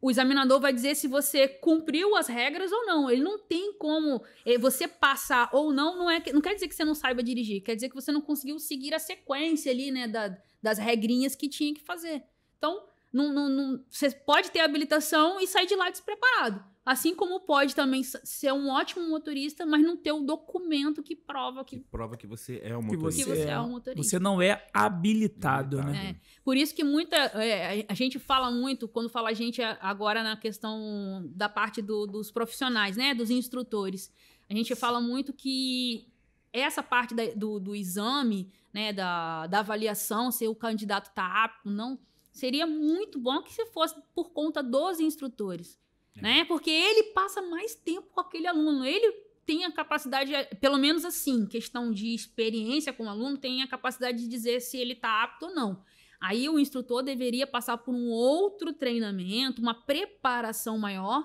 [0.00, 3.10] o examinador vai dizer se você cumpriu as regras ou não.
[3.10, 6.74] Ele não tem como eh, você passar ou não, não, é, não quer dizer que
[6.74, 10.06] você não saiba dirigir, quer dizer que você não conseguiu seguir a sequência ali, né,
[10.06, 12.22] da- das regrinhas que tinha que fazer.
[12.58, 12.82] Então,
[13.16, 16.62] não, não- não- você pode ter habilitação e sair de lá despreparado.
[16.84, 21.64] Assim como pode também ser um ótimo motorista, mas não ter o documento que prova
[21.64, 23.24] Que que, prova que você é um Que motorista.
[23.24, 24.02] que você é um motorista.
[24.08, 25.92] Você não é habilitado, Habilitado.
[26.04, 26.10] né?
[26.10, 26.40] É.
[26.44, 27.16] Por isso que muita.
[27.16, 32.06] é, a gente fala muito, quando fala a gente agora na questão da parte do-
[32.06, 33.14] dos profissionais, né?
[33.14, 34.12] Dos instrutores.
[34.48, 36.06] A gente fala muito que
[36.52, 38.92] essa parte da- do, do exame, né?
[38.92, 41.98] Da, da avaliação, se o candidato está apto não,
[42.36, 45.78] seria muito bom que se fosse por conta dos instrutores.
[46.16, 46.22] É.
[46.22, 46.44] Né?
[46.46, 48.84] Porque ele passa mais tempo com aquele aluno.
[48.84, 49.10] Ele
[49.44, 54.18] tem a capacidade, pelo menos assim, questão de experiência com o aluno, tem a capacidade
[54.18, 55.82] de dizer se ele está apto ou não.
[56.20, 61.22] Aí o instrutor deveria passar por um outro treinamento, uma preparação maior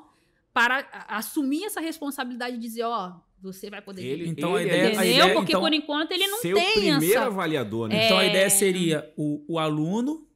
[0.54, 4.06] para a- assumir essa responsabilidade de dizer, ó, você vai poder.
[4.06, 5.00] Ele, Então, a ele ideia- é Entendeu?
[5.02, 7.26] a ideia- Porque então, por enquanto ele não tem primeiro essa.
[7.26, 8.06] avaliador, né?
[8.06, 8.30] Então a É.
[8.30, 10.28] ideia seria o, o aluno,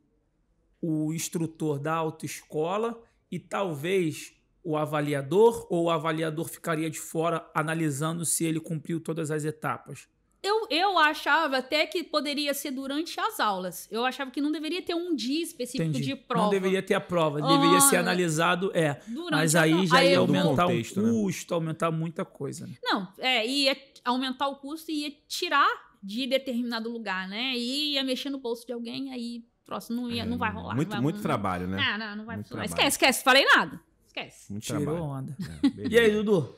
[0.88, 3.02] o instrutor da autoescola
[3.32, 4.34] e talvez
[4.64, 10.08] o avaliador, ou o avaliador ficaria de fora analisando se ele cumpriu todas as etapas.
[10.42, 13.88] Eu, eu achava até que poderia ser durante as aulas.
[13.92, 16.06] Eu achava que não deveria ter um dia específico Entendi.
[16.06, 16.44] de prova.
[16.46, 19.02] Não deveria ter a prova, deveria ser Ah, analisado, é.
[19.08, 19.90] durante Mas as aí aulas.
[19.90, 21.12] já ia eu- Do aumentar contexto, o né?
[21.12, 22.68] custo, aumentar muita coisa.
[22.68, 22.76] Né?
[22.84, 25.68] Não, é, ia aumentar o custo e ia tirar
[26.02, 27.54] de determinado lugar, né?
[27.58, 30.76] E ia mexer no bolso de alguém, aí troço não, ia, É, não vai rolar.
[30.76, 31.78] Muito, não vai, muito não- trabalho, né?
[31.82, 32.68] Ah, não, não vai Muito funcionar.
[32.68, 32.88] trabalho.
[32.88, 33.80] Esquece, esquece, falei nada.
[34.08, 34.52] Esquece.
[34.52, 35.04] Muito Tirou trabalho.
[35.04, 35.38] onda.
[35.42, 35.88] É.
[35.92, 36.58] E aí, Dudu?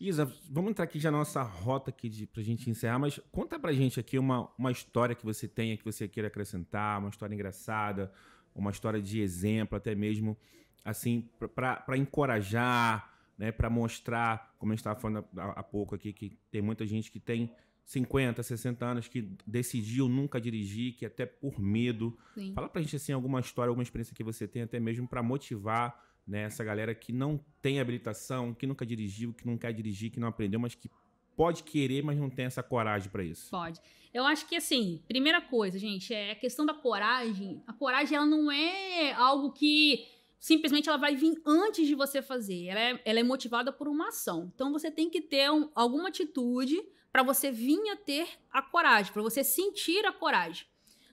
[0.00, 3.58] Isa, vamos entrar aqui já na nossa rota aqui de, pra gente encerrar, mas conta
[3.58, 7.34] pra gente aqui uma, uma história que você tenha, que você queira acrescentar, uma história
[7.34, 8.12] engraçada,
[8.54, 10.36] uma história de exemplo, até mesmo,
[10.84, 16.12] assim, pra encorajar, né, para mostrar, como a gente estava falando há, há pouco aqui,
[16.12, 17.52] que tem muita gente que tem
[17.88, 22.14] 50, 60 anos que decidiu nunca dirigir, que até por medo.
[22.34, 22.52] Sim.
[22.52, 25.98] Fala pra gente, assim, alguma história, alguma experiência que você tem, até mesmo pra motivar
[26.26, 30.20] né, essa galera que não tem habilitação, que nunca dirigiu, que não quer dirigir, que
[30.20, 30.90] não aprendeu, mas que
[31.34, 33.50] pode querer, mas não tem essa coragem pra isso.
[33.50, 33.80] Pode.
[34.12, 37.62] Eu acho que assim, primeira coisa, gente, é a questão da coragem.
[37.66, 40.04] A coragem ela não é algo que
[40.38, 42.66] simplesmente ela vai vir antes de você fazer.
[42.66, 44.52] Ela é, ela é motivada por uma ação.
[44.54, 46.78] Então você tem que ter um- alguma atitude
[47.18, 50.64] para você vir a ter a coragem, para você sentir a coragem.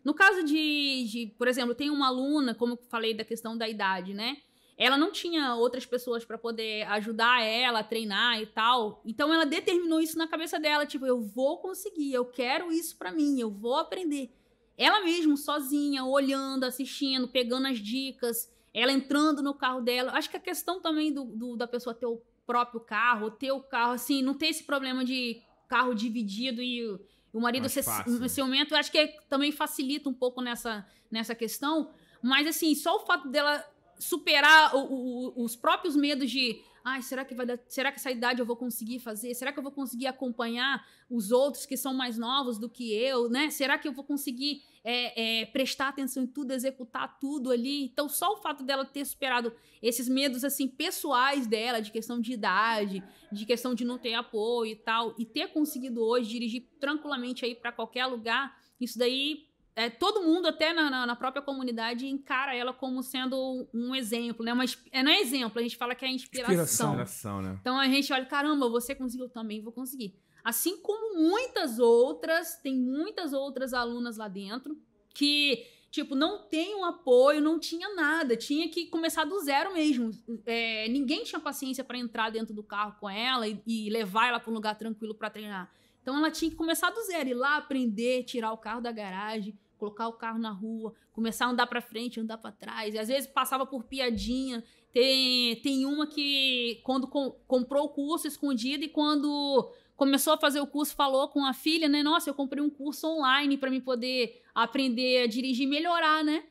[0.03, 3.67] No caso de, de, por exemplo, tem uma aluna, como eu falei da questão da
[3.67, 4.37] idade, né?
[4.77, 9.01] Ela não tinha outras pessoas para poder ajudar ela a treinar e tal.
[9.03, 13.11] Então ela determinou isso na cabeça dela, tipo, eu vou conseguir, eu quero isso para
[13.11, 14.29] mim, eu vou aprender.
[14.77, 20.11] Ela mesmo, sozinha, olhando, assistindo, pegando as dicas, ela entrando no carro dela.
[20.11, 23.59] Acho que a questão também do, do da pessoa ter o próprio carro, ter o
[23.59, 26.85] carro, assim, não ter esse problema de carro dividido e
[27.33, 31.91] o, marido ser fácil, ciumento, eu acho que também facilita um pouco nessa, nessa questão.
[32.21, 33.63] Mas, assim, só o fato dela
[33.99, 38.11] superar o, o, os próprios medos de ai, será que vai dar, será que essa
[38.11, 39.33] idade eu vou conseguir fazer?
[39.33, 43.27] Será que eu vou conseguir acompanhar os outros que são mais novos do que eu,
[43.27, 43.49] né?
[43.49, 47.85] Será que eu vou conseguir é, é, prestar atenção em tudo, executar tudo ali?
[47.85, 49.51] Então, só o fato dela ter superado
[49.81, 54.73] esses medos, assim, pessoais dela, de questão de idade, de questão de não ter apoio
[54.73, 59.89] e tal, e ter conseguido hoje dirigir tranquilamente aí para qualquer lugar, isso daí é,
[59.89, 64.53] todo mundo, até na, na, própria comunidade, encara ela como sendo um exemplo, né?
[64.53, 66.91] Mas é, não é exemplo, a gente fala que é inspiração.
[66.91, 67.57] inspiração né?
[67.59, 70.17] Então a gente olha, caramba, você conseguiu também, vou conseguir.
[70.45, 74.79] Assim como muitas outras, tem muitas outras alunas lá dentro
[75.13, 80.11] que, tipo, não tem um apoio, não tinha nada, tinha que começar do zero mesmo.
[80.45, 84.39] É, ninguém tinha paciência para entrar dentro do carro com ela e, e levar ela
[84.39, 85.69] para um lugar tranquilo para treinar.
[86.01, 89.57] Então ela tinha que começar do zero, ir lá aprender, tirar o carro da garagem,
[89.77, 92.93] colocar o carro na rua, começar a andar para frente, andar para trás.
[92.93, 94.63] E às vezes passava por piadinha.
[94.91, 100.59] Tem, tem uma que, quando com, comprou o curso escondido e quando começou a fazer
[100.59, 102.01] o curso, falou com a filha, né?
[102.03, 106.43] Nossa, eu comprei um curso online para me poder aprender a dirigir e melhorar, né?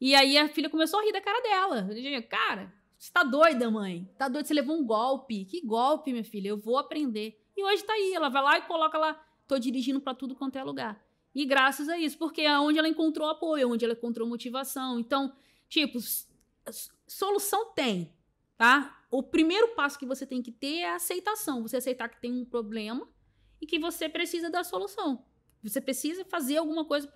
[0.00, 1.88] E aí a filha começou a rir da cara dela.
[2.28, 4.08] Cara, você tá doida, mãe?
[4.16, 4.46] Tá doida?
[4.46, 5.44] Você levou um golpe.
[5.44, 6.48] Que golpe, minha filha?
[6.48, 7.38] Eu vou aprender.
[7.56, 8.14] E hoje tá aí.
[8.14, 9.18] Ela vai lá e coloca lá.
[9.46, 11.02] Tô dirigindo para tudo quanto é lugar.
[11.34, 14.98] E graças a isso, porque é onde ela encontrou apoio, onde ela encontrou motivação.
[14.98, 15.32] Então,
[15.68, 15.98] tipo,
[17.06, 18.12] solução tem,
[18.56, 19.04] tá?
[19.10, 21.62] O primeiro passo que você tem que ter é a aceitação.
[21.62, 23.08] Você aceitar que tem um problema
[23.60, 25.24] e que você precisa da solução.
[25.62, 27.06] Você precisa fazer alguma coisa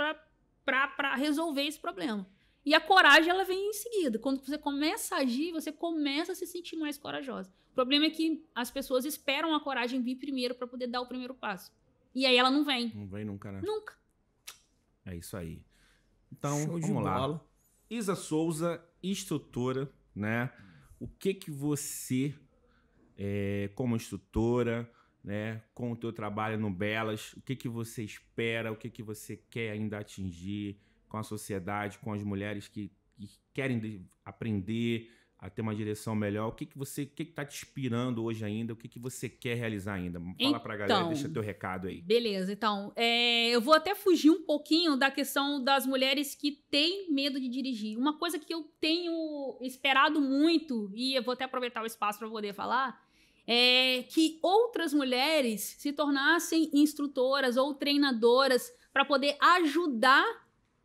[0.64, 2.26] para resolver esse problema.
[2.64, 4.18] E a coragem, ela vem em seguida.
[4.18, 7.52] Quando você começa a agir, você começa a se sentir mais corajosa.
[7.72, 11.06] O problema é que as pessoas esperam a coragem vir primeiro para poder dar o
[11.06, 11.72] primeiro passo.
[12.14, 12.92] E aí ela não vem.
[12.94, 13.60] Não vem nunca, né?
[13.62, 13.96] Nunca.
[15.04, 15.64] É isso aí.
[16.32, 17.18] Então, Show vamos lá.
[17.18, 17.48] Bola.
[17.88, 20.50] Isa Souza, instrutora, né?
[20.98, 22.34] O que que você,
[23.16, 24.90] é, como instrutora,
[25.22, 29.02] né, com o teu trabalho no Belas, o que que você espera, o que que
[29.02, 30.78] você quer ainda atingir
[31.08, 35.10] com a sociedade, com as mulheres que, que querem aprender,
[35.44, 36.48] a ter uma direção melhor?
[36.48, 38.72] O que, que você, o que está te inspirando hoje ainda?
[38.72, 40.18] O que, que você quer realizar ainda?
[40.18, 42.00] Fala então, para a galera, deixa teu recado aí.
[42.00, 47.12] Beleza, então, é, eu vou até fugir um pouquinho da questão das mulheres que têm
[47.12, 47.98] medo de dirigir.
[47.98, 52.28] Uma coisa que eu tenho esperado muito, e eu vou até aproveitar o espaço para
[52.28, 52.98] poder falar,
[53.46, 60.24] é que outras mulheres se tornassem instrutoras ou treinadoras para poder ajudar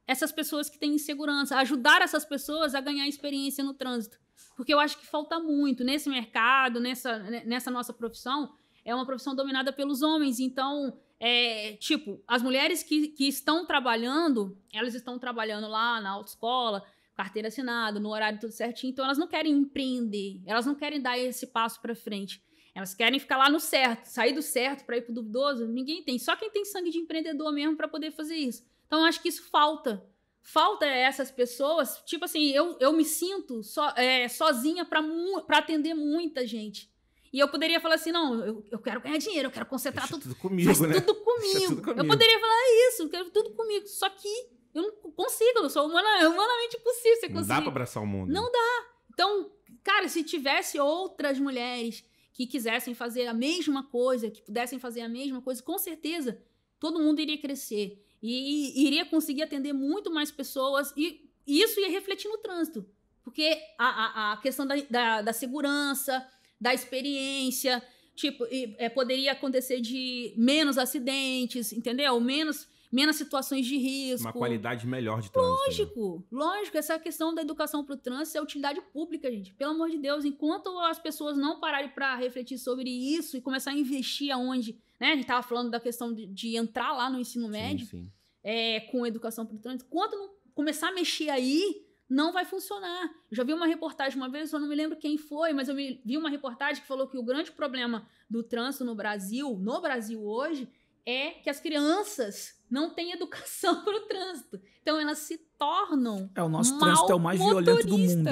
[0.05, 4.18] essas pessoas que têm insegurança, ajudar essas pessoas a ganhar experiência no trânsito.
[4.59, 8.53] Porque eu acho que falta muito nesse mercado, nessa, nessa nossa profissão.
[8.83, 10.37] É uma profissão dominada pelos homens.
[10.37, 16.83] Então, é, tipo, as mulheres que, que estão trabalhando, elas estão trabalhando lá na autoescola,
[17.15, 18.91] carteira assinada, no horário tudo certinho.
[18.91, 22.43] Então, elas não querem empreender, elas não querem dar esse passo para frente.
[22.75, 25.69] Elas querem ficar lá no certo, sair do certo para ir pro duvidoso.
[25.69, 26.19] Ninguém tem.
[26.19, 28.61] Só quem tem sangue de empreendedor mesmo para poder fazer isso.
[28.87, 30.05] Então, eu acho que isso falta
[30.41, 32.01] falta essas pessoas.
[32.05, 36.89] Tipo assim, eu, eu me sinto so, é, sozinha para atender muita gente.
[37.31, 40.23] E eu poderia falar assim: não, eu, eu quero ganhar dinheiro, eu quero concentrar tudo,
[40.23, 40.69] tudo comigo.
[40.87, 40.99] Né?
[41.01, 41.59] tudo comigo.
[41.67, 42.01] tudo comigo.
[42.01, 43.87] Eu poderia falar isso, eu quero tudo comigo.
[43.87, 44.27] Só que
[44.73, 47.35] eu não consigo, eu sou humana, humanamente impossível você conseguir.
[47.35, 48.31] Não dá pra abraçar o mundo.
[48.31, 48.85] Não dá.
[49.13, 49.51] Então,
[49.83, 52.03] cara, se tivesse outras mulheres
[52.33, 56.41] que quisessem fazer a mesma coisa, que pudessem fazer a mesma coisa, com certeza
[56.79, 62.29] todo mundo iria crescer e, iria conseguir atender muito mais pessoas e isso ia refletir
[62.29, 62.85] no trânsito.
[63.23, 66.25] Porque a, a, a questão da, da, da, segurança,
[66.59, 67.81] da experiência,
[68.15, 72.19] tipo, é, poderia acontecer de menos acidentes, entendeu?
[72.19, 74.25] Menos, menos situações de risco.
[74.25, 75.53] Uma qualidade melhor de trânsito.
[75.53, 75.65] Né?
[75.67, 76.23] Lógico, né?
[76.31, 76.77] lógico.
[76.77, 79.53] Essa questão da educação para o trânsito é utilidade pública, gente.
[79.53, 83.71] Pelo amor de Deus, enquanto as pessoas não pararem para refletir sobre isso e começar
[83.71, 85.07] a investir aonde né?
[85.07, 88.11] A gente estava falando da questão de, de, entrar lá no ensino médio sim, sim.
[88.43, 89.89] É, com educação para o trânsito.
[89.89, 93.05] Quando não começar a mexer aí, não vai funcionar.
[93.29, 95.75] Eu já vi uma reportagem uma vez, eu não me lembro quem foi, mas eu
[95.75, 100.21] vi uma reportagem que falou que o grande problema do trânsito no Brasil, no Brasil
[100.23, 100.67] hoje,
[101.05, 104.59] é que as crianças não têm educação para o trânsito.
[104.81, 106.29] Então elas se tornam.
[106.35, 108.29] É, o nosso trânsito é o mais violento do mundo.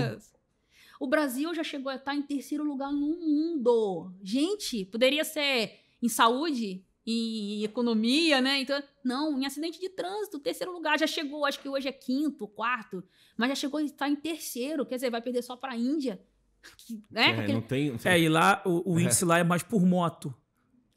[1.00, 4.12] O Brasil já chegou a estar em terceiro lugar no mundo.
[4.24, 8.60] Gente, poderia ser em saúde, em economia, né?
[8.60, 12.48] Então, não, em acidente de trânsito, terceiro lugar, já chegou, acho que hoje é quinto,
[12.48, 13.04] quarto,
[13.38, 16.22] mas já chegou e está em terceiro, quer dizer, vai perder só para a Índia.
[17.10, 17.30] Né?
[17.30, 19.28] É, não tem, não é, e lá o, o índice é.
[19.28, 20.36] lá é mais por moto.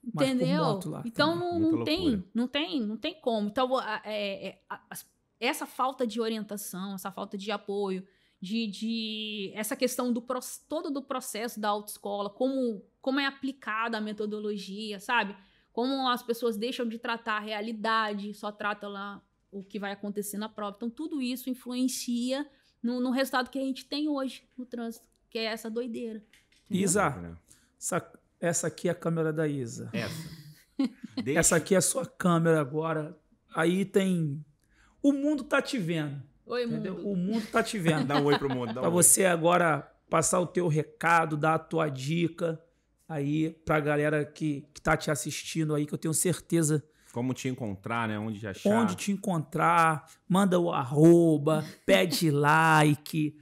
[0.02, 0.64] Entendeu?
[0.64, 3.48] Moto então não, não tem, não tem, não tem como.
[3.48, 4.80] Então é, é, a,
[5.38, 8.04] essa falta de orientação, essa falta de apoio,
[8.40, 10.24] de, de essa questão do
[10.68, 15.36] todo do processo da autoescola, como como é aplicada a metodologia, sabe?
[15.72, 20.38] Como as pessoas deixam de tratar a realidade, só tratam lá o que vai acontecer
[20.38, 20.76] na prova.
[20.76, 22.48] Então tudo isso influencia
[22.82, 26.22] no, no resultado que a gente tem hoje no trânsito, que é essa doideira.
[26.68, 27.38] Isa,
[27.78, 29.90] essa, essa aqui é a câmera da Isa.
[29.92, 30.40] Essa.
[31.26, 33.14] Essa aqui é a sua câmera agora.
[33.54, 34.42] Aí tem.
[35.02, 36.22] O mundo tá te vendo.
[36.46, 36.94] Oi, entendeu?
[36.94, 37.10] mundo.
[37.10, 38.06] O mundo tá te vendo.
[38.06, 38.72] dá um oi pro mundo.
[38.72, 39.26] Dá pra um você oi.
[39.26, 42.58] agora passar o teu recado, dar a tua dica
[43.10, 46.82] aí pra galera que, que tá te assistindo aí, que eu tenho certeza.
[47.12, 48.16] Como te encontrar, né?
[48.16, 48.70] Onde já achar.
[48.70, 53.36] Onde te encontrar, manda o arroba, pede like,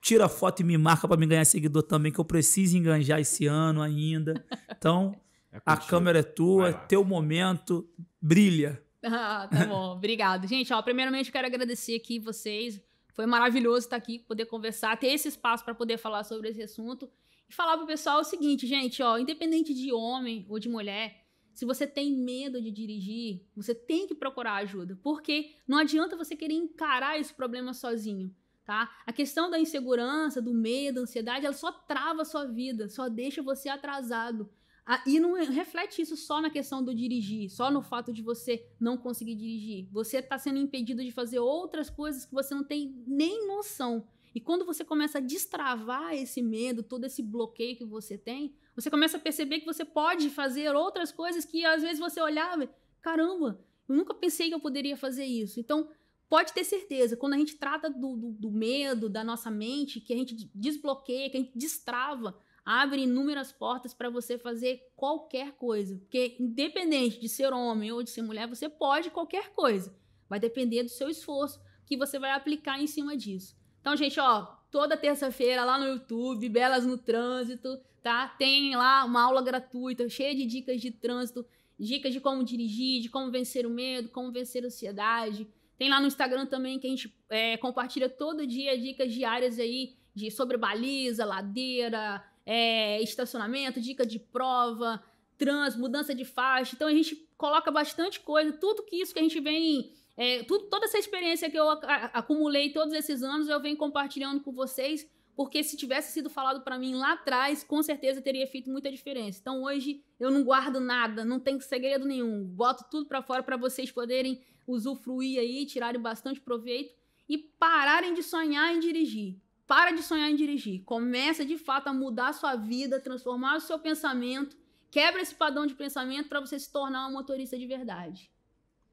[0.00, 3.46] tira foto e me marca para me ganhar seguidor também, que eu preciso enganjar esse
[3.46, 4.44] ano ainda.
[4.76, 5.14] Então,
[5.52, 7.88] é a câmera é tua, teu momento,
[8.20, 8.82] brilha.
[9.04, 10.46] Ah, tá bom, obrigado.
[10.46, 12.80] Gente, ó, primeiramente eu quero agradecer aqui vocês.
[13.14, 17.10] Foi maravilhoso estar aqui, poder conversar, ter esse espaço para poder falar sobre esse assunto.
[17.52, 21.22] E falar pro pessoal o seguinte, gente, ó, independente de homem ou de mulher,
[21.52, 26.34] se você tem medo de dirigir, você tem que procurar ajuda, porque não adianta você
[26.34, 28.34] querer encarar esse problema sozinho,
[28.64, 28.90] tá?
[29.04, 33.10] A questão da insegurança, do medo, da ansiedade, ela só trava a sua vida, só
[33.10, 34.48] deixa você atrasado.
[34.86, 38.66] Ah, e não reflete isso só na questão do dirigir, só no fato de você
[38.80, 39.88] não conseguir dirigir.
[39.92, 44.08] Você está sendo impedido de fazer outras coisas que você não tem nem noção.
[44.34, 48.90] E quando você começa a destravar esse medo, todo esse bloqueio que você tem, você
[48.90, 52.68] começa a perceber que você pode fazer outras coisas que às vezes você olhava,
[53.00, 55.60] caramba, eu nunca pensei que eu poderia fazer isso.
[55.60, 55.88] Então,
[56.28, 60.14] pode ter certeza, quando a gente trata do, do, do medo da nossa mente, que
[60.14, 62.34] a gente desbloqueia, que a gente destrava,
[62.64, 65.96] abre inúmeras portas para você fazer qualquer coisa.
[65.96, 69.94] Porque, independente de ser homem ou de ser mulher, você pode qualquer coisa.
[70.28, 73.54] Vai depender do seu esforço que você vai aplicar em cima disso.
[73.82, 78.28] Então, gente, ó, toda terça-feira lá no YouTube, Belas no Trânsito, tá?
[78.38, 81.44] Tem lá uma aula gratuita, cheia de dicas de trânsito,
[81.78, 85.46] dicas de como dirigir, de como vencer o medo, como vencer a ansiedade.
[85.76, 89.94] Tem lá no Instagram também que a gente é, compartilha todo dia dicas diárias aí
[90.14, 95.02] de sobre baliza, ladeira, é, estacionamento, dica de prova,
[95.36, 96.74] trans, mudança de faixa.
[96.74, 99.92] Então a gente coloca bastante coisa, tudo que isso que a gente vem.
[100.16, 104.52] É, tudo, toda essa experiência que eu acumulei todos esses anos, eu venho compartilhando com
[104.52, 108.90] vocês, porque se tivesse sido falado para mim lá atrás, com certeza teria feito muita
[108.90, 109.38] diferença.
[109.40, 113.56] Então hoje eu não guardo nada, não tem segredo nenhum, boto tudo para fora para
[113.56, 116.94] vocês poderem usufruir aí, tirarem bastante proveito
[117.28, 119.40] e pararem de sonhar em dirigir.
[119.66, 120.84] Para de sonhar em dirigir.
[120.84, 124.54] Começa de fato a mudar a sua vida, transformar o seu pensamento.
[124.90, 128.30] Quebra esse padrão de pensamento para você se tornar um motorista de verdade.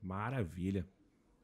[0.02, 0.88] Maravilha.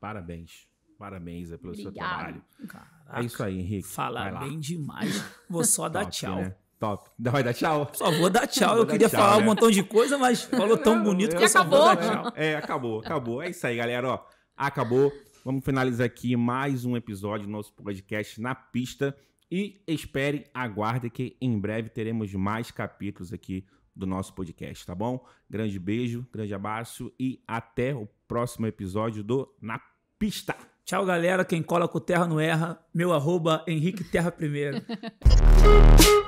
[0.05, 0.67] Parabéns.
[0.99, 1.81] Parabéns pelo Obrigado.
[1.81, 2.43] seu trabalho.
[2.67, 3.87] Caraca, é isso aí, Henrique.
[3.87, 5.25] Fala bem demais.
[5.49, 6.35] Vou só dar Top, tchau.
[6.35, 6.55] Né?
[6.77, 7.09] Top.
[7.17, 7.89] Vai dar tchau?
[7.91, 8.77] Só vou dar tchau.
[8.77, 9.41] Eu queria tchau, falar né?
[9.41, 11.79] um montão de coisa, mas falou tão bonito que eu só acabou.
[11.79, 12.33] vou dar tchau.
[12.35, 13.41] É, acabou, acabou.
[13.41, 14.07] É isso aí, galera.
[14.07, 14.25] Ó,
[14.55, 15.11] acabou.
[15.43, 19.17] Vamos finalizar aqui mais um episódio do nosso podcast na pista.
[19.51, 23.65] E espere, aguarde que em breve teremos mais capítulos aqui
[23.95, 25.25] do nosso podcast, tá bom?
[25.49, 29.79] Grande beijo, grande abraço e até o próximo episódio do Na
[30.19, 30.55] Pista.
[30.85, 31.43] Tchau, galera.
[31.43, 32.79] Quem cola com terra não erra.
[32.93, 34.81] Meu arroba Henrique Terra Primeiro.